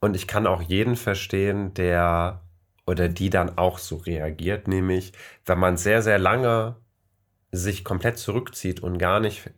Und 0.00 0.16
ich 0.16 0.26
kann 0.26 0.46
auch 0.46 0.62
jeden 0.62 0.96
verstehen, 0.96 1.74
der 1.74 2.40
oder 2.86 3.08
die 3.08 3.30
dann 3.30 3.58
auch 3.58 3.78
so 3.78 3.96
reagiert, 3.96 4.68
nämlich 4.68 5.12
wenn 5.44 5.58
man 5.58 5.76
sehr, 5.76 6.02
sehr 6.02 6.18
lange 6.18 6.76
sich 7.52 7.84
komplett 7.84 8.18
zurückzieht 8.18 8.80
und 8.80 8.98
gar 8.98 9.20
nicht 9.20 9.50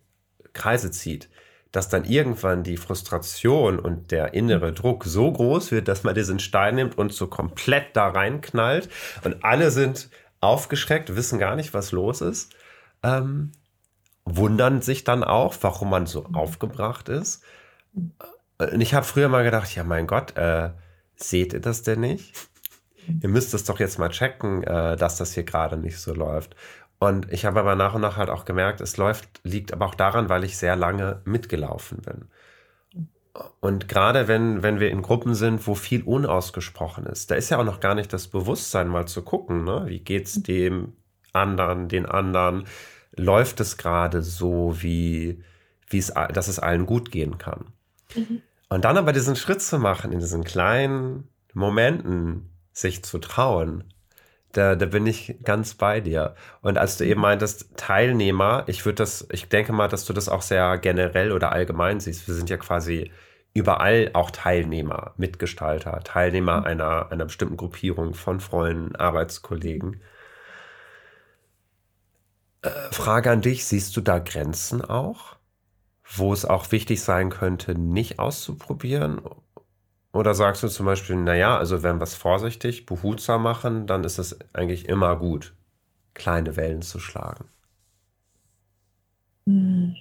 Kreise 0.55 0.90
zieht, 0.90 1.28
dass 1.72 1.88
dann 1.88 2.04
irgendwann 2.04 2.62
die 2.62 2.76
Frustration 2.76 3.78
und 3.78 4.10
der 4.10 4.34
innere 4.34 4.72
Druck 4.72 5.04
so 5.04 5.30
groß 5.30 5.70
wird, 5.70 5.88
dass 5.88 6.02
man 6.02 6.14
diesen 6.14 6.38
Stein 6.38 6.76
nimmt 6.76 6.96
und 6.96 7.12
so 7.12 7.26
komplett 7.26 7.94
da 7.94 8.08
reinknallt 8.08 8.88
und 9.24 9.44
alle 9.44 9.70
sind 9.70 10.10
aufgeschreckt, 10.40 11.16
wissen 11.16 11.38
gar 11.38 11.56
nicht, 11.56 11.74
was 11.74 11.92
los 11.92 12.20
ist. 12.20 12.54
Ähm, 13.02 13.52
wundern 14.24 14.82
sich 14.82 15.04
dann 15.04 15.24
auch, 15.24 15.54
warum 15.60 15.90
man 15.90 16.06
so 16.06 16.26
aufgebracht 16.32 17.08
ist. 17.08 17.42
Und 17.94 18.80
ich 18.80 18.94
habe 18.94 19.06
früher 19.06 19.28
mal 19.28 19.44
gedacht, 19.44 19.74
ja 19.74 19.84
mein 19.84 20.06
Gott, 20.06 20.36
äh, 20.36 20.70
seht 21.16 21.52
ihr 21.52 21.60
das 21.60 21.82
denn 21.82 22.00
nicht? 22.00 22.34
Ihr 23.22 23.28
müsst 23.28 23.54
es 23.54 23.64
doch 23.64 23.80
jetzt 23.80 23.98
mal 23.98 24.10
checken, 24.10 24.62
äh, 24.64 24.96
dass 24.96 25.16
das 25.16 25.32
hier 25.32 25.44
gerade 25.44 25.78
nicht 25.78 25.98
so 25.98 26.12
läuft. 26.12 26.54
Und 26.99 27.32
ich 27.32 27.44
habe 27.44 27.61
aber 27.61 27.76
nach 27.76 27.94
und 27.94 28.01
nach 28.01 28.16
halt 28.16 28.30
auch 28.30 28.44
gemerkt, 28.44 28.80
es 28.80 28.96
läuft, 28.96 29.40
liegt 29.44 29.72
aber 29.72 29.86
auch 29.86 29.94
daran, 29.94 30.28
weil 30.28 30.44
ich 30.44 30.59
sehr 30.59 30.74
lange 30.74 31.20
mitgelaufen 31.24 31.99
bin. 32.03 32.28
Und 33.61 33.88
gerade 33.88 34.26
wenn, 34.26 34.64
wenn 34.64 34.80
wir 34.80 34.90
in 34.90 35.03
Gruppen 35.03 35.34
sind, 35.34 35.66
wo 35.66 35.76
viel 35.76 36.03
unausgesprochen 36.03 37.07
ist, 37.07 37.30
da 37.30 37.36
ist 37.36 37.51
ja 37.51 37.59
auch 37.59 37.64
noch 37.64 37.78
gar 37.78 37.94
nicht 37.94 38.12
das 38.12 38.26
Bewusstsein, 38.26 38.88
mal 38.88 39.07
zu 39.07 39.22
gucken, 39.22 39.64
ne? 39.64 39.84
wie 39.86 40.16
es 40.16 40.42
dem 40.42 40.94
anderen, 41.32 41.88
den 41.88 42.07
anderen, 42.07 42.64
läuft 43.14 43.61
es 43.61 43.76
gerade 43.76 44.22
so, 44.22 44.76
wie, 44.80 45.42
wie 45.88 45.99
es, 45.99 46.12
dass 46.32 46.49
es 46.49 46.59
allen 46.59 46.86
gut 46.86 47.12
gehen 47.12 47.38
kann. 47.38 47.66
Mhm. 48.14 48.42
Und 48.70 48.84
dann 48.84 48.96
aber 48.96 49.12
diesen 49.12 49.36
Schritt 49.36 49.62
zu 49.62 49.78
machen, 49.78 50.12
in 50.12 50.18
diesen 50.18 50.44
kleinen 50.44 51.28
Momenten 51.55 52.51
sich 52.72 53.05
zu 53.05 53.18
trauen, 53.18 53.84
da, 54.53 54.74
da 54.74 54.86
bin 54.86 55.07
ich 55.07 55.36
ganz 55.44 55.74
bei 55.74 56.01
dir. 56.01 56.34
Und 56.62 56.78
als 56.78 56.96
du 56.96 57.05
eben 57.05 57.20
meintest, 57.20 57.76
Teilnehmer, 57.76 58.64
ich 58.66 58.84
würde 58.84 58.96
das, 58.96 59.26
ich 59.30 59.49
denke 59.49 59.72
mal, 59.72 59.88
dass 59.88 60.05
du 60.05 60.12
das 60.12 60.28
auch 60.28 60.42
sehr 60.42 60.78
generell 60.78 61.32
oder 61.32 61.53
allgemein 61.53 62.01
siehst. 62.01 62.26
Wir 62.26 62.34
sind 62.34 62.51
ja 62.51 62.57
quasi 62.57 63.12
überall 63.55 64.11
auch 64.14 64.30
Teilnehmer, 64.30 65.12
Mitgestalter, 65.16 66.01
Teilnehmer 66.05 66.61
mhm. 66.61 66.66
einer, 66.66 67.12
einer 67.12 67.24
bestimmten 67.26 67.57
Gruppierung 67.57 68.14
von 68.14 68.40
Freunden, 68.40 68.96
Arbeitskollegen. 68.96 70.01
Äh, 72.62 72.70
Frage 72.92 73.30
an 73.30 73.42
dich, 73.42 73.64
siehst 73.66 73.96
du 73.96 74.01
da 74.01 74.18
Grenzen 74.18 74.82
auch, 74.82 75.36
wo 76.05 76.32
es 76.32 76.44
auch 76.44 76.70
wichtig 76.72 77.03
sein 77.03 77.30
könnte, 77.30 77.74
nicht 77.78 78.18
auszuprobieren? 78.18 79.20
Oder 80.12 80.34
sagst 80.34 80.62
du 80.62 80.68
zum 80.68 80.86
Beispiel, 80.86 81.16
naja, 81.16 81.59
also 81.59 81.82
wenn 81.82 81.98
wir 81.98 82.04
es 82.04 82.14
vorsichtig, 82.14 82.86
behutsam 82.86 83.42
machen, 83.42 83.86
dann 83.86 84.04
ist 84.04 84.18
es 84.18 84.38
eigentlich 84.54 84.88
immer 84.88 85.16
gut, 85.16 85.54
kleine 86.14 86.56
Wellen 86.56 86.82
zu 86.82 86.98
schlagen? 86.98 87.44
Hm. 89.46 89.94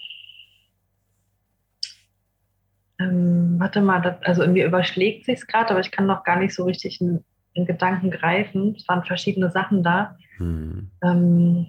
Ähm, 2.99 3.55
warte 3.60 3.82
mal, 3.82 4.01
das, 4.01 4.16
also 4.24 4.43
in 4.43 4.53
mir 4.53 4.66
überschlägt 4.66 5.26
sich 5.26 5.39
es 5.39 5.47
gerade, 5.47 5.72
aber 5.72 5.82
ich 5.82 5.91
kann 5.91 6.08
noch 6.08 6.24
gar 6.24 6.39
nicht 6.39 6.53
so 6.53 6.64
richtig 6.64 6.99
einen, 7.01 7.24
einen 7.55 7.66
Gedanken 7.66 8.10
greifen. 8.10 8.76
Es 8.76 8.88
waren 8.88 9.03
verschiedene 9.03 9.51
Sachen 9.51 9.84
da. 9.84 10.18
Hm. 10.38 10.89
Ähm, 11.03 11.68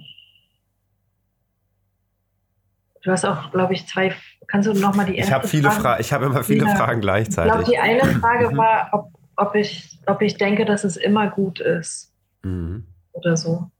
Du 3.02 3.10
hast 3.10 3.24
auch, 3.24 3.50
glaube 3.52 3.74
ich, 3.74 3.86
zwei. 3.86 4.12
Kannst 4.46 4.68
du 4.68 4.74
noch 4.74 4.94
mal 4.94 5.04
die 5.04 5.16
erste 5.16 5.30
Ich 5.30 5.34
habe 5.34 5.48
viele 5.48 5.70
Fragen? 5.70 5.82
Fra 5.82 6.00
ich 6.00 6.12
habe 6.12 6.26
immer 6.26 6.42
viele 6.42 6.66
ja. 6.66 6.74
Fragen 6.74 7.00
gleichzeitig. 7.00 7.52
Ich 7.52 7.58
glaube, 7.58 7.70
die 7.70 7.78
eine 7.78 8.20
Frage 8.20 8.50
mhm. 8.50 8.56
war, 8.56 8.88
ob, 8.92 9.12
ob, 9.36 9.54
ich, 9.54 9.98
ob 10.06 10.22
ich 10.22 10.36
denke, 10.36 10.64
dass 10.64 10.84
es 10.84 10.96
immer 10.96 11.28
gut 11.28 11.60
ist. 11.60 12.14
Mhm. 12.42 12.86
Oder 13.12 13.36
so. 13.36 13.70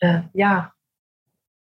Äh, 0.00 0.20
ja. 0.32 0.72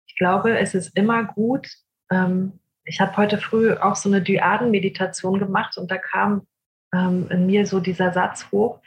Ich 0.05 0.16
glaube, 0.18 0.57
es 0.57 0.74
ist 0.74 0.95
immer 0.97 1.24
gut. 1.24 1.68
Ähm, 2.11 2.59
ich 2.86 2.99
habe 2.99 3.16
heute 3.18 3.38
früh 3.38 3.74
auch 3.74 3.95
so 3.95 4.09
eine 4.09 4.22
Dyaden-Meditation 4.22 5.39
gemacht 5.39 5.78
und 5.78 5.89
da 5.89 5.97
kam 5.97 6.45
ähm, 6.93 7.28
in 7.30 7.45
mir 7.45 7.66
so 7.66 7.80
dieser 7.80 8.11
Satz 8.11 8.47
hoch, 8.51 8.80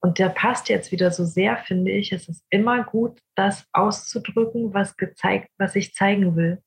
und 0.00 0.18
der 0.18 0.28
passt 0.28 0.68
jetzt 0.68 0.92
wieder 0.92 1.10
so 1.10 1.24
sehr, 1.24 1.56
finde 1.56 1.90
ich. 1.90 2.12
Es 2.12 2.28
ist 2.28 2.44
immer 2.50 2.84
gut, 2.84 3.20
das 3.34 3.66
auszudrücken, 3.72 4.72
was 4.72 4.96
gezeigt, 4.96 5.50
was 5.58 5.74
ich 5.74 5.94
zeigen 5.94 6.36
will. 6.36 6.62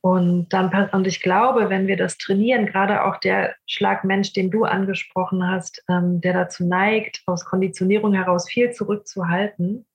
Und 0.00 0.50
dann 0.50 0.90
und 0.90 1.06
ich 1.06 1.20
glaube, 1.20 1.70
wenn 1.70 1.86
wir 1.86 1.96
das 1.96 2.18
trainieren, 2.18 2.66
gerade 2.66 3.04
auch 3.04 3.16
der 3.16 3.56
Schlagmensch, 3.66 4.32
den 4.32 4.50
du 4.50 4.64
angesprochen 4.64 5.46
hast, 5.46 5.82
ähm, 5.88 6.20
der 6.20 6.34
dazu 6.34 6.64
neigt, 6.64 7.22
aus 7.26 7.44
Konditionierung 7.44 8.14
heraus 8.14 8.48
viel 8.48 8.70
zurückzuhalten, 8.70 9.86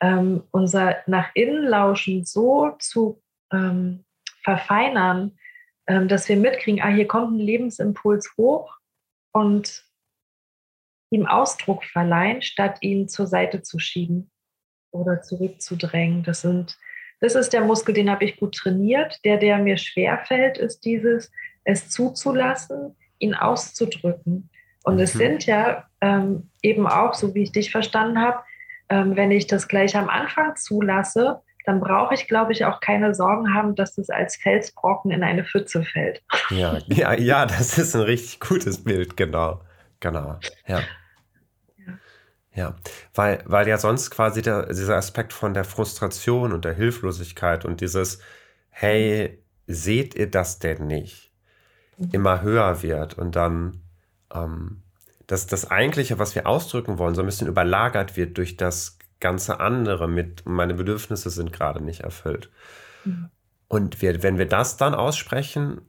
ähm, 0.00 0.42
unser 0.50 0.96
nach 1.06 1.30
innen 1.34 1.64
lauschen 1.64 2.24
so 2.24 2.72
zu 2.80 3.22
ähm, 3.52 4.04
verfeinern, 4.42 5.38
ähm, 5.86 6.08
dass 6.08 6.28
wir 6.28 6.36
mitkriegen, 6.36 6.82
ah, 6.82 6.88
hier 6.88 7.06
kommt 7.06 7.32
ein 7.32 7.38
Lebensimpuls 7.38 8.34
hoch 8.36 8.76
und 9.32 9.85
ihm 11.16 11.26
Ausdruck 11.26 11.84
verleihen, 11.84 12.42
statt 12.42 12.78
ihn 12.82 13.08
zur 13.08 13.26
Seite 13.26 13.62
zu 13.62 13.78
schieben 13.78 14.30
oder 14.90 15.22
zurückzudrängen. 15.22 16.22
Das 16.22 16.42
sind, 16.42 16.76
das 17.20 17.34
ist 17.34 17.52
der 17.52 17.62
Muskel, 17.62 17.94
den 17.94 18.10
habe 18.10 18.24
ich 18.24 18.36
gut 18.36 18.54
trainiert. 18.54 19.18
Der, 19.24 19.38
der 19.38 19.58
mir 19.58 19.78
schwer 19.78 20.18
fällt, 20.26 20.58
ist 20.58 20.84
dieses, 20.84 21.30
es 21.64 21.88
zuzulassen, 21.88 22.94
ihn 23.18 23.34
auszudrücken. 23.34 24.50
Und 24.84 24.94
mhm. 24.94 25.00
es 25.00 25.12
sind 25.14 25.46
ja 25.46 25.86
ähm, 26.00 26.50
eben 26.62 26.86
auch, 26.86 27.14
so 27.14 27.34
wie 27.34 27.42
ich 27.42 27.52
dich 27.52 27.70
verstanden 27.70 28.20
habe, 28.20 28.38
ähm, 28.88 29.16
wenn 29.16 29.30
ich 29.30 29.46
das 29.46 29.66
gleich 29.66 29.96
am 29.96 30.08
Anfang 30.08 30.54
zulasse, 30.56 31.40
dann 31.64 31.80
brauche 31.80 32.14
ich, 32.14 32.28
glaube 32.28 32.52
ich, 32.52 32.64
auch 32.64 32.78
keine 32.78 33.12
Sorgen 33.12 33.52
haben, 33.52 33.74
dass 33.74 33.98
es 33.98 34.08
als 34.08 34.36
Felsbrocken 34.36 35.10
in 35.10 35.24
eine 35.24 35.44
Pfütze 35.44 35.82
fällt. 35.82 36.22
Ja, 36.50 36.78
ja, 36.86 37.14
ja, 37.14 37.46
das 37.46 37.76
ist 37.76 37.96
ein 37.96 38.02
richtig 38.02 38.38
gutes 38.38 38.84
Bild, 38.84 39.16
genau. 39.16 39.60
Genau, 40.00 40.38
ja. 40.66 40.80
Ja, 42.56 42.74
weil, 43.14 43.44
weil 43.44 43.68
ja 43.68 43.78
sonst 43.78 44.10
quasi 44.10 44.42
der, 44.42 44.66
dieser 44.66 44.96
Aspekt 44.96 45.32
von 45.32 45.54
der 45.54 45.64
Frustration 45.64 46.52
und 46.52 46.64
der 46.64 46.72
Hilflosigkeit 46.72 47.64
und 47.64 47.80
dieses, 47.80 48.18
hey, 48.70 49.38
seht 49.66 50.14
ihr 50.14 50.30
das 50.30 50.58
denn 50.58 50.86
nicht, 50.86 51.30
immer 52.12 52.42
höher 52.42 52.82
wird 52.82 53.18
und 53.18 53.36
dann 53.36 53.82
ähm, 54.32 54.82
dass 55.26 55.46
das 55.46 55.70
Eigentliche, 55.70 56.18
was 56.18 56.34
wir 56.34 56.46
ausdrücken 56.46 56.98
wollen, 56.98 57.14
so 57.14 57.22
ein 57.22 57.26
bisschen 57.26 57.48
überlagert 57.48 58.16
wird 58.16 58.38
durch 58.38 58.56
das 58.56 58.98
ganze 59.18 59.60
andere 59.60 60.08
mit, 60.08 60.46
meine 60.46 60.74
Bedürfnisse 60.74 61.30
sind 61.30 61.52
gerade 61.52 61.82
nicht 61.82 62.00
erfüllt. 62.00 62.50
Mhm. 63.04 63.30
Und 63.68 64.02
wir, 64.02 64.22
wenn 64.22 64.38
wir 64.38 64.46
das 64.46 64.76
dann 64.76 64.94
aussprechen, 64.94 65.80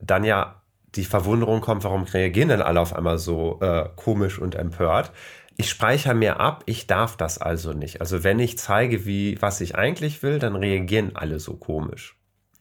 dann 0.00 0.24
ja 0.24 0.62
die 0.96 1.04
Verwunderung 1.04 1.60
kommt, 1.60 1.84
warum 1.84 2.02
reagieren 2.02 2.48
denn 2.48 2.62
alle 2.62 2.80
auf 2.80 2.96
einmal 2.96 3.18
so 3.18 3.60
äh, 3.60 3.88
komisch 3.94 4.40
und 4.40 4.56
empört? 4.56 5.12
Ich 5.60 5.68
speichere 5.68 6.14
mir 6.14 6.40
ab, 6.40 6.62
ich 6.64 6.86
darf 6.86 7.18
das 7.18 7.36
also 7.36 7.74
nicht. 7.74 8.00
Also 8.00 8.24
wenn 8.24 8.38
ich 8.38 8.56
zeige, 8.56 9.04
wie, 9.04 9.36
was 9.42 9.60
ich 9.60 9.74
eigentlich 9.74 10.22
will, 10.22 10.38
dann 10.38 10.56
reagieren 10.56 11.10
alle 11.12 11.38
so 11.38 11.54
komisch. 11.54 12.16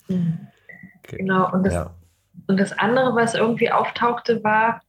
Mhm. 0.10 0.48
Okay. 0.98 1.16
Genau, 1.20 1.50
und 1.50 1.66
das, 1.66 1.74
ja. 1.76 1.96
und 2.48 2.60
das 2.60 2.78
andere, 2.78 3.16
was 3.16 3.36
irgendwie 3.36 3.72
auftauchte, 3.72 4.44
war, 4.44 4.82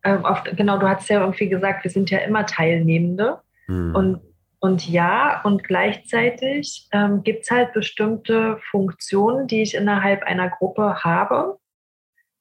äh, 0.00 0.16
auf, 0.16 0.44
genau, 0.44 0.78
du 0.78 0.88
hast 0.88 1.10
ja 1.10 1.20
irgendwie 1.20 1.50
gesagt, 1.50 1.84
wir 1.84 1.90
sind 1.90 2.08
ja 2.08 2.20
immer 2.20 2.46
Teilnehmende. 2.46 3.40
Mhm. 3.66 3.94
Und, 3.94 4.20
und 4.60 4.88
ja, 4.88 5.42
und 5.42 5.62
gleichzeitig 5.62 6.88
ähm, 6.92 7.22
gibt 7.22 7.42
es 7.42 7.50
halt 7.50 7.74
bestimmte 7.74 8.58
Funktionen, 8.70 9.46
die 9.46 9.60
ich 9.60 9.74
innerhalb 9.74 10.22
einer 10.22 10.48
Gruppe 10.48 11.04
habe, 11.04 11.58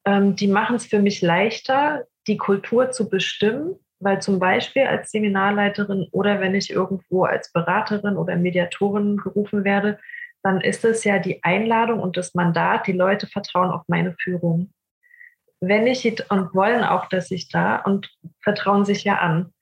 ähm, 0.06 0.38
die 0.38 0.48
machen 0.48 0.78
es 0.78 0.86
für 0.86 1.00
mich 1.00 1.22
leichter, 1.22 2.06
die 2.28 2.38
Kultur 2.38 2.92
zu 2.92 3.10
bestimmen 3.10 3.76
weil 4.00 4.22
zum 4.22 4.40
Beispiel 4.40 4.84
als 4.84 5.12
Seminarleiterin 5.12 6.08
oder 6.12 6.40
wenn 6.40 6.56
ich 6.56 6.72
irgendwo 6.72 7.24
als 7.24 7.52
Beraterin 7.52 8.18
oder 8.18 8.36
Mediatorin 8.36 9.18
gerufen 9.18 9.64
werde, 9.64 10.00
dann 10.44 10.62
ist 10.62 10.86
es 10.86 11.04
ja 11.04 11.20
die 11.20 11.44
Einladung 11.44 12.00
und 12.00 12.16
das 12.16 12.34
Mandat, 12.34 12.88
die 12.88 12.94
Leute 12.94 13.28
vertrauen 13.28 13.72
auf 13.72 13.84
meine 13.88 14.16
Führung. 14.22 14.72
Wenn 15.60 15.88
ich 15.88 16.06
und 16.30 16.54
wollen 16.54 16.84
auch, 16.84 17.10
dass 17.10 17.32
ich 17.32 17.50
da 17.50 17.78
und 17.78 18.10
vertrauen 18.42 18.86
sich 18.86 19.04
ja 19.04 19.18
an. 19.18 19.54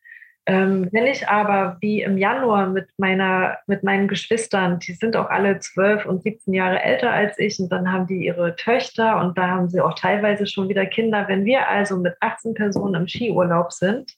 Ähm, 0.48 0.90
wenn 0.92 1.08
ich 1.08 1.28
aber 1.28 1.78
wie 1.82 2.04
im 2.04 2.20
Januar 2.20 2.68
mit 2.68 2.88
meiner, 2.98 3.58
mit 3.66 3.82
meinen 3.82 4.08
Geschwistern, 4.08 4.78
die 4.78 4.92
sind 4.94 5.16
auch 5.16 5.30
alle 5.30 5.60
zwölf 5.60 6.06
und 6.06 6.22
17 6.22 6.54
Jahre 6.54 6.84
älter 6.84 7.12
als 7.12 7.40
ich 7.40 7.60
und 7.60 7.72
dann 7.72 7.92
haben 7.92 8.06
die 8.06 8.26
ihre 8.26 8.56
Töchter 8.56 9.20
und 9.22 9.38
da 9.38 9.48
haben 9.48 9.70
sie 9.70 9.82
auch 9.82 9.96
teilweise 9.96 10.46
schon 10.46 10.70
wieder 10.70 10.86
Kinder. 10.86 11.28
Wenn 11.28 11.46
wir 11.46 11.68
also 11.68 11.98
mit 11.98 12.16
18 12.20 12.54
Personen 12.54 12.94
im 12.94 13.08
Skiurlaub 13.08 13.74
sind, 13.74 14.14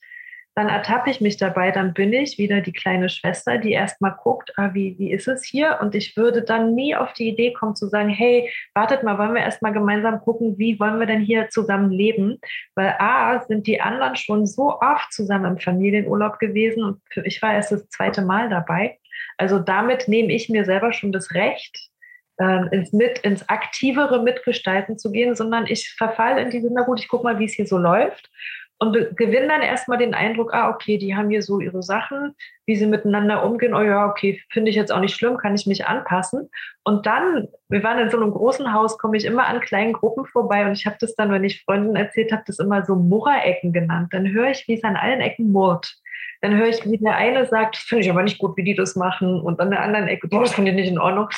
dann 0.58 0.70
ertappe 0.70 1.12
ich 1.12 1.22
mich 1.22 1.38
dabei, 1.38 1.70
dann 1.70 1.93
bin 1.93 2.12
ich 2.12 2.39
wieder 2.39 2.62
die 2.62 2.74
kleine 2.74 3.10
Schwester, 3.10 3.60
die 3.60 3.74
erstmal 3.74 4.18
guckt, 4.24 4.51
ah, 4.58 4.72
wie, 4.74 4.97
wie 4.97 5.12
ist 5.12 5.28
es 5.28 5.43
hier? 5.43 5.78
Und 5.82 5.93
ich 5.93 6.18
würde 6.18 6.41
dann 6.41 6.74
nie 6.74 6.95
auf 6.95 7.14
die 7.14 7.30
Idee 7.30 7.53
kommen 7.53 7.76
zu 7.76 7.88
sagen, 7.88 8.10
hey, 8.10 8.51
wartet 8.74 9.03
mal, 9.03 9.20
wollen 9.20 9.36
wir 9.36 9.41
erstmal 9.41 9.72
gemeinsam 9.72 10.20
gucken, 10.20 10.58
wie 10.58 10.80
wollen 10.80 10.99
wir 10.99 11.05
denn 11.05 11.22
hier 11.22 11.49
zusammen 11.49 11.91
leben? 11.91 12.39
Weil 12.74 12.95
A, 12.97 13.39
sind 13.45 13.68
die 13.68 13.82
anderen 13.82 14.16
schon 14.16 14.47
so 14.47 14.80
oft 14.82 15.14
zusammen 15.14 15.45
im 15.45 15.60
Familienurlaub 15.60 16.39
gewesen 16.39 16.84
und 16.84 17.01
ich 17.24 17.39
war 17.43 17.53
erst 17.53 17.72
das 17.72 17.88
zweite 17.89 18.24
Mal 18.24 18.49
dabei. 18.49 18.97
Also 19.38 19.60
damit 19.60 20.08
nehme 20.08 20.34
ich 20.34 20.49
mir 20.49 20.66
selber 20.66 20.91
schon 20.91 21.12
das 21.12 21.36
Recht, 21.36 21.91
ähm, 22.39 22.68
ins, 22.72 22.93
mit, 22.93 23.20
ins 23.20 23.47
aktivere 23.47 24.24
Mitgestalten 24.24 24.97
zu 24.97 25.12
gehen, 25.12 25.36
sondern 25.36 25.68
ich 25.68 25.93
verfalle 25.95 26.41
in 26.41 26.49
diese, 26.49 26.70
na 26.74 26.82
gut, 26.82 26.99
ich 26.99 27.10
gucke 27.10 27.26
mal, 27.26 27.38
wie 27.38 27.45
es 27.45 27.53
hier 27.53 27.68
so 27.68 27.78
läuft 27.78 28.32
und 28.80 29.17
gewinnen 29.17 29.49
dann 29.49 29.61
erstmal 29.61 29.97
den 29.97 30.13
Eindruck, 30.13 30.53
ah, 30.53 30.69
okay, 30.69 30.97
die 30.97 31.15
haben 31.15 31.30
hier 31.30 31.41
so 31.41 31.59
ihre 31.59 31.82
Sachen, 31.82 32.36
wie 32.67 32.75
sie 32.75 32.86
miteinander 32.86 33.43
umgehen. 33.43 33.73
Oh 33.73 33.82
ja, 33.82 34.07
okay, 34.07 34.41
finde 34.51 34.69
ich 34.69 34.75
jetzt 34.75 34.91
auch 34.91 34.99
nicht 34.99 35.15
schlimm, 35.15 35.38
kann 35.38 35.55
ich 35.55 35.65
mich 35.65 35.88
anpassen. 35.88 36.49
Und 36.84 37.07
dann, 37.07 37.47
wir 37.69 37.84
waren 37.84 37.97
in 37.97 38.11
so 38.11 38.17
einem 38.17 38.32
großen 38.32 38.73
Haus, 38.73 38.99
komme 38.99 39.17
ich 39.17 39.25
immer 39.25 39.47
an 39.47 39.61
kleinen 39.61 39.93
Gruppen 39.93 40.25
vorbei 40.25 40.65
und 40.65 40.73
ich 40.73 40.86
habe 40.86 40.97
das 40.99 41.15
dann, 41.15 41.32
wenn 41.32 41.43
ich 41.43 41.63
Freunden 41.63 41.95
erzählt 41.95 42.32
habe, 42.32 42.43
das 42.45 42.59
immer 42.59 42.86
so 42.86 42.95
Murrerecken 42.95 43.73
genannt. 43.73 44.09
Dann 44.11 44.32
höre 44.32 44.51
ich, 44.51 44.67
wie 44.67 44.75
es 44.75 44.84
an 44.84 44.95
allen 44.95 45.21
Ecken 45.21 45.51
murrt. 45.51 45.97
Dann 46.41 46.55
höre 46.55 46.67
ich, 46.67 46.86
wie 46.86 46.99
der 46.99 47.15
eine 47.15 47.47
sagt, 47.47 47.78
finde 47.78 48.03
ich 48.03 48.11
aber 48.11 48.21
nicht 48.21 48.38
gut, 48.38 48.55
wie 48.57 48.63
die 48.63 48.75
das 48.75 48.95
machen. 48.95 49.41
Und 49.41 49.59
an 49.59 49.71
der 49.71 49.82
anderen 49.82 50.07
Ecke, 50.07 50.28
oh, 50.32 50.39
das 50.39 50.53
finde 50.53 50.69
ich 50.71 50.78
nicht 50.78 50.91
in 50.91 50.99
Ordnung. 50.99 51.30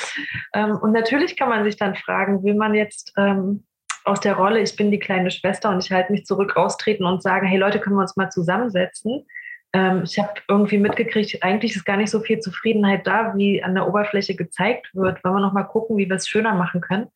Ähm, 0.52 0.76
und 0.76 0.92
natürlich 0.92 1.38
kann 1.38 1.48
man 1.48 1.64
sich 1.64 1.76
dann 1.76 1.94
fragen, 1.94 2.42
will 2.42 2.54
man 2.54 2.74
jetzt 2.74 3.14
ähm, 3.16 3.64
aus 4.04 4.20
der 4.20 4.34
Rolle, 4.34 4.60
ich 4.60 4.76
bin 4.76 4.90
die 4.90 4.98
kleine 4.98 5.30
Schwester 5.30 5.70
und 5.70 5.84
ich 5.84 5.92
halte 5.92 6.12
mich 6.12 6.26
zurück, 6.26 6.56
raustreten 6.56 7.06
und 7.06 7.22
sagen, 7.22 7.46
hey 7.46 7.58
Leute, 7.58 7.80
können 7.80 7.96
wir 7.96 8.02
uns 8.02 8.16
mal 8.16 8.30
zusammensetzen? 8.30 9.26
Ähm, 9.72 10.02
ich 10.04 10.18
habe 10.18 10.34
irgendwie 10.48 10.78
mitgekriegt, 10.78 11.42
eigentlich 11.42 11.76
ist 11.76 11.84
gar 11.84 11.96
nicht 11.96 12.10
so 12.10 12.20
viel 12.20 12.40
Zufriedenheit 12.40 13.06
da, 13.06 13.34
wie 13.36 13.62
an 13.62 13.74
der 13.74 13.86
Oberfläche 13.86 14.34
gezeigt 14.34 14.94
wird. 14.94 15.22
Wenn 15.22 15.32
wir 15.32 15.40
noch 15.40 15.52
mal 15.52 15.64
gucken, 15.64 15.96
wie 15.96 16.08
wir 16.08 16.16
es 16.16 16.28
schöner 16.28 16.54
machen 16.54 16.80
können. 16.80 17.06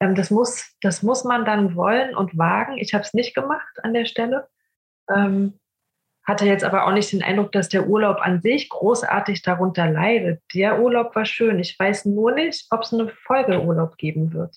Ähm, 0.00 0.14
das, 0.14 0.30
muss, 0.30 0.74
das 0.80 1.02
muss 1.02 1.24
man 1.24 1.44
dann 1.44 1.76
wollen 1.76 2.14
und 2.16 2.36
wagen. 2.36 2.76
Ich 2.78 2.92
habe 2.94 3.04
es 3.04 3.14
nicht 3.14 3.34
gemacht 3.34 3.78
an 3.82 3.94
der 3.94 4.04
Stelle. 4.04 4.48
Ähm, 5.14 5.58
hatte 6.24 6.46
jetzt 6.46 6.64
aber 6.64 6.86
auch 6.86 6.92
nicht 6.92 7.12
den 7.12 7.22
Eindruck, 7.22 7.52
dass 7.52 7.68
der 7.68 7.88
Urlaub 7.88 8.18
an 8.20 8.40
sich 8.40 8.68
großartig 8.68 9.42
darunter 9.42 9.88
leidet. 9.88 10.40
Der 10.54 10.80
Urlaub 10.80 11.14
war 11.16 11.24
schön. 11.24 11.58
Ich 11.58 11.76
weiß 11.78 12.04
nur 12.06 12.32
nicht, 12.32 12.66
ob 12.70 12.82
es 12.82 12.92
eine 12.92 13.08
Folgeurlaub 13.08 13.96
geben 13.96 14.32
wird. 14.32 14.54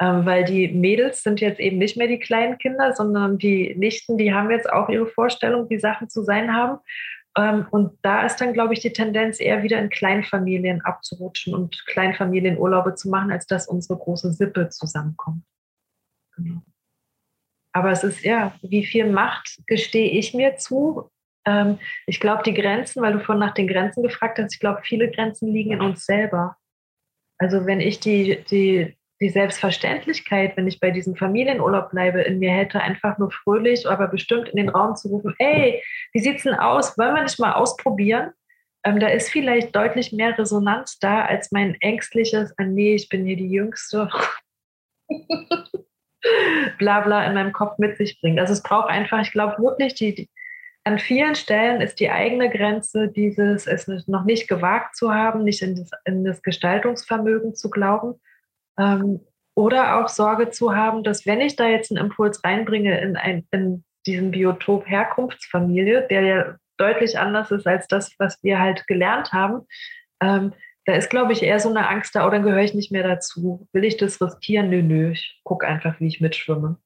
Ähm, 0.00 0.24
weil 0.24 0.44
die 0.44 0.68
Mädels 0.68 1.22
sind 1.22 1.40
jetzt 1.40 1.58
eben 1.58 1.78
nicht 1.78 1.96
mehr 1.96 2.06
die 2.06 2.20
kleinen 2.20 2.58
Kinder, 2.58 2.94
sondern 2.94 3.38
die 3.38 3.74
Nichten, 3.76 4.16
die 4.16 4.32
haben 4.32 4.50
jetzt 4.50 4.70
auch 4.70 4.88
ihre 4.88 5.08
Vorstellung, 5.08 5.68
wie 5.70 5.78
Sachen 5.78 6.08
zu 6.08 6.22
sein 6.22 6.54
haben. 6.54 6.78
Ähm, 7.36 7.66
und 7.70 7.98
da 8.02 8.24
ist 8.24 8.36
dann, 8.36 8.52
glaube 8.52 8.74
ich, 8.74 8.80
die 8.80 8.92
Tendenz 8.92 9.40
eher 9.40 9.62
wieder 9.62 9.78
in 9.78 9.90
Kleinfamilien 9.90 10.82
abzurutschen 10.82 11.54
und 11.54 11.84
Kleinfamilienurlaube 11.86 12.94
zu 12.94 13.08
machen, 13.08 13.32
als 13.32 13.46
dass 13.46 13.68
unsere 13.68 13.98
große 13.98 14.32
Sippe 14.32 14.68
zusammenkommt. 14.68 15.42
Genau. 16.36 16.62
Aber 17.72 17.90
es 17.90 18.02
ist 18.02 18.24
ja, 18.24 18.54
wie 18.62 18.84
viel 18.84 19.10
Macht 19.10 19.60
gestehe 19.66 20.10
ich 20.10 20.34
mir 20.34 20.56
zu? 20.56 21.10
Ähm, 21.44 21.78
ich 22.06 22.18
glaube, 22.18 22.42
die 22.42 22.54
Grenzen, 22.54 23.02
weil 23.02 23.12
du 23.12 23.20
vorhin 23.20 23.44
nach 23.44 23.54
den 23.54 23.68
Grenzen 23.68 24.02
gefragt 24.02 24.38
hast, 24.38 24.54
ich 24.54 24.60
glaube, 24.60 24.80
viele 24.82 25.10
Grenzen 25.10 25.52
liegen 25.52 25.72
in 25.72 25.80
uns 25.80 26.06
selber. 26.06 26.56
Also 27.38 27.66
wenn 27.66 27.80
ich 27.80 28.00
die, 28.00 28.44
die 28.50 28.97
die 29.20 29.30
Selbstverständlichkeit, 29.30 30.56
wenn 30.56 30.68
ich 30.68 30.80
bei 30.80 30.90
diesem 30.90 31.16
Familienurlaub 31.16 31.90
bleibe, 31.90 32.22
in 32.22 32.38
mir 32.38 32.52
hätte, 32.52 32.80
einfach 32.80 33.18
nur 33.18 33.30
fröhlich, 33.30 33.88
aber 33.88 34.06
bestimmt 34.08 34.48
in 34.48 34.56
den 34.56 34.68
Raum 34.68 34.94
zu 34.94 35.08
rufen, 35.08 35.34
ey, 35.38 35.82
wie 36.12 36.20
sieht's 36.20 36.44
denn 36.44 36.54
aus? 36.54 36.96
Wollen 36.96 37.14
wir 37.14 37.22
nicht 37.22 37.40
mal 37.40 37.54
ausprobieren? 37.54 38.32
Ähm, 38.84 39.00
da 39.00 39.08
ist 39.08 39.30
vielleicht 39.30 39.74
deutlich 39.74 40.12
mehr 40.12 40.38
Resonanz 40.38 40.98
da, 41.00 41.24
als 41.24 41.50
mein 41.50 41.74
ängstliches, 41.80 42.54
ah, 42.58 42.64
nee, 42.64 42.94
ich 42.94 43.08
bin 43.08 43.24
hier 43.24 43.36
die 43.36 43.50
Jüngste, 43.50 44.08
bla 46.78 47.00
bla 47.00 47.26
in 47.26 47.34
meinem 47.34 47.52
Kopf 47.52 47.78
mit 47.78 47.96
sich 47.96 48.20
bringt. 48.20 48.38
Also 48.38 48.52
es 48.52 48.62
braucht 48.62 48.88
einfach, 48.88 49.20
ich 49.20 49.32
glaube 49.32 49.60
wirklich, 49.60 49.94
die, 49.94 50.14
die, 50.14 50.30
an 50.84 51.00
vielen 51.00 51.34
Stellen 51.34 51.80
ist 51.80 51.98
die 51.98 52.10
eigene 52.10 52.48
Grenze 52.50 53.08
dieses, 53.08 53.66
es 53.66 53.88
noch 54.06 54.24
nicht 54.24 54.48
gewagt 54.48 54.94
zu 54.96 55.12
haben, 55.12 55.42
nicht 55.42 55.60
in 55.60 55.74
das, 55.74 55.90
in 56.04 56.24
das 56.24 56.40
Gestaltungsvermögen 56.42 57.56
zu 57.56 57.68
glauben 57.68 58.14
ähm, 58.78 59.20
oder 59.54 59.98
auch 59.98 60.08
Sorge 60.08 60.50
zu 60.50 60.76
haben, 60.76 61.02
dass 61.02 61.26
wenn 61.26 61.40
ich 61.40 61.56
da 61.56 61.66
jetzt 61.66 61.90
einen 61.90 62.06
Impuls 62.06 62.42
reinbringe 62.44 63.00
in, 63.00 63.16
ein, 63.16 63.46
in 63.50 63.84
diesen 64.06 64.30
Biotop 64.30 64.88
Herkunftsfamilie, 64.88 66.06
der 66.08 66.20
ja 66.22 66.56
deutlich 66.76 67.18
anders 67.18 67.50
ist 67.50 67.66
als 67.66 67.88
das, 67.88 68.14
was 68.18 68.42
wir 68.42 68.60
halt 68.60 68.86
gelernt 68.86 69.32
haben, 69.32 69.66
ähm, 70.22 70.52
da 70.84 70.94
ist, 70.94 71.10
glaube 71.10 71.34
ich, 71.34 71.42
eher 71.42 71.60
so 71.60 71.68
eine 71.68 71.86
Angst 71.86 72.14
da, 72.14 72.26
oh, 72.26 72.30
gehöre 72.30 72.62
ich 72.62 72.72
nicht 72.72 72.90
mehr 72.90 73.02
dazu? 73.02 73.68
Will 73.72 73.84
ich 73.84 73.98
das 73.98 74.22
riskieren? 74.22 74.70
Nö, 74.70 74.82
nö, 74.82 75.10
ich 75.10 75.38
gucke 75.44 75.66
einfach, 75.66 76.00
wie 76.00 76.06
ich 76.06 76.22
mitschwimme. 76.22 76.78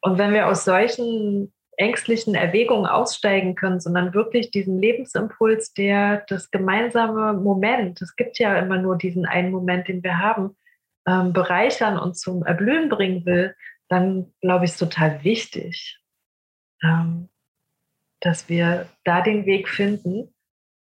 Und 0.00 0.18
wenn 0.18 0.32
wir 0.32 0.46
aus 0.46 0.64
solchen 0.64 1.52
ängstlichen 1.76 2.36
Erwägungen 2.36 2.86
aussteigen 2.86 3.56
können, 3.56 3.80
sondern 3.80 4.14
wirklich 4.14 4.50
diesen 4.50 4.78
Lebensimpuls, 4.78 5.72
der 5.72 6.24
das 6.28 6.50
gemeinsame 6.50 7.32
Moment, 7.32 8.00
es 8.02 8.14
gibt 8.14 8.38
ja 8.38 8.56
immer 8.58 8.78
nur 8.78 8.96
diesen 8.96 9.26
einen 9.26 9.50
Moment, 9.50 9.88
den 9.88 10.04
wir 10.04 10.18
haben, 10.18 10.56
ähm, 11.10 11.32
bereichern 11.32 11.98
und 11.98 12.16
zum 12.16 12.44
Erblühen 12.44 12.88
bringen 12.88 13.26
will, 13.26 13.56
dann 13.88 14.32
glaube 14.40 14.64
ich, 14.64 14.72
ist 14.72 14.78
total 14.78 15.24
wichtig, 15.24 16.00
ähm, 16.84 17.28
dass 18.20 18.48
wir 18.48 18.86
da 19.04 19.20
den 19.20 19.44
Weg 19.44 19.68
finden, 19.68 20.32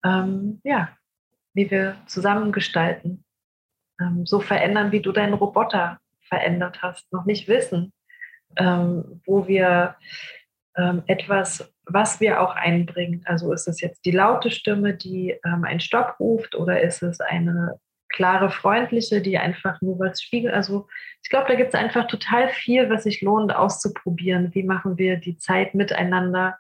ähm, 0.04 0.60
ja, 0.62 0.96
wie 1.54 1.70
wir 1.70 1.96
zusammen 2.06 2.52
gestalten, 2.52 3.24
ähm, 4.00 4.24
so 4.24 4.40
verändern, 4.40 4.92
wie 4.92 5.00
du 5.00 5.10
deinen 5.10 5.34
Roboter 5.34 5.98
verändert 6.20 6.82
hast, 6.82 7.12
noch 7.12 7.24
nicht 7.24 7.48
wissen, 7.48 7.92
ähm, 8.56 9.20
wo 9.26 9.48
wir 9.48 9.96
ähm, 10.76 11.02
etwas, 11.06 11.72
was 11.86 12.20
wir 12.20 12.40
auch 12.40 12.54
einbringen. 12.54 13.22
Also 13.24 13.52
ist 13.52 13.66
es 13.66 13.80
jetzt 13.80 14.04
die 14.04 14.10
laute 14.12 14.50
Stimme, 14.50 14.94
die 14.94 15.38
einen 15.42 15.80
Stopp 15.80 16.18
ruft 16.20 16.54
oder 16.54 16.80
ist 16.80 17.02
es 17.02 17.20
eine 17.20 17.80
klare, 18.14 18.50
freundliche, 18.50 19.20
die 19.20 19.38
einfach 19.38 19.82
nur 19.82 19.98
was 19.98 20.22
spiegelt. 20.22 20.54
Also 20.54 20.86
ich 21.22 21.30
glaube, 21.30 21.48
da 21.48 21.56
gibt 21.56 21.74
es 21.74 21.80
einfach 21.80 22.06
total 22.06 22.48
viel, 22.48 22.88
was 22.88 23.02
sich 23.02 23.20
lohnt 23.22 23.54
auszuprobieren. 23.54 24.54
Wie 24.54 24.62
machen 24.62 24.96
wir 24.98 25.16
die 25.16 25.36
Zeit 25.36 25.74
miteinander 25.74 26.58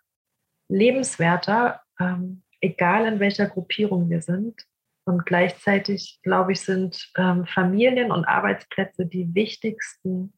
lebenswerter, 0.68 1.80
ähm, 2.00 2.42
egal 2.60 3.06
in 3.06 3.20
welcher 3.20 3.46
Gruppierung 3.46 4.10
wir 4.10 4.20
sind. 4.20 4.66
Und 5.06 5.26
gleichzeitig, 5.26 6.18
glaube 6.22 6.52
ich, 6.52 6.62
sind 6.62 7.12
ähm, 7.16 7.46
Familien 7.46 8.10
und 8.10 8.24
Arbeitsplätze 8.24 9.06
die 9.06 9.32
wichtigsten 9.34 10.32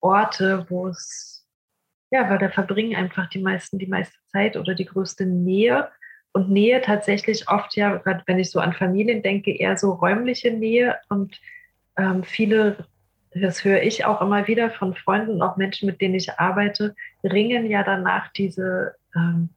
Orte, 0.00 0.64
wo 0.70 0.88
es, 0.88 1.46
ja, 2.10 2.30
weil 2.30 2.38
da 2.38 2.48
verbringen 2.48 2.96
einfach 2.96 3.28
die 3.28 3.42
meisten 3.42 3.78
die 3.78 3.88
meiste 3.88 4.16
Zeit 4.28 4.56
oder 4.56 4.74
die 4.74 4.86
größte 4.86 5.26
Nähe 5.26 5.90
und 6.32 6.50
Nähe 6.50 6.80
tatsächlich 6.80 7.48
oft 7.48 7.76
ja, 7.76 7.96
gerade 7.96 8.22
wenn 8.26 8.38
ich 8.38 8.50
so 8.50 8.60
an 8.60 8.72
Familien 8.72 9.22
denke, 9.22 9.50
eher 9.52 9.76
so 9.76 9.92
räumliche 9.92 10.52
Nähe 10.52 10.96
und 11.08 11.40
ähm, 11.96 12.22
viele, 12.22 12.86
das 13.32 13.64
höre 13.64 13.82
ich 13.82 14.04
auch 14.04 14.20
immer 14.20 14.46
wieder 14.46 14.70
von 14.70 14.94
Freunden 14.94 15.32
und 15.32 15.42
auch 15.42 15.56
Menschen, 15.56 15.86
mit 15.86 16.00
denen 16.00 16.14
ich 16.14 16.38
arbeite, 16.38 16.94
ringen 17.24 17.66
ja 17.66 17.82
danach 17.82 18.32
diese 18.32 18.94
ähm, 19.14 19.50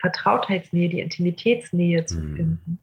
Vertrautheitsnähe, 0.00 0.88
die 0.88 1.00
Intimitätsnähe 1.00 2.04
zu 2.06 2.18
mhm. 2.20 2.36
finden. 2.36 2.78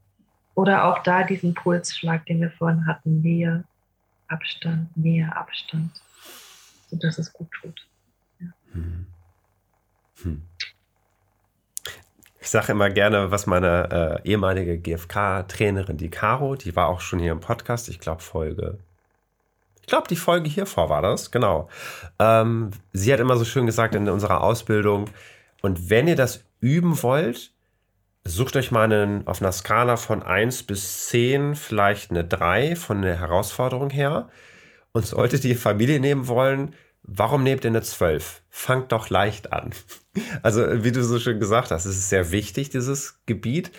Oder 0.56 0.86
auch 0.86 1.04
da 1.04 1.24
diesen 1.24 1.54
Pulsschlag, 1.54 2.26
den 2.26 2.42
wir 2.42 2.52
vorhin 2.52 2.86
hatten, 2.86 3.22
Nähe, 3.22 3.64
Abstand, 4.28 4.96
Nähe, 4.96 5.34
Abstand, 5.36 5.92
sodass 6.90 7.18
es 7.18 7.32
gut 7.34 7.50
tut. 7.52 7.88
Ja. 8.40 8.48
Mhm. 8.74 9.08
Hm. 10.22 10.42
Ich 12.42 12.50
sage 12.50 12.72
immer 12.72 12.90
gerne, 12.90 13.32
was 13.32 13.48
meine 13.48 14.22
äh, 14.24 14.30
ehemalige 14.30 14.78
GFK-Trainerin, 14.78 15.98
die 15.98 16.10
Caro, 16.10 16.56
die 16.56 16.76
war 16.76 16.88
auch 16.88 17.02
schon 17.02 17.20
hier 17.20 17.34
im 17.34 17.42
Podcast, 17.42 17.90
ich 17.90 18.00
glaube 18.00 18.22
Folge. 18.22 18.78
Ich 19.82 19.88
glaube, 19.88 20.08
die 20.08 20.16
Folge 20.16 20.50
hier 20.50 20.66
vor 20.66 20.90
war 20.90 21.02
das, 21.02 21.32
genau. 21.32 21.68
Ähm, 22.18 22.72
sie 22.94 23.12
hat 23.12 23.20
immer 23.20 23.36
so 23.38 23.44
schön 23.44 23.66
gesagt 23.66 23.96
in 23.96 24.08
unserer 24.08 24.42
Ausbildung, 24.42 25.10
Und 25.62 25.90
wenn 25.90 26.08
ihr 26.08 26.16
das 26.16 26.46
üben 26.62 27.02
wollt, 27.04 27.52
sucht 28.24 28.56
euch 28.56 28.72
mal 28.72 28.84
einen, 28.84 29.28
auf 29.28 29.42
einer 29.42 29.52
Skala 29.52 29.98
von 29.98 30.24
1 30.24 30.64
bis 30.64 31.08
10 31.08 31.56
vielleicht 31.56 32.12
eine 32.12 32.24
3 32.24 32.76
von 32.76 33.02
der 33.02 33.20
Herausforderung 33.20 33.90
her. 33.90 34.30
Und 34.94 35.06
solltet 35.06 35.44
ihr 35.44 35.58
Familie 35.58 36.00
nehmen 36.00 36.28
wollen, 36.28 36.74
warum 37.12 37.44
nehmt 37.44 37.64
ihr 37.64 37.70
eine 37.70 37.82
12? 37.82 38.42
Fangt 38.50 38.92
doch 38.92 39.10
leicht 39.10 39.54
an. 39.54 39.72
Also, 40.42 40.84
wie 40.84 40.92
du 40.92 41.04
so 41.04 41.20
schön 41.20 41.40
gesagt 41.40 41.72
hast, 41.72 41.86
es 41.86 41.96
ist 41.98 42.10
sehr 42.10 42.32
wichtig, 42.32 42.70
dieses 42.70 43.20
Gebiet. 43.26 43.72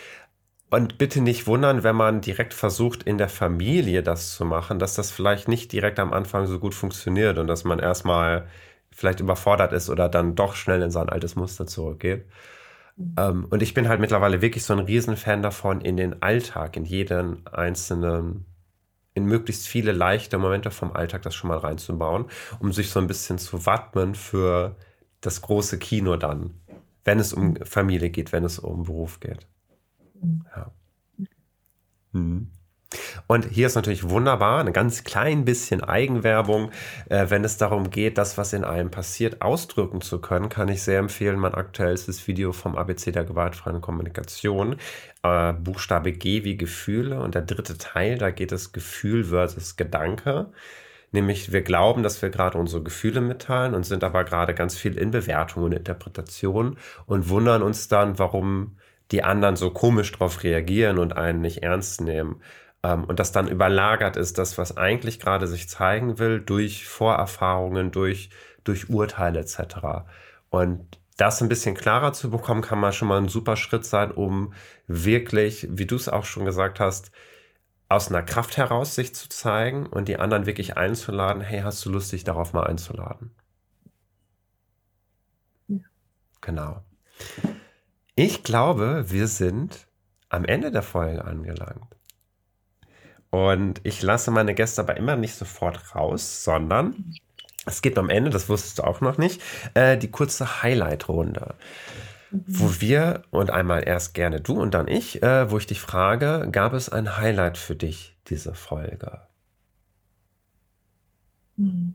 Und 0.71 0.99
bitte 0.99 1.21
nicht 1.21 1.47
wundern, 1.49 1.83
wenn 1.83 1.97
man 1.97 2.21
direkt 2.21 2.55
versucht, 2.55 3.03
in 3.03 3.19
der 3.19 3.29
Familie 3.29 4.03
das 4.05 4.35
zu 4.37 4.45
machen, 4.45 4.79
dass 4.79 4.95
das 4.95 5.11
vielleicht 5.11 5.49
nicht 5.49 5.73
direkt 5.73 5.99
am 5.99 6.13
Anfang 6.13 6.47
so 6.47 6.61
gut 6.61 6.75
funktioniert 6.75 7.39
und 7.39 7.49
dass 7.49 7.65
man 7.65 7.81
erstmal 7.81 8.47
vielleicht 8.93 9.21
überfordert 9.21 9.73
ist 9.73 9.91
oder 9.91 10.09
dann 10.09 10.37
doch 10.37 10.55
schnell 10.55 10.83
in 10.83 10.91
sein 10.91 11.09
altes 11.09 11.35
Muster 11.35 11.67
zurückgeht. 11.67 12.25
Ähm, 13.17 13.47
und 13.51 13.63
ich 13.63 13.75
bin 13.75 13.89
halt 13.89 14.01
mittlerweile 14.01 14.43
wirklich 14.43 14.65
so 14.65 14.75
ein 14.75 14.81
Riesenfan 14.81 15.43
davon, 15.43 15.81
in 15.81 15.97
den 15.97 16.23
Alltag, 16.23 16.77
in 16.77 16.85
jeden 16.85 17.47
einzelnen, 17.47 18.47
in 19.15 19.25
möglichst 19.25 19.67
viele 19.67 19.93
leichte 19.93 20.39
Momente 20.39 20.71
vom 20.71 20.93
Alltag 20.93 21.23
das 21.23 21.35
schon 21.35 21.49
mal 21.49 21.59
reinzubauen, 21.59 22.27
um 22.61 22.73
sich 22.73 22.91
so 22.91 23.01
ein 23.01 23.07
bisschen 23.07 23.39
zu 23.39 23.67
wappnen 23.67 24.15
für 24.15 24.77
das 25.21 25.43
große 25.43 25.79
Kino 25.79 26.17
dann, 26.17 26.55
wenn 27.05 27.19
es 27.19 27.33
um. 27.33 27.57
Familie 27.57 28.11
geht, 28.11 28.33
wenn 28.33 28.45
es 28.45 28.59
um 28.59 28.85
Beruf 28.85 29.21
geht. 29.21 29.47
Mhm. 30.21 30.45
Ja. 30.57 30.73
Mhm. 32.13 32.51
Und 33.27 33.45
hier 33.47 33.69
ist 33.69 33.77
natürlich 33.77 34.09
wunderbar, 34.09 34.61
ein 34.61 34.73
ganz 34.73 35.05
klein 35.05 35.45
bisschen 35.45 35.83
Eigenwerbung. 35.83 36.71
Äh, 37.09 37.27
wenn 37.29 37.45
es 37.45 37.57
darum 37.57 37.91
geht, 37.91 38.19
das, 38.19 38.37
was 38.39 38.53
in 38.53 38.65
einem 38.65 38.91
passiert, 38.91 39.43
ausdrücken 39.43 40.01
zu 40.01 40.21
können, 40.21 40.49
kann 40.49 40.69
ich 40.69 40.83
sehr 40.83 40.99
empfehlen, 40.99 41.39
mein 41.39 41.55
aktuellstes 41.55 42.27
Video 42.27 42.53
vom 42.53 42.77
ABC 42.77 43.13
der 43.13 43.25
gewaltfreien 43.25 43.81
Kommunikation. 43.81 44.77
Äh, 45.23 45.53
Buchstabe 45.53 46.13
G 46.13 46.45
wie 46.45 46.57
Gefühle 46.57 47.21
und 47.21 47.35
der 47.35 47.43
dritte 47.43 47.79
Teil, 47.79 48.19
da 48.19 48.31
geht 48.31 48.53
es 48.53 48.73
Gefühl 48.73 49.25
versus 49.25 49.77
Gedanke. 49.77 50.51
Nämlich 51.13 51.53
wir 51.53 51.63
glauben, 51.63 52.03
dass 52.03 52.23
wir 52.23 52.31
gerade 52.31 52.59
unsere 52.59 52.83
Gefühle 52.83 53.21
mitteilen 53.21 53.75
und 53.75 53.85
sind 53.85 54.05
aber 54.05 54.25
gerade 54.25 54.55
ganz 54.55 54.77
viel 54.77 54.97
in 54.97 55.11
Bewertung 55.11 55.65
und 55.65 55.73
Interpretation 55.73 56.77
und 57.07 57.29
wundern 57.29 57.63
uns 57.63 57.89
dann, 57.89 58.19
warum 58.19 58.77
die 59.11 59.25
anderen 59.25 59.57
so 59.57 59.71
komisch 59.71 60.13
drauf 60.13 60.45
reagieren 60.45 60.99
und 60.99 61.17
einen 61.17 61.41
nicht 61.41 61.63
ernst 61.63 62.01
nehmen. 62.01 62.41
Ähm, 62.83 63.05
und 63.05 63.21
das 63.21 63.33
dann 63.33 63.49
überlagert 63.49 64.17
ist, 64.17 64.39
das, 64.39 64.59
was 64.59 64.77
eigentlich 64.77 65.21
gerade 65.21 65.47
sich 65.47 65.69
zeigen 65.69 66.19
will, 66.19 66.41
durch 66.41 66.87
Vorerfahrungen, 66.87 67.91
durch, 67.91 68.31
durch 68.65 68.89
Urteile 68.91 69.41
etc. 69.41 70.05
Und 70.51 70.99
das 71.17 71.43
ein 71.43 71.49
bisschen 71.49 71.75
klarer 71.75 72.13
zu 72.13 72.31
bekommen, 72.31 72.63
kann 72.63 72.81
mal 72.81 72.93
schon 72.93 73.09
mal 73.09 73.19
ein 73.19 73.29
super 73.29 73.57
Schritt 73.57 73.85
sein, 73.85 74.11
um 74.11 74.55
wirklich, 74.87 75.69
wie 75.71 75.87
du 75.87 75.97
es 75.97 76.09
auch 76.09 76.25
schon 76.25 76.47
gesagt 76.47 76.81
hast, 76.81 77.11
aus 77.91 78.09
einer 78.09 78.23
Kraft 78.23 78.57
heraus 78.57 78.95
sich 78.95 79.15
zu 79.15 79.29
zeigen 79.29 79.87
und 79.87 80.09
die 80.09 80.17
anderen 80.17 80.47
wirklich 80.47 80.77
einzuladen, 80.77 81.43
hey, 81.43 81.61
hast 81.61 81.85
du 81.85 81.91
Lust, 81.91 82.13
dich 82.13 82.25
darauf 82.25 82.53
mal 82.53 82.65
einzuladen? 82.65 83.33
Ja. 85.69 85.79
Genau. 86.41 86.85
Ich 88.15 88.43
glaube, 88.45 89.07
wir 89.09 89.27
sind 89.27 89.89
am 90.29 90.45
Ende 90.45 90.71
der 90.71 90.83
Folge 90.83 91.25
angelangt. 91.25 92.00
Und 93.31 93.81
ich 93.85 94.03
lasse 94.03 94.31
meine 94.31 94.55
Gäste 94.55 94.83
aber 94.83 94.97
immer 94.97 95.17
nicht 95.17 95.35
sofort 95.35 95.95
raus, 95.95 96.45
sondern 96.45 97.15
es 97.67 97.83
gibt 97.83 97.99
am 97.99 98.11
Ende, 98.11 98.31
das 98.31 98.49
wusstest 98.49 98.79
du 98.79 98.83
auch 98.85 99.01
noch 99.01 99.19
nicht, 99.19 99.41
äh, 99.75 99.97
die 99.97 100.11
kurze 100.11 100.63
Highlight-Runde. 100.63 101.55
Mhm. 102.31 102.45
Wo 102.47 102.81
wir, 102.81 103.23
und 103.31 103.51
einmal 103.51 103.87
erst 103.87 104.15
gerne 104.15 104.41
du 104.41 104.61
und 104.61 104.75
dann 104.75 104.89
ich, 104.89 105.23
äh, 105.23 105.51
wo 105.51 105.59
ich 105.59 105.67
dich 105.67 105.81
frage, 105.81 106.49
gab 106.51 106.73
es 106.73 106.89
ein 106.89 107.19
Highlight 107.19 107.59
für 107.59 107.77
dich, 107.77 108.17
diese 108.29 108.55
Folge? 108.55 109.23
Mhm. 111.57 111.95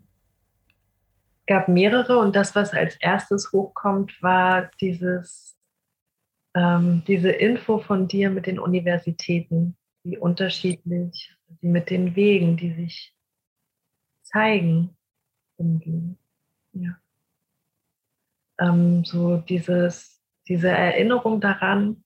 gab 1.47 1.67
mehrere 1.67 2.19
und 2.19 2.35
das, 2.35 2.55
was 2.55 2.71
als 2.73 2.95
erstes 2.97 3.51
hochkommt, 3.51 4.21
war 4.21 4.69
dieses, 4.79 5.57
ähm, 6.55 7.03
diese 7.07 7.29
Info 7.29 7.79
von 7.79 8.07
dir 8.07 8.29
mit 8.29 8.45
den 8.45 8.59
Universitäten 8.59 9.75
wie 10.05 10.17
unterschiedlich 10.17 11.35
sie 11.59 11.67
mit 11.67 11.89
den 11.89 12.15
Wegen, 12.15 12.57
die 12.57 12.73
sich 12.73 13.13
zeigen, 14.23 14.95
umgehen. 15.57 16.17
Ja. 16.73 16.97
Ähm, 18.59 19.03
so 19.03 19.37
dieses, 19.37 20.21
diese 20.47 20.69
Erinnerung 20.69 21.41
daran, 21.41 22.03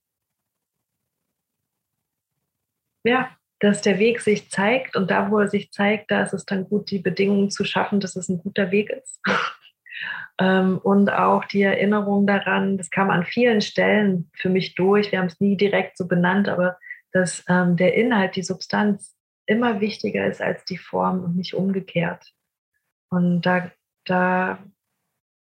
ja, 3.04 3.36
dass 3.60 3.82
der 3.82 4.00
Weg 4.00 4.22
sich 4.22 4.50
zeigt 4.50 4.96
und 4.96 5.12
da, 5.12 5.30
wo 5.30 5.40
er 5.40 5.50
sich 5.50 5.72
zeigt, 5.72 6.10
da 6.12 6.24
ist 6.24 6.34
es 6.34 6.46
dann 6.46 6.70
gut, 6.70 6.90
die 6.92 7.00
Bedingungen 7.00 7.52
zu 7.52 7.66
schaffen, 7.66 8.00
dass 8.00 8.16
es 8.16 8.30
ein 8.30 8.40
guter 8.40 8.72
Weg 8.72 8.90
ist. 8.90 9.20
ähm, 10.40 10.78
und 10.78 11.10
auch 11.12 11.44
die 11.46 11.64
Erinnerung 11.64 12.26
daran, 12.26 12.78
das 12.78 12.90
kam 12.90 13.10
an 13.10 13.26
vielen 13.26 13.60
Stellen 13.60 14.32
für 14.36 14.50
mich 14.50 14.76
durch, 14.76 15.12
wir 15.12 15.20
haben 15.20 15.28
es 15.28 15.42
nie 15.42 15.58
direkt 15.58 15.98
so 15.98 16.08
benannt, 16.08 16.48
aber 16.48 16.78
dass 17.12 17.44
ähm, 17.48 17.76
der 17.76 17.96
Inhalt, 17.96 18.36
die 18.36 18.44
Substanz 18.44 19.16
immer 19.46 19.82
wichtiger 19.82 20.28
ist 20.28 20.42
als 20.42 20.64
die 20.66 20.78
Form 20.78 21.24
und 21.24 21.36
nicht 21.36 21.56
umgekehrt. 21.56 22.34
Und 23.10 23.42
da, 23.42 23.72
da 24.06 24.60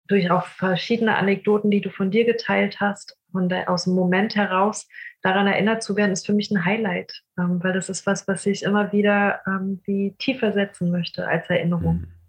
durch 0.07 0.31
auch 0.31 0.47
verschiedene 0.47 1.17
Anekdoten, 1.17 1.71
die 1.71 1.81
du 1.81 1.91
von 1.91 2.11
dir 2.11 2.25
geteilt 2.25 2.81
hast 2.81 3.17
und 3.33 3.53
aus 3.69 3.85
dem 3.85 3.95
Moment 3.95 4.35
heraus 4.35 4.89
daran 5.23 5.47
erinnert 5.47 5.83
zu 5.83 5.97
werden, 5.97 6.13
ist 6.13 6.27
für 6.27 6.33
mich 6.33 6.51
ein 6.51 6.65
Highlight, 6.65 7.23
ähm, 7.39 7.63
weil 7.63 7.73
das 7.73 7.89
ist 7.89 8.07
was, 8.07 8.27
was 8.27 8.47
ich 8.47 8.63
immer 8.63 8.93
wieder 8.93 9.41
ähm, 9.47 9.81
wie 9.85 10.17
tiefer 10.19 10.53
setzen 10.53 10.91
möchte 10.91 11.29
als 11.29 11.49
Erinnerung. 11.49 11.99
Mhm. 11.99 12.20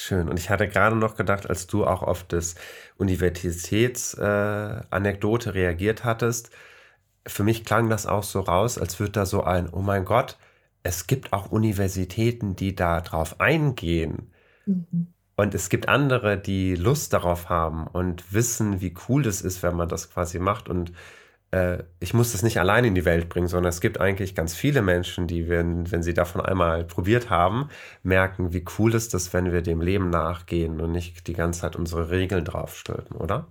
Schön. 0.00 0.28
Und 0.28 0.38
ich 0.38 0.48
hatte 0.48 0.68
gerade 0.68 0.94
noch 0.94 1.16
gedacht, 1.16 1.50
als 1.50 1.66
du 1.66 1.84
auch 1.84 2.04
auf 2.04 2.22
das 2.22 2.54
Universitätsanekdote 2.98 5.48
äh, 5.48 5.52
reagiert 5.52 6.04
hattest, 6.04 6.50
für 7.26 7.42
mich 7.42 7.64
klang 7.64 7.90
das 7.90 8.06
auch 8.06 8.22
so 8.22 8.38
raus, 8.38 8.78
als 8.78 9.00
würde 9.00 9.10
da 9.10 9.26
so 9.26 9.42
ein, 9.42 9.68
oh 9.68 9.80
mein 9.80 10.04
Gott, 10.04 10.38
es 10.84 11.08
gibt 11.08 11.32
auch 11.32 11.50
Universitäten, 11.50 12.54
die 12.54 12.76
da 12.76 13.00
drauf 13.00 13.40
eingehen. 13.40 14.30
Mhm. 14.66 15.08
Und 15.34 15.56
es 15.56 15.68
gibt 15.68 15.88
andere, 15.88 16.38
die 16.38 16.76
Lust 16.76 17.12
darauf 17.12 17.48
haben 17.48 17.88
und 17.88 18.32
wissen, 18.32 18.80
wie 18.80 18.94
cool 19.08 19.24
das 19.24 19.42
ist, 19.42 19.64
wenn 19.64 19.74
man 19.74 19.88
das 19.88 20.12
quasi 20.12 20.38
macht. 20.38 20.68
Und 20.68 20.92
äh, 21.50 21.78
ich 22.00 22.14
muss 22.14 22.32
das 22.32 22.42
nicht 22.42 22.58
allein 22.60 22.84
in 22.84 22.94
die 22.94 23.04
Welt 23.04 23.28
bringen, 23.28 23.48
sondern 23.48 23.70
es 23.70 23.80
gibt 23.80 24.00
eigentlich 24.00 24.34
ganz 24.34 24.54
viele 24.54 24.82
Menschen, 24.82 25.26
die, 25.26 25.48
wenn, 25.48 25.90
wenn 25.90 26.02
sie 26.02 26.14
davon 26.14 26.40
einmal 26.40 26.84
probiert 26.84 27.30
haben, 27.30 27.70
merken, 28.02 28.52
wie 28.52 28.64
cool 28.78 28.94
ist 28.94 29.14
das, 29.14 29.32
wenn 29.32 29.52
wir 29.52 29.62
dem 29.62 29.80
Leben 29.80 30.10
nachgehen 30.10 30.80
und 30.80 30.92
nicht 30.92 31.26
die 31.26 31.32
ganze 31.32 31.62
Zeit 31.62 31.76
unsere 31.76 32.10
Regeln 32.10 32.44
draufstülpen, 32.44 33.16
oder? 33.16 33.46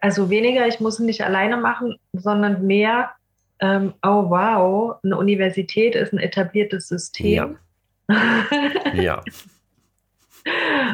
Also 0.00 0.30
weniger, 0.30 0.66
ich 0.66 0.80
muss 0.80 0.94
es 0.94 1.04
nicht 1.04 1.22
alleine 1.22 1.56
machen, 1.56 1.96
sondern 2.12 2.66
mehr, 2.66 3.10
ähm, 3.58 3.92
oh 4.02 4.30
wow, 4.30 4.96
eine 5.02 5.18
Universität 5.18 5.94
ist 5.94 6.12
ein 6.12 6.18
etabliertes 6.18 6.88
System. 6.88 7.58
Ja. 8.08 8.44
ja. 8.94 9.22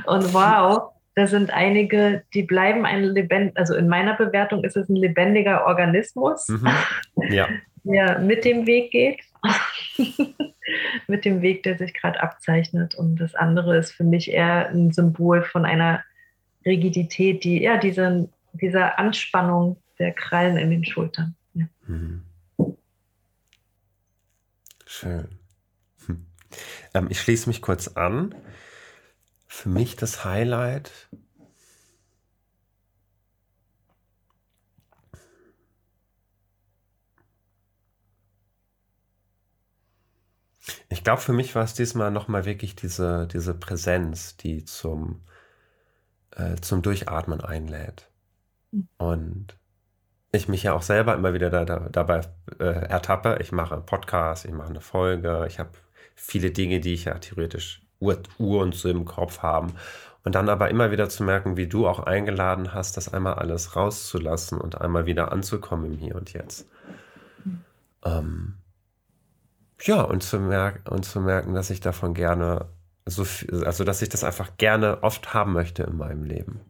Und 0.07 0.34
wow, 0.34 0.95
da 1.16 1.26
sind 1.26 1.50
einige, 1.50 2.24
die 2.34 2.42
bleiben 2.42 2.84
ein 2.84 3.02
lebend, 3.02 3.56
also 3.56 3.74
in 3.74 3.88
meiner 3.88 4.14
Bewertung 4.14 4.62
ist 4.64 4.76
es 4.76 4.90
ein 4.90 4.96
lebendiger 4.96 5.64
Organismus, 5.64 6.46
mhm. 6.48 6.68
ja. 7.30 7.48
der 7.84 8.18
mit 8.18 8.44
dem 8.44 8.66
Weg 8.66 8.90
geht, 8.90 9.20
mit 11.06 11.24
dem 11.24 11.40
Weg, 11.40 11.62
der 11.62 11.78
sich 11.78 11.94
gerade 11.94 12.22
abzeichnet. 12.22 12.94
Und 12.94 13.16
das 13.16 13.34
andere 13.34 13.78
ist 13.78 13.92
für 13.92 14.04
mich 14.04 14.30
eher 14.30 14.68
ein 14.68 14.92
Symbol 14.92 15.42
von 15.42 15.64
einer 15.64 16.04
Rigidität, 16.66 17.44
die 17.44 17.62
ja 17.62 17.78
diese, 17.78 18.28
dieser 18.52 18.98
Anspannung 18.98 19.78
der 19.98 20.12
Krallen 20.12 20.58
in 20.58 20.68
den 20.68 20.84
Schultern. 20.84 21.34
Ja. 21.54 21.64
Mhm. 21.86 22.22
Schön. 24.84 25.28
Hm. 26.04 26.26
Ähm, 26.92 27.06
ich 27.08 27.22
schließe 27.22 27.48
mich 27.48 27.62
kurz 27.62 27.88
an 27.88 28.34
für 29.47 29.68
mich 29.68 29.97
das 29.97 30.24
Highlight 30.24 31.09
Ich 40.88 41.03
glaube, 41.05 41.20
für 41.20 41.32
mich 41.32 41.55
war 41.55 41.64
es 41.64 41.74
diesmal 41.74 42.11
nochmal 42.11 42.44
wirklich 42.44 42.76
diese, 42.76 43.26
diese 43.26 43.55
Präsenz, 43.55 44.36
die 44.36 44.64
zum, 44.64 45.24
äh, 46.32 46.57
zum 46.57 46.82
Durchatmen 46.82 47.40
einlädt. 47.40 48.11
Und 48.99 49.59
ich 50.32 50.49
mich 50.49 50.64
ja 50.64 50.74
auch 50.74 50.82
selber 50.82 51.14
immer 51.14 51.34
wieder 51.34 51.51
da, 51.51 51.64
da, 51.64 51.88
dabei 51.90 52.20
äh, 52.59 52.64
ertappe. 52.64 53.38
Ich 53.40 53.53
mache 53.53 53.74
einen 53.74 53.86
Podcast, 53.86 54.44
ich 54.44 54.53
mache 54.53 54.70
eine 54.70 54.80
Folge, 54.80 55.47
ich 55.49 55.59
habe 55.59 55.70
viele 56.14 56.51
Dinge, 56.51 56.80
die 56.80 56.94
ich 56.94 57.07
ja 57.07 57.18
theoretisch 57.18 57.86
Uhr, 58.01 58.18
Uhr 58.38 58.62
und 58.62 58.74
so 58.74 58.88
im 58.88 59.05
Kopf 59.05 59.42
haben. 59.42 59.74
Und 60.24 60.34
dann 60.34 60.49
aber 60.49 60.70
immer 60.70 60.90
wieder 60.90 61.09
zu 61.09 61.22
merken, 61.22 61.57
wie 61.57 61.68
du 61.68 61.86
auch 61.86 62.01
eingeladen 62.01 62.74
hast, 62.74 62.97
das 62.97 63.12
einmal 63.12 63.34
alles 63.34 63.76
rauszulassen 63.76 64.61
und 64.61 64.80
einmal 64.80 65.07
wieder 65.07 65.30
anzukommen 65.30 65.92
im 65.92 65.99
Hier 65.99 66.16
und 66.16 66.32
Jetzt. 66.32 66.66
Ähm, 68.05 68.55
ja, 69.82 70.01
und 70.03 70.22
zu, 70.22 70.40
merken, 70.40 70.88
und 70.88 71.05
zu 71.05 71.20
merken, 71.20 71.55
dass 71.55 71.70
ich 71.70 71.80
davon 71.80 72.14
gerne 72.14 72.66
so 73.05 73.24
viel, 73.24 73.64
also 73.64 73.84
dass 73.84 74.03
ich 74.03 74.09
das 74.09 74.24
einfach 74.24 74.57
gerne 74.57 75.03
oft 75.03 75.32
haben 75.32 75.53
möchte 75.53 75.84
in 75.84 75.97
meinem 75.97 76.24
Leben. 76.24 76.61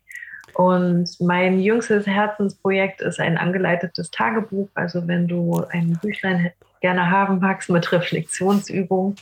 und 0.56 1.10
mein 1.20 1.60
jüngstes 1.60 2.08
Herzensprojekt 2.08 3.02
ist 3.02 3.20
ein 3.20 3.38
angeleitetes 3.38 4.10
Tagebuch. 4.10 4.70
Also 4.74 5.08
wenn 5.08 5.28
du 5.28 5.64
ein 5.70 6.00
Büchlein 6.02 6.52
gerne 6.84 7.10
haben 7.10 7.40
magst 7.40 7.70
mit 7.70 7.92
Reflexionsübung 7.92 9.16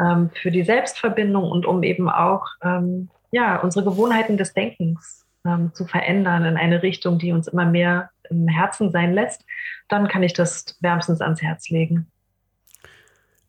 ähm, 0.00 0.30
für 0.40 0.50
die 0.50 0.62
Selbstverbindung 0.62 1.50
und 1.50 1.66
um 1.66 1.82
eben 1.82 2.08
auch 2.08 2.46
ähm, 2.62 3.10
ja, 3.32 3.56
unsere 3.56 3.84
Gewohnheiten 3.84 4.36
des 4.36 4.54
Denkens 4.54 5.26
ähm, 5.44 5.72
zu 5.74 5.86
verändern 5.86 6.44
in 6.44 6.56
eine 6.56 6.82
Richtung, 6.82 7.18
die 7.18 7.32
uns 7.32 7.48
immer 7.48 7.66
mehr 7.66 8.10
im 8.30 8.46
Herzen 8.46 8.92
sein 8.92 9.12
lässt, 9.12 9.44
dann 9.88 10.06
kann 10.06 10.22
ich 10.22 10.32
das 10.32 10.76
wärmstens 10.80 11.20
ans 11.20 11.42
Herz 11.42 11.68
legen. 11.68 12.06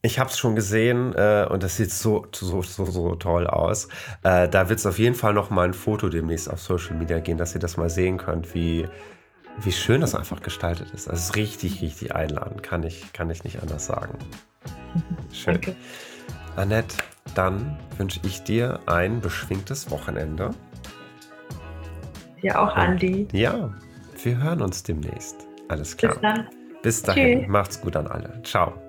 Ich 0.02 0.18
habe 0.18 0.32
es 0.32 0.40
schon 0.40 0.56
gesehen 0.56 1.14
äh, 1.14 1.46
und 1.48 1.62
das 1.62 1.78
sieht 1.78 1.92
so, 1.92 2.26
so, 2.32 2.64
so, 2.64 2.86
so 2.86 3.16
toll 3.16 3.46
aus. 3.46 3.88
Äh, 4.24 4.50
da 4.50 4.70
wird 4.70 4.80
es 4.80 4.88
auf 4.88 4.98
jeden 4.98 5.14
Fall 5.14 5.34
noch 5.36 5.52
mal 5.52 5.68
ein 5.68 5.76
Foto 5.76 6.10
demnächst 6.10 6.50
auf 6.50 6.60
Social 6.60 6.96
Media 6.96 7.20
gehen, 7.20 7.38
dass 7.38 7.54
ihr 7.54 7.62
das 7.62 7.78
mal 7.78 7.92
sehen 7.92 8.18
könnt, 8.18 8.56
wie, 8.56 8.88
wie 9.60 9.72
schön 9.72 10.02
das 10.02 10.16
einfach 10.16 10.42
gestaltet 10.42 10.92
ist. 10.92 11.10
Also 11.10 11.20
es 11.20 11.30
ist 11.30 11.36
richtig, 11.36 11.82
richtig 11.82 12.16
einladend, 12.16 12.64
kann 12.64 12.84
ich, 12.84 13.14
kann 13.14 13.30
ich 13.30 13.44
nicht 13.44 13.62
anders 13.62 13.86
sagen. 13.86 14.18
Schön. 15.34 15.54
Danke. 15.56 15.76
Annette, 16.56 16.98
dann 17.36 17.80
wünsche 17.98 18.20
ich 18.24 18.44
dir 18.44 18.80
ein 18.86 19.22
beschwingtes 19.22 19.90
Wochenende. 19.90 20.52
Dir 22.42 22.60
auch, 22.60 22.76
Andi. 22.76 23.28
Ja, 23.32 23.72
wir 24.24 24.38
hören 24.38 24.62
uns 24.62 24.84
demnächst. 24.84 25.48
Alles 25.68 25.96
klar. 25.96 26.14
Bis 26.14 26.22
dann. 26.22 26.48
Bis 26.82 27.04
dahin. 27.04 27.40
Tschüss. 27.42 27.50
Macht's 27.50 27.82
gut 27.82 27.96
an 27.96 28.08
alle. 28.08 28.42
Ciao. 28.44 28.81